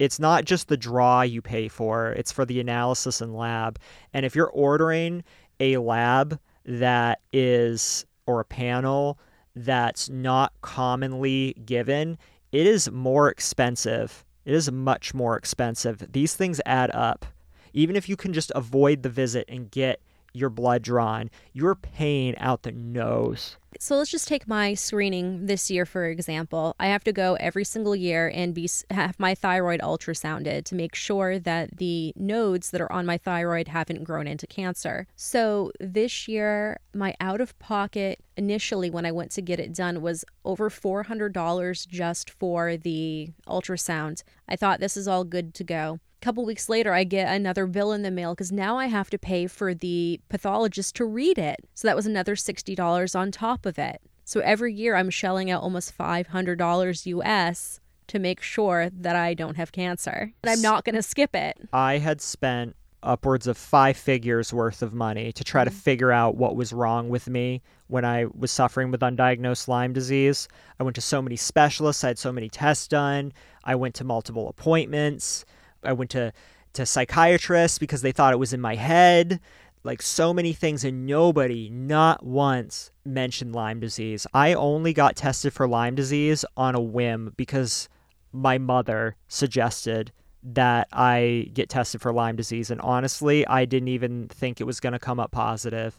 It's 0.00 0.18
not 0.18 0.44
just 0.44 0.68
the 0.68 0.76
draw 0.76 1.22
you 1.22 1.40
pay 1.42 1.68
for, 1.68 2.10
it's 2.12 2.32
for 2.32 2.44
the 2.44 2.58
analysis 2.58 3.20
and 3.20 3.36
lab. 3.36 3.78
And 4.12 4.26
if 4.26 4.34
you're 4.34 4.50
ordering 4.50 5.22
a 5.60 5.76
lab 5.76 6.40
that 6.64 7.20
is 7.32 8.06
or 8.26 8.40
a 8.40 8.44
panel 8.44 9.18
that's 9.54 10.08
not 10.08 10.52
commonly 10.62 11.54
given, 11.64 12.16
it 12.52 12.66
is 12.66 12.90
more 12.90 13.28
expensive. 13.28 14.24
It 14.44 14.54
is 14.54 14.70
much 14.70 15.14
more 15.14 15.36
expensive. 15.36 16.12
These 16.12 16.34
things 16.34 16.60
add 16.66 16.90
up. 16.92 17.26
Even 17.72 17.94
if 17.94 18.08
you 18.08 18.16
can 18.16 18.32
just 18.32 18.50
avoid 18.54 19.02
the 19.02 19.08
visit 19.08 19.44
and 19.48 19.70
get 19.70 20.00
your 20.32 20.50
blood 20.50 20.82
drawn, 20.82 21.30
you're 21.52 21.74
paying 21.74 22.36
out 22.38 22.62
the 22.62 22.72
nose. 22.72 23.56
So 23.78 23.96
let's 23.96 24.10
just 24.10 24.26
take 24.26 24.48
my 24.48 24.74
screening 24.74 25.46
this 25.46 25.70
year 25.70 25.86
for 25.86 26.06
example. 26.06 26.74
I 26.80 26.88
have 26.88 27.04
to 27.04 27.12
go 27.12 27.34
every 27.34 27.64
single 27.64 27.94
year 27.94 28.30
and 28.34 28.52
be 28.52 28.68
have 28.90 29.18
my 29.18 29.34
thyroid 29.34 29.80
ultrasounded 29.80 30.64
to 30.64 30.74
make 30.74 30.94
sure 30.94 31.38
that 31.38 31.76
the 31.76 32.12
nodes 32.16 32.70
that 32.70 32.80
are 32.80 32.92
on 32.92 33.06
my 33.06 33.16
thyroid 33.16 33.68
haven't 33.68 34.04
grown 34.04 34.26
into 34.26 34.46
cancer. 34.46 35.06
So 35.14 35.70
this 35.78 36.26
year 36.26 36.80
my 36.94 37.14
out 37.20 37.40
of 37.40 37.56
pocket 37.58 38.20
initially 38.36 38.90
when 38.90 39.06
I 39.06 39.12
went 39.12 39.30
to 39.32 39.42
get 39.42 39.60
it 39.60 39.72
done 39.72 40.02
was 40.02 40.24
over 40.44 40.68
$400 40.68 41.86
just 41.86 42.30
for 42.30 42.76
the 42.76 43.30
ultrasound. 43.46 44.24
I 44.48 44.56
thought 44.56 44.80
this 44.80 44.96
is 44.96 45.06
all 45.06 45.24
good 45.24 45.54
to 45.54 45.64
go 45.64 46.00
couple 46.20 46.44
weeks 46.44 46.68
later 46.68 46.92
i 46.92 47.04
get 47.04 47.34
another 47.34 47.66
bill 47.66 47.92
in 47.92 48.02
the 48.02 48.10
mail 48.10 48.32
because 48.32 48.52
now 48.52 48.76
i 48.76 48.86
have 48.86 49.10
to 49.10 49.18
pay 49.18 49.46
for 49.46 49.74
the 49.74 50.20
pathologist 50.28 50.94
to 50.96 51.04
read 51.04 51.38
it. 51.38 51.66
So 51.74 51.88
that 51.88 51.96
was 51.96 52.06
another 52.06 52.34
$60 52.34 53.18
on 53.18 53.30
top 53.30 53.66
of 53.66 53.78
it. 53.78 54.00
So 54.24 54.40
every 54.40 54.74
year 54.74 54.96
i'm 54.96 55.10
shelling 55.10 55.50
out 55.50 55.62
almost 55.62 55.96
$500 55.96 57.24
us 57.24 57.80
to 58.08 58.18
make 58.18 58.42
sure 58.42 58.90
that 58.90 59.16
i 59.16 59.34
don't 59.34 59.56
have 59.56 59.72
cancer. 59.72 60.32
And 60.42 60.50
i'm 60.50 60.62
not 60.62 60.84
going 60.84 60.96
to 60.96 61.02
skip 61.02 61.34
it. 61.34 61.56
I 61.72 61.98
had 61.98 62.20
spent 62.20 62.76
upwards 63.02 63.46
of 63.46 63.56
five 63.56 63.96
figures 63.96 64.52
worth 64.52 64.82
of 64.82 64.92
money 64.92 65.32
to 65.32 65.44
try 65.44 65.64
to 65.64 65.70
mm. 65.70 65.74
figure 65.74 66.12
out 66.12 66.36
what 66.36 66.56
was 66.56 66.72
wrong 66.72 67.08
with 67.08 67.28
me 67.28 67.62
when 67.88 68.04
I 68.04 68.26
was 68.36 68.50
suffering 68.50 68.90
with 68.90 69.00
undiagnosed 69.00 69.68
Lyme 69.68 69.92
disease. 69.92 70.48
I 70.78 70.82
went 70.82 70.96
to 70.96 71.00
so 71.00 71.22
many 71.22 71.36
specialists, 71.36 72.04
I 72.04 72.08
had 72.08 72.18
so 72.18 72.32
many 72.32 72.48
tests 72.48 72.86
done, 72.86 73.32
I 73.64 73.74
went 73.74 73.94
to 73.96 74.04
multiple 74.04 74.48
appointments. 74.48 75.44
I 75.82 75.92
went 75.92 76.10
to 76.10 76.32
to 76.72 76.86
psychiatrists 76.86 77.78
because 77.78 78.02
they 78.02 78.12
thought 78.12 78.32
it 78.32 78.38
was 78.38 78.52
in 78.52 78.60
my 78.60 78.76
head. 78.76 79.40
Like 79.82 80.02
so 80.02 80.34
many 80.34 80.52
things, 80.52 80.84
and 80.84 81.06
nobody, 81.06 81.70
not 81.70 82.24
once, 82.24 82.90
mentioned 83.04 83.54
Lyme 83.54 83.80
disease. 83.80 84.26
I 84.34 84.52
only 84.52 84.92
got 84.92 85.16
tested 85.16 85.54
for 85.54 85.66
Lyme 85.66 85.94
disease 85.94 86.44
on 86.56 86.74
a 86.74 86.80
whim 86.80 87.32
because 87.36 87.88
my 88.32 88.58
mother 88.58 89.16
suggested 89.26 90.12
that 90.42 90.88
I 90.92 91.50
get 91.54 91.70
tested 91.70 92.00
for 92.00 92.12
Lyme 92.12 92.36
disease. 92.36 92.70
And 92.70 92.80
honestly, 92.82 93.46
I 93.46 93.64
didn't 93.64 93.88
even 93.88 94.28
think 94.28 94.60
it 94.60 94.64
was 94.64 94.80
going 94.80 94.92
to 94.92 94.98
come 94.98 95.18
up 95.18 95.30
positive. 95.30 95.98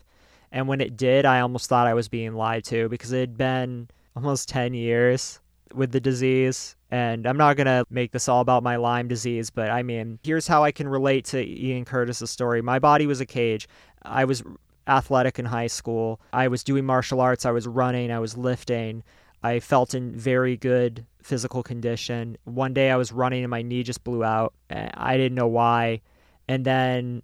And 0.52 0.68
when 0.68 0.82
it 0.82 0.98
did, 0.98 1.26
I 1.26 1.40
almost 1.40 1.68
thought 1.68 1.88
I 1.88 1.94
was 1.94 2.08
being 2.08 2.34
lied 2.34 2.64
to 2.66 2.90
because 2.90 3.12
it 3.12 3.20
had 3.20 3.38
been 3.38 3.90
almost 4.16 4.50
10 4.50 4.74
years 4.74 5.40
with 5.74 5.92
the 5.92 6.00
disease. 6.00 6.76
And 6.92 7.26
I'm 7.26 7.38
not 7.38 7.56
going 7.56 7.68
to 7.68 7.86
make 7.90 8.12
this 8.12 8.28
all 8.28 8.42
about 8.42 8.64
my 8.64 8.76
Lyme 8.76 9.08
disease, 9.08 9.50
but 9.50 9.70
I 9.70 9.82
mean, 9.82 10.20
here's 10.24 10.46
how 10.46 10.66
I 10.66 10.74
can 10.74 10.90
relate 10.90 11.24
to 11.26 11.42
Ian 11.42 11.86
Curtis's 11.86 12.30
story. 12.30 12.62
My 12.62 12.80
body 12.80 13.08
was 13.08 13.22
a 13.22 13.26
cage. 13.26 13.70
I 14.04 14.26
was 14.26 14.44
athletic 14.88 15.40
in 15.40 15.46
high 15.46 15.68
school. 15.68 16.20
I 16.34 16.50
was 16.50 16.66
doing 16.66 16.86
martial 16.86 17.22
arts. 17.22 17.46
I 17.46 17.52
was 17.52 17.66
running. 17.66 18.12
I 18.12 18.20
was 18.20 18.36
lifting. 18.36 19.04
I 19.42 19.62
felt 19.62 19.94
in 19.94 20.14
very 20.14 20.58
good 20.58 21.06
physical 21.24 21.64
condition. 21.64 22.38
One 22.44 22.74
day 22.74 22.92
I 22.92 22.98
was 22.98 23.14
running 23.14 23.44
and 23.44 23.50
my 23.50 23.62
knee 23.62 23.84
just 23.84 24.04
blew 24.04 24.24
out. 24.24 24.54
I 24.70 25.16
didn't 25.16 25.36
know 25.36 25.48
why. 25.48 26.02
And 26.50 26.66
then 26.66 27.24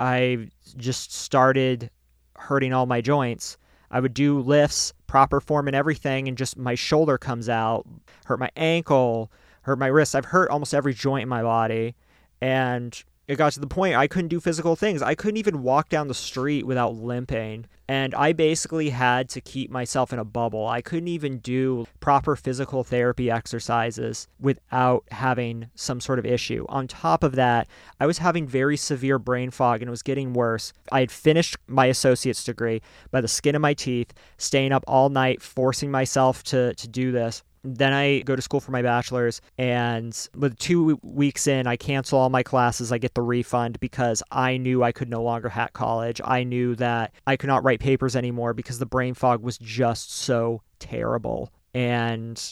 I 0.00 0.48
just 0.78 1.12
started 1.12 1.90
hurting 2.36 2.72
all 2.72 2.86
my 2.86 3.02
joints. 3.02 3.58
I 3.90 4.00
would 4.00 4.14
do 4.14 4.40
lifts, 4.40 4.94
proper 5.12 5.42
form 5.42 5.66
and 5.68 5.76
everything, 5.76 6.26
and 6.26 6.38
just 6.38 6.56
my 6.56 6.74
shoulder 6.74 7.18
comes 7.18 7.46
out, 7.46 7.86
hurt 8.24 8.40
my 8.40 8.48
ankle, 8.56 9.30
hurt 9.60 9.78
my 9.78 9.86
wrist. 9.86 10.16
I've 10.16 10.24
hurt 10.24 10.50
almost 10.50 10.72
every 10.72 10.94
joint 10.94 11.24
in 11.24 11.28
my 11.28 11.42
body. 11.42 11.94
And 12.40 12.98
it 13.32 13.36
got 13.36 13.52
to 13.52 13.60
the 13.60 13.66
point 13.66 13.96
I 13.96 14.06
couldn't 14.06 14.28
do 14.28 14.40
physical 14.40 14.76
things. 14.76 15.00
I 15.00 15.14
couldn't 15.14 15.38
even 15.38 15.62
walk 15.62 15.88
down 15.88 16.08
the 16.08 16.14
street 16.14 16.66
without 16.66 16.94
limping. 16.94 17.66
And 17.88 18.14
I 18.14 18.32
basically 18.32 18.90
had 18.90 19.28
to 19.30 19.40
keep 19.40 19.70
myself 19.70 20.12
in 20.12 20.18
a 20.18 20.24
bubble. 20.24 20.66
I 20.68 20.82
couldn't 20.82 21.08
even 21.08 21.38
do 21.38 21.86
proper 22.00 22.36
physical 22.36 22.84
therapy 22.84 23.30
exercises 23.30 24.28
without 24.38 25.04
having 25.10 25.70
some 25.74 26.00
sort 26.00 26.18
of 26.18 26.26
issue. 26.26 26.64
On 26.68 26.86
top 26.86 27.24
of 27.24 27.34
that, 27.36 27.68
I 27.98 28.06
was 28.06 28.18
having 28.18 28.46
very 28.46 28.76
severe 28.76 29.18
brain 29.18 29.50
fog 29.50 29.80
and 29.80 29.88
it 29.88 29.90
was 29.90 30.02
getting 30.02 30.32
worse. 30.32 30.72
I 30.90 31.00
had 31.00 31.10
finished 31.10 31.56
my 31.66 31.86
associate's 31.86 32.44
degree 32.44 32.82
by 33.10 33.20
the 33.20 33.28
skin 33.28 33.54
of 33.54 33.62
my 33.62 33.74
teeth, 33.74 34.12
staying 34.36 34.72
up 34.72 34.84
all 34.86 35.08
night, 35.08 35.42
forcing 35.42 35.90
myself 35.90 36.42
to, 36.44 36.74
to 36.74 36.88
do 36.88 37.12
this. 37.12 37.42
Then 37.64 37.92
I 37.92 38.20
go 38.20 38.34
to 38.34 38.42
school 38.42 38.60
for 38.60 38.72
my 38.72 38.82
bachelor's, 38.82 39.40
and 39.56 40.16
with 40.34 40.58
two 40.58 40.98
weeks 41.02 41.46
in, 41.46 41.66
I 41.66 41.76
cancel 41.76 42.18
all 42.18 42.28
my 42.28 42.42
classes. 42.42 42.90
I 42.90 42.98
get 42.98 43.14
the 43.14 43.22
refund 43.22 43.78
because 43.78 44.22
I 44.32 44.56
knew 44.56 44.82
I 44.82 44.90
could 44.90 45.08
no 45.08 45.22
longer 45.22 45.48
hack 45.48 45.72
college. 45.72 46.20
I 46.24 46.42
knew 46.42 46.74
that 46.76 47.14
I 47.26 47.36
could 47.36 47.46
not 47.46 47.62
write 47.62 47.80
papers 47.80 48.16
anymore 48.16 48.52
because 48.52 48.78
the 48.78 48.86
brain 48.86 49.14
fog 49.14 49.42
was 49.42 49.58
just 49.58 50.12
so 50.12 50.62
terrible. 50.80 51.52
And 51.72 52.42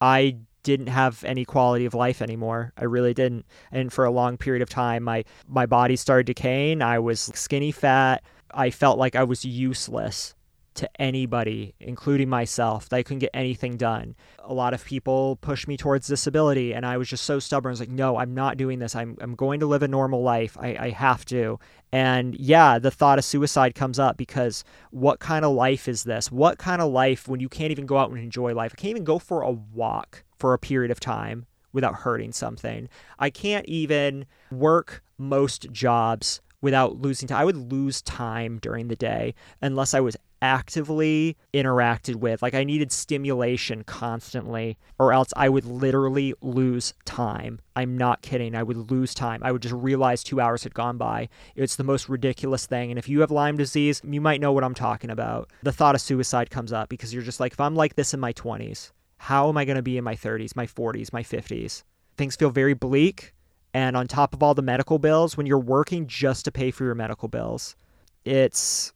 I 0.00 0.36
didn't 0.62 0.88
have 0.88 1.22
any 1.24 1.44
quality 1.44 1.84
of 1.84 1.94
life 1.94 2.20
anymore. 2.20 2.72
I 2.76 2.84
really 2.84 3.14
didn't. 3.14 3.46
And 3.70 3.92
for 3.92 4.04
a 4.04 4.10
long 4.10 4.36
period 4.36 4.62
of 4.62 4.68
time, 4.68 5.04
my 5.04 5.24
my 5.48 5.66
body 5.66 5.96
started 5.96 6.26
decaying. 6.26 6.82
I 6.82 6.98
was 6.98 7.20
skinny 7.20 7.72
fat. 7.72 8.22
I 8.52 8.70
felt 8.70 8.98
like 8.98 9.14
I 9.14 9.24
was 9.24 9.44
useless 9.44 10.34
to 10.80 11.00
anybody, 11.00 11.74
including 11.78 12.28
myself, 12.28 12.88
that 12.88 12.96
I 12.96 13.02
couldn't 13.02 13.20
get 13.20 13.30
anything 13.34 13.76
done. 13.76 14.16
A 14.38 14.54
lot 14.54 14.74
of 14.74 14.84
people 14.84 15.36
pushed 15.36 15.68
me 15.68 15.76
towards 15.76 16.06
disability, 16.06 16.72
and 16.72 16.86
I 16.86 16.96
was 16.96 17.08
just 17.08 17.24
so 17.24 17.38
stubborn. 17.38 17.70
I 17.70 17.74
was 17.74 17.80
like, 17.80 17.90
no, 17.90 18.16
I'm 18.16 18.34
not 18.34 18.56
doing 18.56 18.78
this. 18.78 18.96
I'm, 18.96 19.16
I'm 19.20 19.34
going 19.34 19.60
to 19.60 19.66
live 19.66 19.82
a 19.82 19.88
normal 19.88 20.22
life. 20.22 20.56
I, 20.58 20.76
I 20.78 20.90
have 20.90 21.24
to. 21.26 21.58
And 21.92 22.34
yeah, 22.34 22.78
the 22.78 22.90
thought 22.90 23.18
of 23.18 23.24
suicide 23.24 23.74
comes 23.74 23.98
up 23.98 24.16
because 24.16 24.64
what 24.90 25.20
kind 25.20 25.44
of 25.44 25.52
life 25.52 25.86
is 25.86 26.04
this? 26.04 26.32
What 26.32 26.58
kind 26.58 26.80
of 26.80 26.90
life 26.90 27.28
when 27.28 27.40
you 27.40 27.48
can't 27.48 27.70
even 27.70 27.86
go 27.86 27.98
out 27.98 28.10
and 28.10 28.18
enjoy 28.18 28.54
life? 28.54 28.72
I 28.74 28.80
can't 28.80 28.90
even 28.90 29.04
go 29.04 29.18
for 29.18 29.42
a 29.42 29.50
walk 29.50 30.24
for 30.38 30.54
a 30.54 30.58
period 30.58 30.90
of 30.90 30.98
time 30.98 31.46
without 31.72 31.94
hurting 31.94 32.32
something. 32.32 32.88
I 33.18 33.28
can't 33.28 33.66
even 33.66 34.24
work 34.50 35.02
most 35.18 35.70
jobs 35.72 36.40
without 36.60 37.00
losing 37.00 37.28
time. 37.28 37.38
I 37.38 37.44
would 37.44 37.72
lose 37.72 38.02
time 38.02 38.58
during 38.58 38.88
the 38.88 38.96
day 38.96 39.34
unless 39.62 39.94
I 39.94 40.00
was 40.00 40.16
actively 40.42 41.36
interacted 41.52 42.16
with. 42.16 42.42
Like 42.42 42.54
I 42.54 42.64
needed 42.64 42.92
stimulation 42.92 43.84
constantly, 43.84 44.78
or 44.98 45.12
else 45.12 45.32
I 45.36 45.48
would 45.48 45.64
literally 45.64 46.34
lose 46.40 46.94
time. 47.04 47.60
I'm 47.76 47.96
not 47.96 48.22
kidding. 48.22 48.54
I 48.54 48.62
would 48.62 48.90
lose 48.90 49.14
time. 49.14 49.42
I 49.42 49.52
would 49.52 49.62
just 49.62 49.74
realize 49.74 50.22
two 50.22 50.40
hours 50.40 50.62
had 50.62 50.74
gone 50.74 50.96
by. 50.96 51.28
It's 51.56 51.76
the 51.76 51.84
most 51.84 52.08
ridiculous 52.08 52.66
thing. 52.66 52.90
And 52.90 52.98
if 52.98 53.08
you 53.08 53.20
have 53.20 53.30
Lyme 53.30 53.56
disease, 53.56 54.00
you 54.04 54.20
might 54.20 54.40
know 54.40 54.52
what 54.52 54.64
I'm 54.64 54.74
talking 54.74 55.10
about. 55.10 55.50
The 55.62 55.72
thought 55.72 55.94
of 55.94 56.00
suicide 56.00 56.50
comes 56.50 56.72
up 56.72 56.88
because 56.88 57.12
you're 57.12 57.22
just 57.22 57.40
like, 57.40 57.52
if 57.52 57.60
I'm 57.60 57.74
like 57.74 57.96
this 57.96 58.14
in 58.14 58.20
my 58.20 58.32
20s, 58.32 58.92
how 59.18 59.48
am 59.48 59.56
I 59.56 59.64
going 59.64 59.76
to 59.76 59.82
be 59.82 59.98
in 59.98 60.04
my 60.04 60.16
30s, 60.16 60.56
my 60.56 60.66
40s, 60.66 61.12
my 61.12 61.22
50s? 61.22 61.84
Things 62.16 62.36
feel 62.36 62.50
very 62.50 62.74
bleak. 62.74 63.34
And 63.72 63.96
on 63.96 64.06
top 64.06 64.34
of 64.34 64.42
all 64.42 64.54
the 64.54 64.62
medical 64.62 64.98
bills, 64.98 65.36
when 65.36 65.46
you're 65.46 65.58
working 65.58 66.06
just 66.06 66.44
to 66.46 66.52
pay 66.52 66.70
for 66.70 66.84
your 66.84 66.94
medical 66.94 67.28
bills, 67.28 67.76
it's 68.24 68.92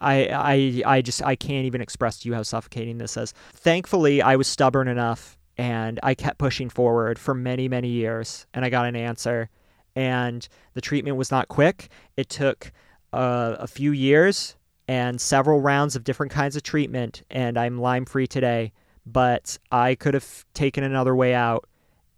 I, 0.00 0.28
I, 0.30 0.82
I 0.86 1.02
just 1.02 1.22
I 1.22 1.36
can't 1.36 1.66
even 1.66 1.80
express 1.80 2.20
to 2.20 2.28
you 2.28 2.34
how 2.34 2.42
suffocating 2.42 2.98
this 2.98 3.16
is. 3.16 3.32
Thankfully, 3.54 4.22
I 4.22 4.36
was 4.36 4.46
stubborn 4.46 4.88
enough 4.88 5.38
and 5.56 6.00
I 6.02 6.14
kept 6.14 6.38
pushing 6.38 6.68
forward 6.68 7.18
for 7.18 7.34
many, 7.34 7.68
many 7.68 7.88
years, 7.88 8.46
and 8.54 8.64
I 8.64 8.70
got 8.70 8.86
an 8.86 8.96
answer. 8.96 9.50
And 9.94 10.46
the 10.74 10.80
treatment 10.80 11.16
was 11.16 11.30
not 11.30 11.48
quick. 11.48 11.88
It 12.16 12.28
took 12.28 12.72
uh, 13.12 13.56
a 13.58 13.66
few 13.66 13.92
years 13.92 14.56
and 14.88 15.20
several 15.20 15.60
rounds 15.60 15.94
of 15.94 16.04
different 16.04 16.32
kinds 16.32 16.56
of 16.56 16.62
treatment, 16.62 17.22
and 17.30 17.56
I'm 17.56 17.78
Lyme 17.78 18.04
free 18.04 18.26
today. 18.26 18.72
But 19.06 19.58
I 19.70 19.94
could 19.94 20.14
have 20.14 20.44
taken 20.54 20.82
another 20.82 21.14
way 21.14 21.34
out. 21.34 21.68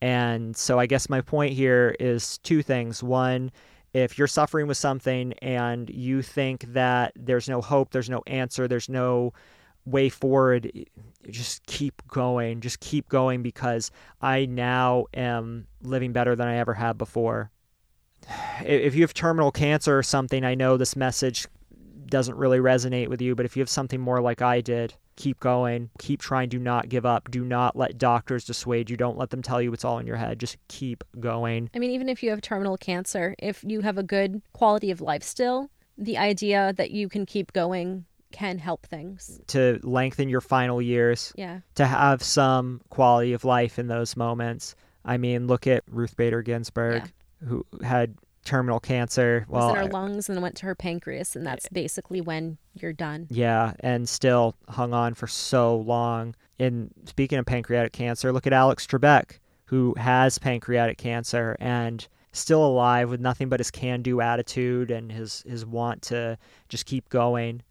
And 0.01 0.57
so 0.57 0.78
I 0.78 0.86
guess 0.86 1.09
my 1.09 1.20
point 1.20 1.53
here 1.55 1.97
is 1.99 2.38
two 2.38 2.62
things. 2.62 3.03
One, 3.03 3.51
if 3.92 4.18
you're 4.18 4.26
suffering 4.26 4.66
with 4.66 4.76
something 4.76 5.32
and 5.40 5.88
you 5.90 6.22
think 6.22 6.64
that 6.74 7.12
there's 7.16 7.49
no 7.49 7.61
hope, 7.62 7.90
there's 7.90 8.11
no 8.11 8.22
answer, 8.26 8.68
there's 8.68 8.88
no 8.88 9.32
way 9.86 10.09
forward, 10.09 10.70
just 11.30 11.64
keep 11.66 12.03
going. 12.09 12.61
Just 12.61 12.80
keep 12.80 13.09
going 13.09 13.42
because 13.42 13.90
I 14.20 14.47
now 14.47 15.07
am 15.14 15.66
living 15.82 16.12
better 16.12 16.36
than 16.36 16.49
I 16.49 16.57
ever 16.57 16.74
have 16.74 16.99
before. 16.99 17.51
If 18.64 18.94
you 18.94 19.03
have 19.03 19.12
terminal 19.12 19.53
cancer 19.53 19.97
or 19.97 20.03
something, 20.03 20.42
I 20.42 20.55
know 20.55 20.78
this 20.78 20.97
message 20.97 21.47
doesn't 22.09 22.36
really 22.36 22.59
resonate 22.59 23.09
with 23.09 23.20
you, 23.20 23.34
but 23.34 23.46
if 23.46 23.57
you 23.57 23.61
have 23.61 23.68
something 23.68 24.00
more 24.00 24.20
like 24.20 24.42
I 24.42 24.61
did, 24.61 24.94
keep 25.16 25.40
going, 25.40 25.90
keep 25.98 26.20
trying, 26.20 26.48
do 26.48 26.59
not 26.59 26.88
give 26.88 27.07
up, 27.07 27.30
do 27.30 27.44
not 27.44 27.76
let 27.76 27.98
doctors 27.98 28.44
dissuade 28.44 28.90
you, 28.90 28.96
don't 28.96 29.16
let 29.18 29.30
them 29.30 29.42
tell 29.42 29.61
you 29.61 29.72
it's 29.72 29.84
all 29.84 29.98
in 29.98 30.07
your 30.07 30.16
head, 30.16 30.38
just 30.38 30.57
keep 30.68 31.04
going. 31.18 31.70
I 31.74 31.78
mean, 31.78 31.90
even 31.90 32.09
if 32.09 32.22
you 32.22 32.30
have 32.30 32.40
terminal 32.40 32.76
cancer, 32.76 33.34
if 33.38 33.64
you 33.66 33.80
have 33.80 33.98
a 33.98 34.02
good 34.02 34.42
quality 34.52 34.90
of 34.90 35.00
life 35.00 35.22
still, 35.22 35.70
the 35.98 36.18
idea 36.18 36.74
that 36.76 36.90
you 36.90 37.09
can 37.09 37.24
keep 37.24 37.52
going 37.52 38.04
can 38.32 38.59
help 38.59 38.86
things. 38.86 39.40
To 39.48 39.80
lengthen 39.82 40.28
your 40.28 40.42
final 40.42 40.82
years. 40.82 41.32
Yeah. 41.36 41.61
To 41.76 41.86
have 41.86 42.22
some 42.22 42.82
quality 42.90 43.32
of 43.32 43.44
life 43.44 43.78
in 43.78 43.86
those 43.86 44.16
moments. 44.16 44.74
I 45.04 45.16
mean, 45.16 45.46
look 45.46 45.66
at 45.66 45.84
Ruth 45.88 46.16
Bader 46.16 46.42
Ginsburg, 46.42 47.04
yeah. 47.04 47.48
who 47.48 47.64
had 47.82 48.16
terminal 48.47 48.80
cancer. 48.80 49.38
It 49.38 49.49
was 49.49 49.61
Well, 49.61 49.70
in 49.70 49.76
her 49.76 49.84
lungs 49.86 50.28
and 50.30 50.40
went 50.40 50.57
to 50.57 50.66
her 50.66 50.74
pancreas, 50.74 51.36
and 51.36 51.47
that's 51.47 51.68
basically 51.68 52.20
when 52.22 52.57
you're 52.74 52.92
done. 52.94 53.26
yeah, 53.30 53.74
and 53.80 54.09
still 54.09 54.55
hung 54.68 54.94
on 54.94 55.12
for 55.14 55.26
so 55.26 55.76
long. 55.76 56.34
And 56.59 56.90
speaking 57.05 57.38
of 57.38 57.44
pancreatic 57.44 57.92
cancer, 57.92 58.32
look 58.32 58.47
at 58.47 58.53
Alex 58.55 58.86
Trebek, 58.86 59.40
who 59.66 59.94
has 59.99 60.38
pancreatic 60.38 60.97
cancer 60.97 61.57
and 61.61 62.07
still 62.32 62.64
alive 62.64 63.11
with 63.11 63.20
nothing 63.20 63.49
but 63.49 63.61
his 63.61 63.70
can-do 63.70 64.20
attitude 64.20 64.90
and 64.90 65.11
his 65.11 65.42
his 65.47 65.64
want 65.66 66.03
to 66.03 66.38
just 66.68 66.86
keep 66.86 67.09
going 67.09 67.62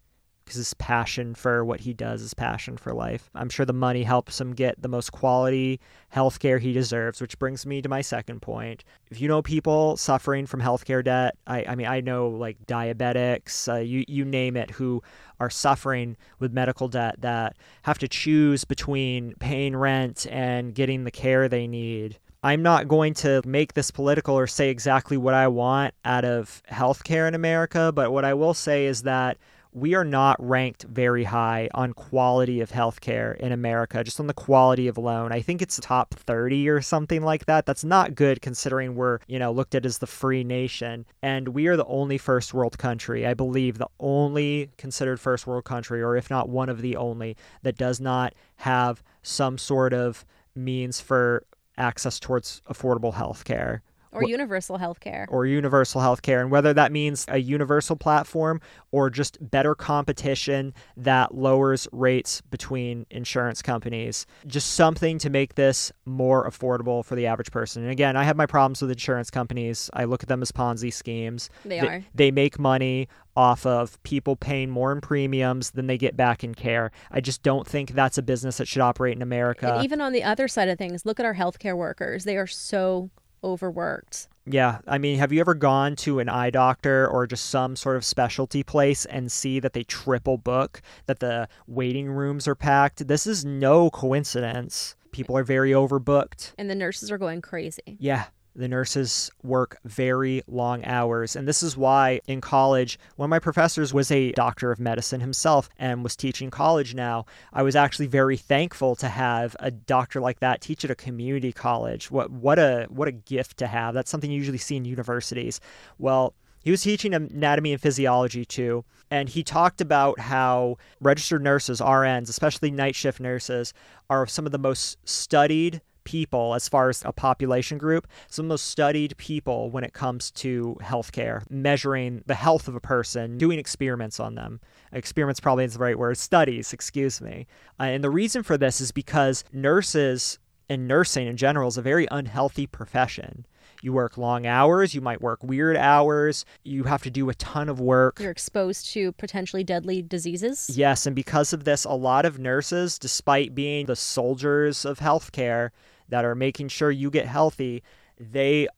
because 0.46 0.56
his 0.56 0.74
passion 0.74 1.34
for 1.34 1.64
what 1.64 1.80
he 1.80 1.92
does 1.92 2.22
is 2.22 2.32
passion 2.32 2.76
for 2.76 2.94
life. 2.94 3.28
I'm 3.34 3.48
sure 3.48 3.66
the 3.66 3.72
money 3.72 4.04
helps 4.04 4.40
him 4.40 4.54
get 4.54 4.80
the 4.80 4.88
most 4.88 5.10
quality 5.10 5.80
healthcare 6.14 6.60
he 6.60 6.72
deserves, 6.72 7.20
which 7.20 7.36
brings 7.40 7.66
me 7.66 7.82
to 7.82 7.88
my 7.88 8.00
second 8.00 8.42
point. 8.42 8.84
If 9.10 9.20
you 9.20 9.26
know 9.26 9.42
people 9.42 9.96
suffering 9.96 10.46
from 10.46 10.60
healthcare 10.60 11.04
debt, 11.04 11.36
I, 11.48 11.64
I 11.64 11.74
mean, 11.74 11.88
I 11.88 12.00
know 12.00 12.28
like 12.28 12.64
diabetics, 12.64 13.68
uh, 13.70 13.80
you, 13.80 14.04
you 14.06 14.24
name 14.24 14.56
it, 14.56 14.70
who 14.70 15.02
are 15.40 15.50
suffering 15.50 16.16
with 16.38 16.52
medical 16.52 16.86
debt 16.86 17.16
that 17.22 17.56
have 17.82 17.98
to 17.98 18.08
choose 18.08 18.64
between 18.64 19.34
paying 19.40 19.74
rent 19.74 20.28
and 20.30 20.76
getting 20.76 21.02
the 21.02 21.10
care 21.10 21.48
they 21.48 21.66
need. 21.66 22.18
I'm 22.44 22.62
not 22.62 22.86
going 22.86 23.14
to 23.14 23.42
make 23.44 23.74
this 23.74 23.90
political 23.90 24.36
or 24.36 24.46
say 24.46 24.70
exactly 24.70 25.16
what 25.16 25.34
I 25.34 25.48
want 25.48 25.94
out 26.04 26.24
of 26.24 26.62
healthcare 26.70 27.26
in 27.26 27.34
America, 27.34 27.90
but 27.92 28.12
what 28.12 28.24
I 28.24 28.34
will 28.34 28.54
say 28.54 28.86
is 28.86 29.02
that 29.02 29.38
we 29.76 29.94
are 29.94 30.04
not 30.04 30.36
ranked 30.38 30.84
very 30.84 31.24
high 31.24 31.68
on 31.74 31.92
quality 31.92 32.62
of 32.62 32.70
healthcare 32.70 33.36
in 33.36 33.52
America, 33.52 34.02
just 34.02 34.18
on 34.18 34.26
the 34.26 34.32
quality 34.32 34.88
of 34.88 34.96
alone. 34.96 35.32
I 35.32 35.42
think 35.42 35.60
it's 35.60 35.78
top 35.78 36.14
30 36.14 36.70
or 36.70 36.80
something 36.80 37.20
like 37.20 37.44
that. 37.44 37.66
That's 37.66 37.84
not 37.84 38.14
good 38.14 38.40
considering 38.40 38.94
we're, 38.94 39.18
you 39.26 39.38
know, 39.38 39.52
looked 39.52 39.74
at 39.74 39.84
as 39.84 39.98
the 39.98 40.06
free 40.06 40.44
nation. 40.44 41.04
And 41.20 41.48
we 41.48 41.66
are 41.66 41.76
the 41.76 41.84
only 41.84 42.16
first 42.16 42.54
world 42.54 42.78
country, 42.78 43.26
I 43.26 43.34
believe, 43.34 43.76
the 43.76 43.90
only 44.00 44.70
considered 44.78 45.20
first 45.20 45.46
world 45.46 45.66
country, 45.66 46.00
or 46.00 46.16
if 46.16 46.30
not 46.30 46.48
one 46.48 46.70
of 46.70 46.80
the 46.80 46.96
only, 46.96 47.36
that 47.60 47.76
does 47.76 48.00
not 48.00 48.32
have 48.56 49.02
some 49.22 49.58
sort 49.58 49.92
of 49.92 50.24
means 50.54 51.02
for 51.02 51.44
access 51.76 52.18
towards 52.18 52.62
affordable 52.70 53.12
healthcare 53.12 53.80
Or 54.16 54.24
universal 54.28 54.78
health 54.78 55.00
care. 55.00 55.26
or 55.30 55.46
universal 55.46 56.00
health 56.00 56.22
care 56.22 56.40
and 56.40 56.50
whether 56.50 56.72
that 56.74 56.92
means 56.92 57.24
a 57.28 57.38
universal 57.38 57.96
platform 57.96 58.60
or 58.90 59.10
just 59.10 59.38
better 59.40 59.74
competition 59.74 60.72
that 60.96 61.34
lowers 61.34 61.86
rates 61.92 62.40
between 62.50 63.06
insurance 63.10 63.62
companies. 63.62 64.26
Just 64.46 64.74
something 64.74 65.18
to 65.18 65.30
make 65.30 65.54
this 65.54 65.92
more 66.04 66.48
affordable 66.48 67.04
for 67.04 67.14
the 67.14 67.26
average 67.26 67.50
person. 67.50 67.82
And 67.82 67.90
again, 67.92 68.16
I 68.16 68.24
have 68.24 68.36
my 68.36 68.46
problems 68.46 68.80
with 68.82 68.90
insurance 68.90 69.30
companies. 69.30 69.90
I 69.92 70.04
look 70.04 70.22
at 70.22 70.28
them 70.28 70.42
as 70.42 70.52
Ponzi 70.52 70.92
schemes. 70.92 71.50
They 71.64 71.80
They, 71.80 71.86
are. 71.86 72.04
they 72.14 72.30
make 72.30 72.58
money 72.58 73.08
off 73.36 73.66
of 73.66 74.02
people 74.02 74.34
paying 74.34 74.70
more 74.70 74.92
in 74.92 75.00
premiums 75.02 75.72
than 75.72 75.86
they 75.86 75.98
get 75.98 76.16
back 76.16 76.42
in 76.42 76.54
care. 76.54 76.90
I 77.10 77.20
just 77.20 77.42
don't 77.42 77.66
think 77.66 77.90
that's 77.92 78.16
a 78.16 78.22
business 78.22 78.56
that 78.56 78.66
should 78.66 78.80
operate 78.80 79.14
in 79.14 79.20
America. 79.20 79.74
And 79.74 79.84
even 79.84 80.00
on 80.00 80.12
the 80.12 80.22
other 80.24 80.48
side 80.48 80.68
of 80.68 80.78
things, 80.78 81.04
look 81.04 81.20
at 81.20 81.26
our 81.26 81.34
healthcare 81.34 81.76
workers. 81.76 82.24
They 82.24 82.38
are 82.38 82.46
so 82.46 83.10
overworked. 83.42 84.28
Yeah, 84.48 84.78
I 84.86 84.98
mean, 84.98 85.18
have 85.18 85.32
you 85.32 85.40
ever 85.40 85.54
gone 85.54 85.96
to 85.96 86.20
an 86.20 86.28
eye 86.28 86.50
doctor 86.50 87.08
or 87.08 87.26
just 87.26 87.46
some 87.46 87.74
sort 87.74 87.96
of 87.96 88.04
specialty 88.04 88.62
place 88.62 89.04
and 89.04 89.30
see 89.30 89.58
that 89.58 89.72
they 89.72 89.82
triple 89.82 90.38
book, 90.38 90.80
that 91.06 91.18
the 91.18 91.48
waiting 91.66 92.08
rooms 92.08 92.46
are 92.46 92.54
packed? 92.54 93.08
This 93.08 93.26
is 93.26 93.44
no 93.44 93.90
coincidence. 93.90 94.94
People 95.10 95.36
are 95.36 95.42
very 95.42 95.72
overbooked. 95.72 96.52
And 96.58 96.70
the 96.70 96.74
nurses 96.74 97.10
are 97.10 97.18
going 97.18 97.40
crazy. 97.40 97.96
Yeah, 97.98 98.26
the 98.56 98.68
nurses 98.68 99.30
work 99.42 99.78
very 99.84 100.42
long 100.46 100.84
hours. 100.84 101.36
And 101.36 101.46
this 101.46 101.62
is 101.62 101.76
why 101.76 102.20
in 102.26 102.40
college, 102.40 102.98
one 103.16 103.26
of 103.26 103.30
my 103.30 103.38
professors 103.38 103.92
was 103.92 104.10
a 104.10 104.32
doctor 104.32 104.72
of 104.72 104.80
medicine 104.80 105.20
himself 105.20 105.68
and 105.78 106.02
was 106.02 106.16
teaching 106.16 106.50
college 106.50 106.94
now. 106.94 107.26
I 107.52 107.62
was 107.62 107.76
actually 107.76 108.06
very 108.06 108.36
thankful 108.36 108.96
to 108.96 109.08
have 109.08 109.54
a 109.60 109.70
doctor 109.70 110.20
like 110.20 110.40
that 110.40 110.60
teach 110.60 110.84
at 110.84 110.90
a 110.90 110.94
community 110.94 111.52
college. 111.52 112.10
What 112.10 112.30
what 112.30 112.58
a 112.58 112.86
what 112.88 113.08
a 113.08 113.12
gift 113.12 113.58
to 113.58 113.66
have. 113.66 113.94
That's 113.94 114.10
something 114.10 114.30
you 114.30 114.38
usually 114.38 114.58
see 114.58 114.76
in 114.76 114.84
universities. 114.84 115.60
Well, 115.98 116.34
he 116.64 116.70
was 116.70 116.82
teaching 116.82 117.14
anatomy 117.14 117.72
and 117.72 117.80
physiology 117.80 118.44
too, 118.44 118.84
and 119.10 119.28
he 119.28 119.44
talked 119.44 119.80
about 119.80 120.18
how 120.18 120.78
registered 121.00 121.42
nurses, 121.42 121.80
RNs, 121.80 122.28
especially 122.28 122.72
night 122.72 122.96
shift 122.96 123.20
nurses, 123.20 123.72
are 124.10 124.26
some 124.26 124.46
of 124.46 124.52
the 124.52 124.58
most 124.58 124.98
studied 125.08 125.80
people 126.06 126.54
as 126.54 126.68
far 126.68 126.88
as 126.88 127.02
a 127.04 127.12
population 127.12 127.76
group, 127.76 128.06
some 128.28 128.44
of 128.44 128.48
the 128.48 128.52
most 128.54 128.68
studied 128.68 129.14
people 129.18 129.70
when 129.70 129.84
it 129.84 129.92
comes 129.92 130.30
to 130.30 130.78
healthcare, 130.80 131.42
measuring 131.50 132.22
the 132.24 132.34
health 132.34 132.68
of 132.68 132.74
a 132.74 132.80
person, 132.80 133.36
doing 133.36 133.58
experiments 133.58 134.18
on 134.18 134.34
them. 134.36 134.60
Experiments 134.92 135.40
probably 135.40 135.64
isn't 135.64 135.78
the 135.78 135.84
right 135.84 135.98
word, 135.98 136.16
studies, 136.16 136.72
excuse 136.72 137.20
me. 137.20 137.46
Uh, 137.78 137.84
and 137.84 138.02
the 138.02 138.10
reason 138.10 138.42
for 138.42 138.56
this 138.56 138.80
is 138.80 138.92
because 138.92 139.44
nurses 139.52 140.38
and 140.68 140.88
nursing 140.88 141.26
in 141.26 141.36
general 141.36 141.68
is 141.68 141.76
a 141.76 141.82
very 141.82 142.08
unhealthy 142.10 142.66
profession. 142.66 143.46
You 143.82 143.92
work 143.92 144.16
long 144.16 144.46
hours, 144.46 144.94
you 144.94 145.00
might 145.00 145.20
work 145.20 145.42
weird 145.42 145.76
hours, 145.76 146.44
you 146.64 146.84
have 146.84 147.02
to 147.02 147.10
do 147.10 147.28
a 147.28 147.34
ton 147.34 147.68
of 147.68 147.78
work. 147.78 148.18
You're 148.18 148.30
exposed 148.30 148.86
to 148.92 149.12
potentially 149.12 149.62
deadly 149.62 150.02
diseases. 150.02 150.70
Yes, 150.72 151.06
and 151.06 151.14
because 151.14 151.52
of 151.52 151.64
this, 151.64 151.84
a 151.84 151.92
lot 151.92 152.24
of 152.24 152.38
nurses, 152.38 152.98
despite 152.98 153.54
being 153.54 153.86
the 153.86 153.96
soldiers 153.96 154.84
of 154.84 154.98
healthcare 154.98 155.70
that 156.08 156.24
are 156.24 156.34
making 156.34 156.68
sure 156.68 156.90
you 156.90 157.10
get 157.10 157.26
healthy, 157.26 157.82
they, 158.18 158.68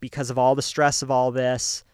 because 0.00 0.30
of 0.30 0.38
all 0.38 0.54
the 0.54 0.62
stress 0.62 1.02
of 1.02 1.10
all 1.10 1.30
this, 1.30 1.84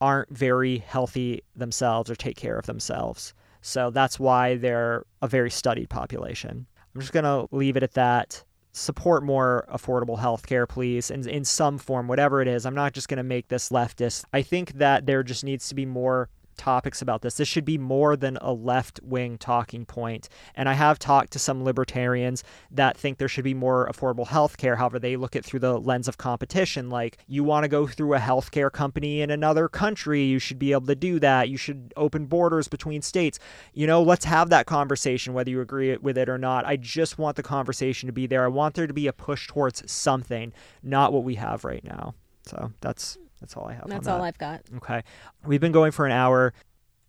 aren't 0.00 0.30
very 0.30 0.78
healthy 0.78 1.42
themselves 1.56 2.10
or 2.10 2.14
take 2.14 2.36
care 2.36 2.58
of 2.58 2.66
themselves. 2.66 3.34
So 3.60 3.90
that's 3.90 4.20
why 4.20 4.56
they're 4.56 5.06
a 5.22 5.28
very 5.28 5.50
studied 5.50 5.88
population. 5.88 6.66
I'm 6.94 7.00
just 7.00 7.12
going 7.12 7.24
to 7.24 7.48
leave 7.54 7.76
it 7.76 7.82
at 7.82 7.94
that. 7.94 8.44
Support 8.72 9.22
more 9.22 9.66
affordable 9.72 10.18
healthcare, 10.18 10.68
please, 10.68 11.10
in, 11.10 11.26
in 11.28 11.44
some 11.44 11.78
form, 11.78 12.08
whatever 12.08 12.42
it 12.42 12.48
is. 12.48 12.66
I'm 12.66 12.74
not 12.74 12.92
just 12.92 13.08
going 13.08 13.18
to 13.18 13.22
make 13.22 13.48
this 13.48 13.70
leftist. 13.70 14.24
I 14.32 14.42
think 14.42 14.72
that 14.74 15.06
there 15.06 15.22
just 15.22 15.44
needs 15.44 15.68
to 15.68 15.74
be 15.74 15.86
more 15.86 16.28
topics 16.56 17.02
about 17.02 17.22
this. 17.22 17.36
This 17.36 17.48
should 17.48 17.64
be 17.64 17.78
more 17.78 18.16
than 18.16 18.36
a 18.40 18.52
left 18.52 19.00
wing 19.02 19.38
talking 19.38 19.84
point. 19.84 20.28
And 20.54 20.68
I 20.68 20.74
have 20.74 20.98
talked 20.98 21.32
to 21.32 21.38
some 21.38 21.64
libertarians 21.64 22.44
that 22.70 22.96
think 22.96 23.18
there 23.18 23.28
should 23.28 23.44
be 23.44 23.54
more 23.54 23.88
affordable 23.92 24.26
health 24.26 24.56
care. 24.56 24.76
However, 24.76 24.98
they 24.98 25.16
look 25.16 25.36
at 25.36 25.44
through 25.44 25.60
the 25.60 25.78
lens 25.78 26.08
of 26.08 26.18
competition. 26.18 26.90
Like, 26.90 27.18
you 27.26 27.44
want 27.44 27.64
to 27.64 27.68
go 27.68 27.86
through 27.86 28.14
a 28.14 28.18
healthcare 28.18 28.70
company 28.72 29.20
in 29.20 29.30
another 29.30 29.68
country, 29.68 30.22
you 30.22 30.38
should 30.38 30.58
be 30.58 30.72
able 30.72 30.86
to 30.86 30.94
do 30.94 31.18
that. 31.20 31.48
You 31.48 31.56
should 31.56 31.92
open 31.96 32.26
borders 32.26 32.68
between 32.68 33.02
states. 33.02 33.38
You 33.72 33.86
know, 33.86 34.02
let's 34.02 34.24
have 34.24 34.50
that 34.50 34.66
conversation, 34.66 35.34
whether 35.34 35.50
you 35.50 35.60
agree 35.60 35.96
with 35.96 36.18
it 36.18 36.28
or 36.28 36.38
not. 36.38 36.64
I 36.64 36.76
just 36.76 37.18
want 37.18 37.36
the 37.36 37.42
conversation 37.42 38.06
to 38.06 38.12
be 38.12 38.26
there. 38.26 38.44
I 38.44 38.48
want 38.48 38.74
there 38.74 38.86
to 38.86 38.94
be 38.94 39.06
a 39.06 39.12
push 39.12 39.46
towards 39.48 39.90
something, 39.90 40.52
not 40.82 41.12
what 41.12 41.24
we 41.24 41.34
have 41.36 41.64
right 41.64 41.84
now. 41.84 42.14
So 42.46 42.72
that's 42.80 43.18
that's 43.44 43.58
all 43.58 43.68
I 43.68 43.74
have. 43.74 43.86
That's 43.86 44.08
all 44.08 44.18
that. 44.18 44.24
I've 44.24 44.38
got. 44.38 44.62
Okay. 44.76 45.02
We've 45.44 45.60
been 45.60 45.72
going 45.72 45.92
for 45.92 46.06
an 46.06 46.12
hour. 46.12 46.54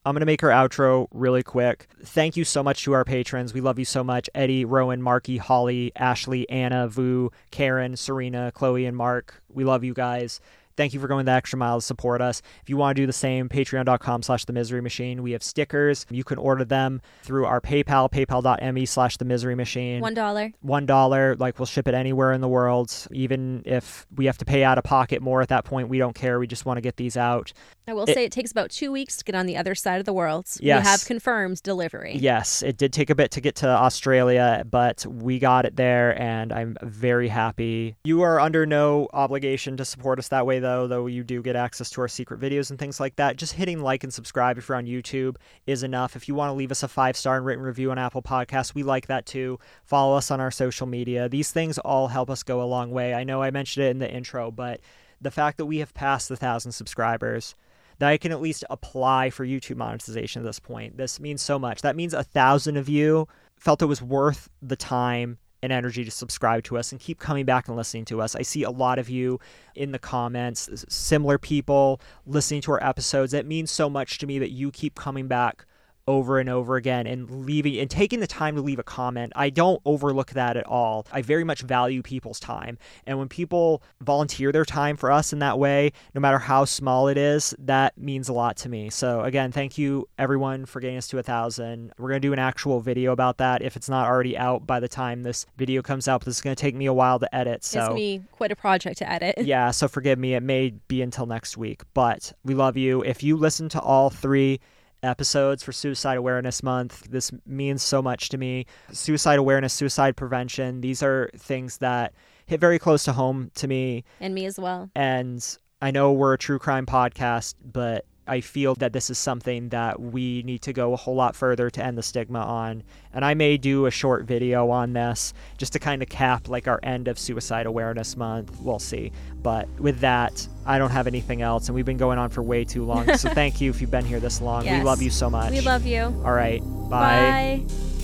I'm 0.06 0.14
going 0.14 0.20
to 0.20 0.26
make 0.26 0.44
our 0.44 0.50
outro 0.50 1.08
really 1.12 1.44
quick. 1.44 1.88
Thank 2.04 2.36
you 2.36 2.44
so 2.44 2.62
much 2.62 2.84
to 2.84 2.92
our 2.92 3.06
patrons. 3.06 3.54
We 3.54 3.62
love 3.62 3.80
you 3.80 3.86
so 3.86 4.04
much. 4.04 4.30
Eddie, 4.36 4.66
Rowan, 4.66 5.02
Marky, 5.02 5.38
Holly, 5.38 5.94
Ashley, 5.96 6.48
Anna, 6.50 6.90
Vu, 6.90 7.32
Karen, 7.52 7.96
Serena, 7.96 8.52
Chloe, 8.54 8.86
and 8.86 8.98
Mark. 8.98 9.42
We 9.50 9.64
love 9.64 9.84
you 9.86 9.94
guys. 9.94 10.42
Thank 10.78 10.94
you 10.94 11.00
for 11.00 11.08
going 11.08 11.26
the 11.26 11.32
extra 11.32 11.58
mile 11.58 11.80
to 11.80 11.86
support 11.86 12.22
us. 12.22 12.42
If 12.62 12.70
you 12.70 12.78
want 12.78 12.96
to 12.96 13.02
do 13.02 13.06
the 13.08 13.14
same, 13.14 13.48
patreon.com 13.50 14.24
slash 14.24 14.46
the 14.46 14.54
misery 14.54 14.82
machine. 14.82 15.24
We 15.24 15.32
have 15.32 15.44
stickers. 15.44 16.06
You 16.10 16.24
can 16.24 16.38
order 16.38 16.66
them 16.66 17.02
through 17.24 17.46
our 17.46 17.62
PayPal, 17.62 18.12
paypal.me 18.12 18.86
slash 18.86 19.18
the 19.18 19.26
misery 19.26 19.56
machine 19.56 20.02
One 20.02 20.14
dollar. 20.14 20.52
one 20.62 20.86
dollar 20.86 21.36
like 21.38 21.60
we'll 21.60 21.66
ship 21.66 21.88
it 21.88 21.94
anywhere 21.94 22.32
in 22.34 22.42
the 22.42 22.48
world 22.48 22.94
even 23.12 23.64
if 23.66 24.06
we 24.16 24.26
have 24.26 24.38
to 24.40 24.46
pay 24.46 24.64
out 24.64 24.78
of 24.78 24.84
pocket 24.84 25.22
more 25.22 25.42
at 25.42 25.50
that 25.50 25.64
point 25.66 25.90
we 25.90 25.98
don't 25.98 26.16
care 26.16 26.40
we 26.40 26.48
just 26.48 26.66
want 26.66 26.78
to 26.78 26.82
get 26.82 26.98
these 26.98 27.16
out 27.18 27.54
I 27.88 27.94
will 27.94 28.04
It- 28.04 28.14
say 28.16 28.24
it 28.26 28.32
takes 28.32 28.52
about 28.52 28.72
two 28.72 28.92
weeks 28.92 29.18
to 29.18 29.24
get 29.24 29.36
on 29.36 29.46
the 29.46 29.58
other 29.58 29.76
side 29.76 30.00
of 30.00 30.06
the 30.06 30.14
world. 30.14 30.46
Yes. 30.60 30.84
We 30.84 30.90
have 30.90 31.06
confirmed 31.06 31.62
delivery. 31.64 32.18
yes 32.20 32.62
it 32.64 32.78
did 32.78 32.92
take 32.94 33.10
a 33.10 33.16
bit 33.16 33.32
to 33.32 33.42
get 33.42 33.56
to 33.56 33.68
australia 33.68 34.64
but 34.70 35.06
we 35.08 35.40
got 35.40 35.66
it 35.66 35.76
there 35.76 36.20
and 36.22 36.52
i'm 36.52 36.78
very 36.84 37.28
happy 37.28 37.96
you 38.04 38.22
are 38.22 38.40
under 38.40 38.66
no 38.66 39.08
obligation 39.14 39.78
to 39.78 39.86
support 39.86 40.20
us 40.20 40.28
that 40.30 40.46
way 40.46 40.60
though 40.66 40.88
though 40.88 41.06
you 41.06 41.24
do 41.24 41.44
get 41.44 41.56
access 41.56 41.92
to 41.92 42.02
our 42.02 42.08
secret 42.08 42.40
videos 42.40 42.72
and 42.72 42.80
things 42.80 43.00
like 43.00 43.16
that 43.18 43.36
just 43.36 43.54
hitting 43.54 43.82
like 43.82 44.04
and 44.04 44.12
subscribe 44.12 44.58
if 44.58 44.68
you're 44.68 44.78
on 44.78 44.86
youtube 44.86 45.36
is 45.68 45.84
enough 45.84 46.16
if 46.16 46.28
you 46.28 46.34
want 46.34 46.50
to 46.50 46.54
leave 46.54 46.72
us 46.72 46.82
a 46.82 46.88
five 46.88 47.16
star 47.16 47.38
and 47.38 47.46
written 47.46 47.64
review 47.64 47.92
on 47.92 48.00
apple 48.00 48.24
podcasts 48.24 48.74
we 48.74 48.82
like 48.82 49.06
that 49.06 49.26
too 49.28 49.60
follow 49.84 50.18
us 50.18 50.32
on 50.32 50.42
our 50.42 50.52
social 50.52 50.88
media 50.88 51.30
these 51.30 51.52
things 51.52 51.78
all 51.78 52.08
help 52.08 52.30
us 52.30 52.42
go 52.42 52.62
a 52.62 52.66
long 52.66 52.90
way 52.90 53.14
i 53.14 53.24
know 53.24 53.42
i 53.42 53.52
mentioned 53.52 53.86
it 53.86 53.90
in 53.90 54.00
the 54.00 54.12
intro 54.12 54.50
but 54.50 54.82
the 55.22 55.32
fact 55.32 55.58
that 55.58 55.68
we 55.68 55.78
have 55.78 55.94
passed 55.94 56.30
the 56.30 56.36
thousand 56.36 56.72
subscribers 56.72 57.56
that 58.00 58.10
I 58.10 58.18
can 58.18 58.32
at 58.32 58.42
least 58.42 58.66
apply 58.70 59.30
for 59.30 59.46
YouTube 59.46 59.78
monetization 59.78 60.42
at 60.42 60.46
this 60.46 60.60
point. 60.60 60.98
This 60.98 61.20
means 61.20 61.42
so 61.42 61.58
much. 61.58 61.82
That 61.82 61.96
means 61.96 62.14
a 62.14 62.24
thousand 62.24 62.76
of 62.76 62.90
you 62.90 63.28
felt 63.58 63.82
it 63.82 63.86
was 63.86 64.02
worth 64.02 64.50
the 64.62 64.76
time 64.76 65.38
and 65.66 65.74
energy 65.74 66.06
to 66.06 66.12
subscribe 66.12 66.64
to 66.64 66.78
us 66.78 66.92
and 66.92 67.02
keep 67.02 67.20
coming 67.20 67.44
back 67.44 67.68
and 67.68 67.76
listening 67.76 68.06
to 68.06 68.22
us. 68.22 68.36
I 68.36 68.44
see 68.44 68.64
a 68.64 68.70
lot 68.70 69.00
of 69.00 69.10
you 69.10 69.40
in 69.76 69.92
the 69.92 70.00
comments, 70.00 70.86
similar 70.88 71.38
people 71.38 72.00
listening 72.26 72.62
to 72.62 72.72
our 72.72 72.84
episodes. 72.84 73.34
It 73.34 73.46
means 73.46 73.72
so 73.72 73.90
much 73.90 74.20
to 74.20 74.28
me 74.28 74.40
that 74.40 74.52
you 74.52 74.72
keep 74.72 74.96
coming 74.96 75.28
back 75.28 75.66
over 76.08 76.40
and 76.40 76.50
over 76.50 76.76
again 76.76 77.08
and 77.08 77.46
leaving 77.46 77.78
and 77.80 77.90
taking 77.90 78.20
the 78.20 78.28
time 78.28 78.56
to 78.56 78.62
leave 78.62 78.80
a 78.80 78.84
comment. 78.84 79.34
I 79.36 79.50
don't 79.50 79.82
overlook 79.86 80.32
that 80.32 80.56
at 80.58 80.66
all. 80.68 81.06
I 81.12 81.22
very 81.22 81.44
much 81.44 81.62
value 81.62 82.02
people's 82.02 82.40
time. 82.40 82.78
And 83.08 83.18
when 83.18 83.28
people 83.28 83.82
volunteer 84.02 84.52
their 84.52 84.66
time 84.66 84.98
for 84.98 85.12
us 85.12 85.34
in 85.34 85.40
that 85.40 85.58
way, 85.58 85.92
no 86.14 86.22
matter 86.22 86.38
how 86.38 86.66
small 86.66 87.08
it 87.08 87.18
is, 87.18 87.56
that 87.60 87.98
means 87.98 88.30
a 88.30 88.34
lot 88.34 88.58
to 88.58 88.70
me. 88.70 88.90
So 88.90 89.22
again, 89.22 89.52
thank 89.52 89.78
you 89.78 90.08
everyone 90.20 90.66
for 90.66 90.80
getting 90.80 90.98
us 90.98 91.08
to 91.08 91.18
a 91.18 91.24
thousand. 91.24 91.92
We're 91.98 92.10
gonna 92.10 92.20
do 92.20 92.34
an 92.34 92.40
actual 92.40 92.80
video 92.82 93.12
about 93.12 93.38
that 93.38 93.62
if 93.62 93.76
it's 93.76 93.90
not 93.90 94.08
already 94.08 94.38
out 94.38 94.68
by 94.68 94.80
the 94.80 94.88
time 94.88 95.24
this 95.24 95.46
video 95.58 95.82
comes 95.82 96.08
out. 96.08 96.22
But 96.22 96.26
this 96.26 96.36
is 96.36 96.42
gonna 96.42 96.56
take 96.56 96.76
me 96.76 96.86
a 96.86 96.94
while 96.94 97.20
to 97.20 97.36
edit. 97.36 97.64
So 97.64 97.84
it's 97.86 97.96
me 97.96 98.24
quite 98.32 98.52
a 98.52 98.56
project 98.56 99.00
to 99.00 99.12
edit. 99.12 99.36
yeah, 99.42 99.72
so 99.72 99.88
forgive 99.88 100.20
me. 100.20 100.36
It 100.36 100.44
may 100.44 100.70
be 100.88 101.02
until 101.02 101.26
next 101.26 101.58
week. 101.58 101.82
But 101.94 102.32
we 102.44 102.54
love 102.54 102.78
you. 102.78 103.04
If 103.04 103.24
you 103.24 103.38
listen 103.38 103.70
to 103.70 103.80
all 103.80 104.10
three 104.10 104.60
episodes 105.06 105.64
for 105.64 105.72
Suicide 105.72 106.18
Awareness 106.18 106.64
Month. 106.64 107.08
This 107.10 107.32
means 107.46 107.84
so 107.84 108.02
much 108.02 108.30
to 108.30 108.38
me. 108.38 108.66
Suicide 108.92 109.40
awareness, 109.40 109.74
suicide 109.74 110.16
prevention, 110.16 110.82
these 110.82 111.02
are 111.04 111.30
things 111.38 111.78
that 111.78 112.14
hit 112.46 112.60
very 112.60 112.80
close 112.80 113.04
to 113.06 113.14
home 113.14 113.52
to 113.56 113.68
me. 113.68 114.04
And 114.20 114.36
me 114.36 114.46
as 114.46 114.60
well. 114.60 114.90
And 114.96 115.58
I 115.82 115.92
know 115.92 116.12
we're 116.12 116.34
a 116.34 116.38
true 116.38 116.60
crime 116.60 116.86
podcast, 116.86 117.56
but 117.64 118.06
I 118.28 118.42
feel 118.42 118.76
that 118.76 118.94
this 118.94 119.10
is 119.10 119.18
something 119.18 119.70
that 119.70 120.00
we 120.00 120.44
need 120.44 120.62
to 120.64 120.74
go 120.74 120.94
a 120.94 120.96
whole 120.96 121.16
lot 121.16 121.36
further 121.36 121.70
to 121.70 121.84
end 121.84 121.98
the 121.98 122.04
stigma 122.04 122.40
on. 122.40 122.84
And 123.14 123.24
I 123.24 123.34
may 123.34 123.58
do 123.58 123.86
a 123.86 123.92
short 123.92 124.26
video 124.26 124.70
on 124.70 124.94
this 124.94 125.34
just 125.58 125.74
to 125.74 125.80
kind 125.80 126.02
of 126.02 126.10
cap 126.10 126.50
like 126.50 126.68
our 126.68 126.80
end 126.84 127.08
of 127.08 127.20
Suicide 127.20 127.66
Awareness 127.66 128.18
Month. 128.18 128.60
We'll 128.62 128.80
see. 128.80 129.12
But 129.42 129.68
with 129.80 130.00
that, 130.00 130.48
I 130.66 130.78
don't 130.78 130.92
have 130.92 131.08
anything 131.08 131.42
else. 131.42 131.68
And 131.68 131.76
we've 131.76 131.86
been 131.86 131.98
going 131.98 132.18
on 132.18 132.30
for 132.30 132.42
way 132.42 132.66
too 132.66 132.84
long. 132.84 133.16
So 133.18 133.30
thank 133.34 133.62
you 133.62 133.70
if 133.70 133.82
you've 133.82 133.92
been 133.92 134.06
here 134.06 134.20
this 134.20 134.42
long. 134.42 134.66
Yes. 134.66 134.80
We 134.80 134.86
love 134.86 135.02
you 135.02 135.10
so 135.10 135.30
much. 135.30 135.52
We 135.52 135.62
love 135.62 135.86
you. 135.86 136.02
All 136.02 136.34
right. 136.34 136.62
Bye. 136.90 137.64
Bye. 137.68 137.95